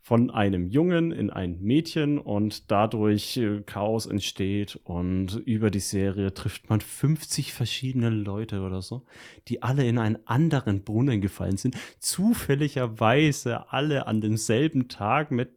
Von 0.00 0.30
einem 0.30 0.68
Jungen 0.68 1.10
in 1.10 1.30
ein 1.30 1.60
Mädchen 1.60 2.18
und 2.18 2.70
dadurch 2.70 3.36
äh, 3.36 3.62
Chaos 3.62 4.06
entsteht 4.06 4.76
und 4.84 5.36
über 5.46 5.70
die 5.70 5.80
Serie 5.80 6.32
trifft 6.32 6.68
man 6.68 6.80
50 6.80 7.52
verschiedene 7.52 8.10
Leute 8.10 8.60
oder 8.60 8.82
so, 8.82 9.04
die 9.48 9.62
alle 9.62 9.86
in 9.86 9.98
einen 9.98 10.18
anderen 10.26 10.82
Brunnen 10.84 11.20
gefallen 11.20 11.56
sind, 11.56 11.76
zufälligerweise 11.98 13.72
alle 13.72 14.06
an 14.06 14.20
demselben 14.20 14.88
Tag 14.88 15.32
mit 15.32 15.55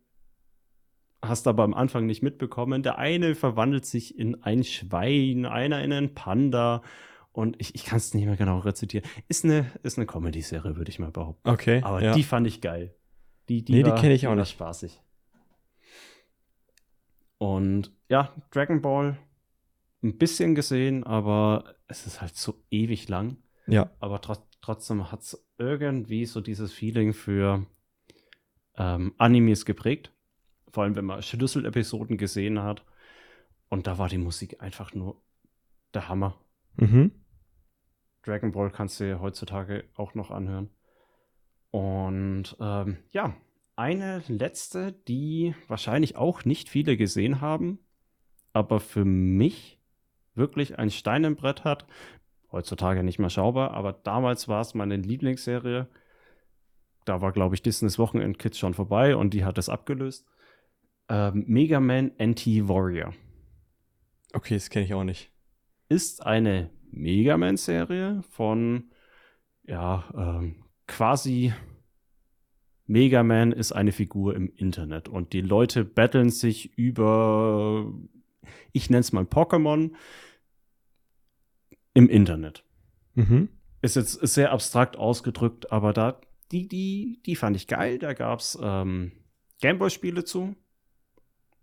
hast 1.21 1.47
aber 1.47 1.63
am 1.63 1.73
Anfang 1.73 2.05
nicht 2.05 2.21
mitbekommen. 2.23 2.83
Der 2.83 2.97
eine 2.97 3.35
verwandelt 3.35 3.85
sich 3.85 4.17
in 4.17 4.43
ein 4.43 4.63
Schwein, 4.63 5.45
einer 5.45 5.83
in 5.83 5.91
einen 5.93 6.13
Panda 6.15 6.81
und 7.31 7.55
ich, 7.59 7.75
ich 7.75 7.85
kann 7.85 7.97
es 7.97 8.13
nicht 8.13 8.25
mehr 8.25 8.35
genau 8.37 8.59
rezitieren. 8.59 9.05
Ist 9.27 9.45
eine, 9.45 9.71
ist 9.83 9.97
eine 9.97 10.07
Comedy-Serie, 10.07 10.75
würde 10.77 10.89
ich 10.89 10.99
mal 10.99 11.11
behaupten. 11.11 11.47
Okay. 11.49 11.81
Aber 11.83 12.01
ja. 12.01 12.13
die 12.13 12.23
fand 12.23 12.47
ich 12.47 12.61
geil. 12.61 12.95
Die, 13.49 13.63
die, 13.63 13.73
Nee, 13.73 13.83
die 13.83 13.89
war- 13.91 13.99
kenn 13.99 14.11
ich 14.11 14.27
auch 14.27 14.31
war 14.31 14.37
nicht. 14.37 14.51
spaßig. 14.51 15.01
Und 17.37 17.91
ja, 18.09 18.33
Dragon 18.51 18.81
Ball 18.81 19.17
ein 20.03 20.17
bisschen 20.17 20.55
gesehen, 20.55 21.03
aber 21.03 21.75
es 21.87 22.05
ist 22.07 22.21
halt 22.21 22.35
so 22.35 22.55
ewig 22.69 23.07
lang. 23.09 23.37
ja. 23.67 23.89
Aber 23.99 24.21
tro 24.21 24.35
trotzdem 24.61 25.09
hat 25.11 25.21
es 25.21 25.45
irgendwie 25.57 26.25
so 26.25 26.41
dieses 26.41 26.73
Feeling 26.73 27.13
für 27.13 27.65
ähm, 28.77 29.13
Animes 29.17 29.65
geprägt. 29.65 30.11
Vor 30.71 30.83
allem, 30.83 30.95
wenn 30.95 31.05
man 31.05 31.21
Schlüsselepisoden 31.21 32.17
gesehen 32.17 32.61
hat. 32.61 32.83
Und 33.69 33.87
da 33.87 33.97
war 33.97 34.09
die 34.09 34.17
Musik 34.17 34.61
einfach 34.61 34.93
nur 34.93 35.21
der 35.93 36.09
Hammer. 36.09 36.39
Mhm. 36.77 37.11
Dragon 38.23 38.51
Ball 38.51 38.71
kannst 38.71 38.99
du 38.99 39.19
heutzutage 39.19 39.85
auch 39.95 40.13
noch 40.13 40.31
anhören. 40.31 40.69
Und 41.71 42.57
ähm, 42.59 42.97
ja, 43.11 43.35
eine 43.75 44.23
letzte, 44.27 44.91
die 44.91 45.55
wahrscheinlich 45.67 46.15
auch 46.15 46.45
nicht 46.45 46.69
viele 46.69 46.97
gesehen 46.97 47.41
haben, 47.41 47.79
aber 48.51 48.79
für 48.79 49.05
mich 49.05 49.79
wirklich 50.35 50.77
ein 50.79 50.91
Stein 50.91 51.23
im 51.23 51.35
Brett 51.35 51.63
hat. 51.63 51.85
Heutzutage 52.51 53.03
nicht 53.03 53.19
mehr 53.19 53.29
schaubar, 53.29 53.71
aber 53.71 53.93
damals 53.93 54.47
war 54.47 54.61
es 54.61 54.73
meine 54.73 54.95
Lieblingsserie. 54.95 55.87
Da 57.05 57.21
war, 57.21 57.31
glaube 57.31 57.55
ich, 57.55 57.61
Disneys 57.61 57.99
Wochenend 57.99 58.39
Kids 58.39 58.57
schon 58.57 58.73
vorbei 58.73 59.15
und 59.15 59.33
die 59.33 59.45
hat 59.45 59.57
es 59.57 59.69
abgelöst. 59.69 60.27
Ähm, 61.09 61.43
Mega 61.47 61.79
Man 61.79 62.11
NT 62.17 62.67
Warrior 62.67 63.13
Okay, 64.33 64.53
das 64.53 64.69
kenne 64.69 64.85
ich 64.85 64.93
auch 64.93 65.03
nicht. 65.03 65.31
ist 65.89 66.25
eine 66.25 66.69
Mega 66.91 67.37
Man-Serie 67.37 68.23
von, 68.29 68.91
ja, 69.63 70.09
ähm, 70.15 70.63
quasi 70.87 71.53
Mega 72.85 73.23
Man 73.23 73.51
ist 73.51 73.71
eine 73.71 73.91
Figur 73.91 74.35
im 74.35 74.51
Internet 74.55 75.07
und 75.07 75.33
die 75.33 75.41
Leute 75.41 75.85
battlen 75.85 76.29
sich 76.29 76.77
über, 76.77 77.93
ich 78.71 78.89
nenne 78.89 79.01
es 79.01 79.11
mal 79.11 79.25
Pokémon, 79.25 79.91
im 81.93 82.09
Internet. 82.09 82.63
Mhm. 83.15 83.49
Ist 83.81 83.95
jetzt 83.95 84.13
sehr 84.13 84.51
abstrakt 84.51 84.97
ausgedrückt, 84.97 85.71
aber 85.71 85.93
da, 85.93 86.21
die, 86.51 86.67
die, 86.67 87.21
die 87.25 87.35
fand 87.35 87.55
ich 87.55 87.67
geil. 87.67 87.99
Da 87.99 88.13
gab 88.13 88.39
es 88.39 88.57
ähm, 88.61 89.11
Gameboy-Spiele 89.61 90.23
zu. 90.23 90.55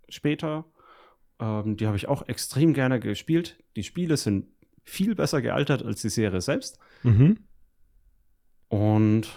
Später. 0.09 0.65
Ähm, 1.39 1.77
die 1.77 1.87
habe 1.87 1.97
ich 1.97 2.09
auch 2.09 2.27
extrem 2.29 2.73
gerne 2.73 3.01
gespielt. 3.01 3.63
Die 3.77 3.83
Spiele 3.83 4.17
sind 4.17 4.47
viel 4.83 5.15
besser 5.15 5.43
gealtert 5.43 5.83
als 5.83 6.01
die 6.01 6.09
Serie 6.09 6.41
selbst. 6.41 6.79
Mhm. 7.03 7.39
Und 8.69 9.29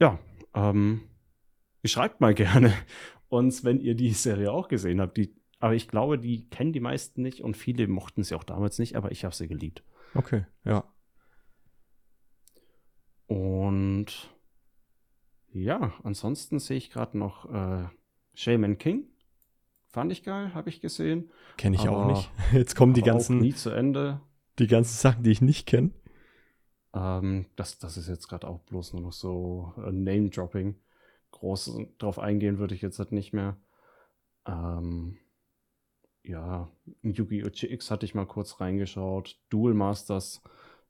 ja, 0.00 0.18
ähm, 0.54 1.02
schreibt 1.84 2.20
mal 2.20 2.34
gerne 2.34 2.72
uns, 3.28 3.64
wenn 3.64 3.80
ihr 3.80 3.94
die 3.94 4.12
Serie 4.12 4.52
auch 4.52 4.68
gesehen 4.68 5.00
habt. 5.00 5.16
Die, 5.16 5.34
aber 5.58 5.74
ich 5.74 5.88
glaube, 5.88 6.18
die 6.18 6.48
kennen 6.50 6.72
die 6.72 6.80
meisten 6.80 7.22
nicht 7.22 7.42
und 7.42 7.56
viele 7.56 7.86
mochten 7.86 8.22
sie 8.22 8.34
auch 8.34 8.44
damals 8.44 8.78
nicht, 8.78 8.96
aber 8.96 9.12
ich 9.12 9.24
habe 9.24 9.34
sie 9.34 9.48
geliebt. 9.48 9.84
Okay, 10.14 10.44
ja. 10.64 10.84
Und 13.26 14.34
ja, 15.52 15.92
ansonsten 16.02 16.58
sehe 16.58 16.76
ich 16.76 16.90
gerade 16.90 17.16
noch 17.16 17.48
äh, 17.52 17.88
Shaman 18.34 18.78
King. 18.78 19.06
Fand 19.92 20.12
ich 20.12 20.22
geil, 20.22 20.54
habe 20.54 20.68
ich 20.68 20.80
gesehen. 20.80 21.30
Kenne 21.56 21.76
ich 21.76 21.88
auch 21.88 22.02
Aber 22.02 22.12
nicht. 22.12 22.30
Jetzt 22.52 22.76
kommen 22.76 22.94
die 22.94 23.02
auch 23.02 23.06
ganzen, 23.06 23.38
nie 23.40 23.54
zu 23.54 23.70
Ende. 23.70 24.20
die 24.58 24.66
ganzen 24.68 24.96
Sachen, 24.96 25.22
die 25.24 25.30
ich 25.30 25.40
nicht 25.40 25.66
kenne. 25.66 25.90
Ähm, 26.94 27.46
das, 27.56 27.78
das 27.78 27.96
ist 27.96 28.08
jetzt 28.08 28.28
gerade 28.28 28.48
auch 28.48 28.60
bloß 28.60 28.94
nur 28.94 29.02
noch 29.02 29.12
so 29.12 29.74
äh, 29.78 29.92
Name-Dropping. 29.92 30.76
Groß 31.32 31.78
drauf 31.98 32.18
eingehen 32.18 32.58
würde 32.58 32.74
ich 32.74 32.82
jetzt 32.82 32.98
halt 32.98 33.12
nicht 33.12 33.32
mehr. 33.32 33.56
Ähm, 34.46 35.18
ja, 36.24 36.68
Yu-Gi-Oh! 37.02 37.50
GX 37.50 37.90
hatte 37.90 38.06
ich 38.06 38.14
mal 38.14 38.26
kurz 38.26 38.60
reingeschaut. 38.60 39.38
Duel 39.50 39.74
Masters 39.74 40.42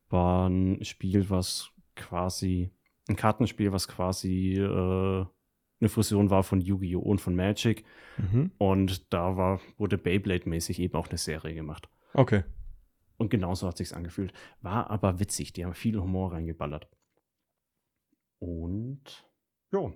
war 0.09 0.49
ein 0.49 0.83
Spiel, 0.85 1.29
was 1.31 1.71
quasi, 1.97 2.71
ein 3.09 3.17
Kartenspiel, 3.17 3.73
was 3.73 3.87
quasi 3.87 4.55
äh, 4.55 5.27
eine 5.81 5.89
Fusion 5.89 6.31
war 6.31 6.43
von 6.43 6.61
Yu-Gi-Oh! 6.61 7.01
und 7.01 7.21
von 7.21 7.35
Magic. 7.35 7.85
Mhm. 8.19 8.53
Und 8.59 9.13
da 9.13 9.37
war, 9.37 9.61
wurde 9.79 9.97
Beyblade-mäßig 9.97 10.79
eben 10.79 10.95
auch 10.95 11.09
eine 11.09 11.19
Serie 11.19 11.55
gemacht. 11.55 11.89
Okay. 12.13 12.45
Und 13.17 13.31
genauso 13.31 13.67
hat 13.67 13.77
sich's 13.77 13.93
angefühlt. 13.93 14.33
War 14.61 14.91
aber 14.91 15.21
witzig. 15.21 15.53
Die 15.53 15.65
haben 15.65 15.75
viel 15.75 16.01
Humor 16.01 16.33
reingeballert. 16.33 16.89
Und 18.39 19.27
ja, 19.73 19.93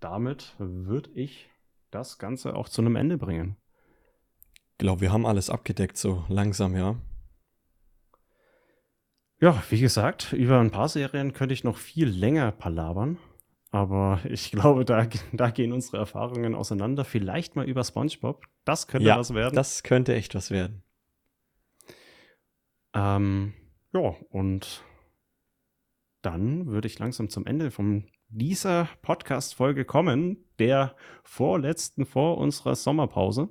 damit 0.00 0.54
würde 0.58 1.10
ich 1.10 1.50
das 1.90 2.18
Ganze 2.18 2.54
auch 2.54 2.68
zu 2.68 2.80
einem 2.80 2.96
Ende 2.96 3.18
bringen. 3.18 3.56
Ich 4.72 4.78
glaube, 4.78 5.02
wir 5.02 5.12
haben 5.12 5.26
alles 5.26 5.50
abgedeckt, 5.50 5.96
so 5.96 6.24
langsam, 6.28 6.74
ja. 6.74 6.96
Ja, 9.40 9.62
wie 9.70 9.80
gesagt, 9.80 10.32
über 10.32 10.60
ein 10.60 10.70
paar 10.70 10.88
Serien 10.88 11.32
könnte 11.32 11.52
ich 11.52 11.64
noch 11.64 11.76
viel 11.76 12.08
länger 12.08 12.52
palabern. 12.52 13.18
Aber 13.72 14.20
ich 14.24 14.52
glaube, 14.52 14.84
da, 14.84 15.08
da 15.32 15.50
gehen 15.50 15.72
unsere 15.72 15.96
Erfahrungen 15.96 16.54
auseinander. 16.54 17.04
Vielleicht 17.04 17.56
mal 17.56 17.68
über 17.68 17.82
SpongeBob. 17.82 18.44
Das 18.64 18.86
könnte 18.86 19.08
ja, 19.08 19.18
was 19.18 19.34
werden. 19.34 19.56
das 19.56 19.82
könnte 19.82 20.14
echt 20.14 20.34
was 20.34 20.50
werden. 20.50 20.82
Ähm, 22.94 23.54
ja, 23.94 24.14
und 24.28 24.84
dann 26.20 26.66
würde 26.66 26.86
ich 26.86 26.98
langsam 26.98 27.30
zum 27.30 27.46
Ende 27.46 27.70
von 27.70 28.04
dieser 28.28 28.88
Podcast-Folge 29.00 29.86
kommen, 29.86 30.44
der 30.58 30.94
vorletzten 31.24 32.04
vor 32.04 32.36
unserer 32.36 32.76
Sommerpause. 32.76 33.48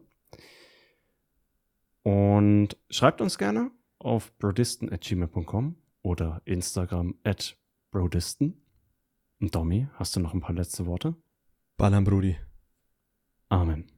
Und 2.03 2.77
schreibt 2.91 3.21
uns 3.21 3.39
gerne 3.39 3.71
auf 3.97 4.37
brodisten.gmail.com 4.37 5.75
oder 6.03 6.41
Instagram 6.45 7.15
at 7.23 7.57
brodisten. 7.91 8.60
Und 9.41 9.55
Domi, 9.55 9.87
hast 9.95 10.15
du 10.15 10.19
noch 10.19 10.35
ein 10.35 10.39
paar 10.39 10.53
letzte 10.53 10.85
Worte? 10.85 11.15
Ballern, 11.75 12.03
Brudi. 12.03 12.37
Amen. 13.49 13.90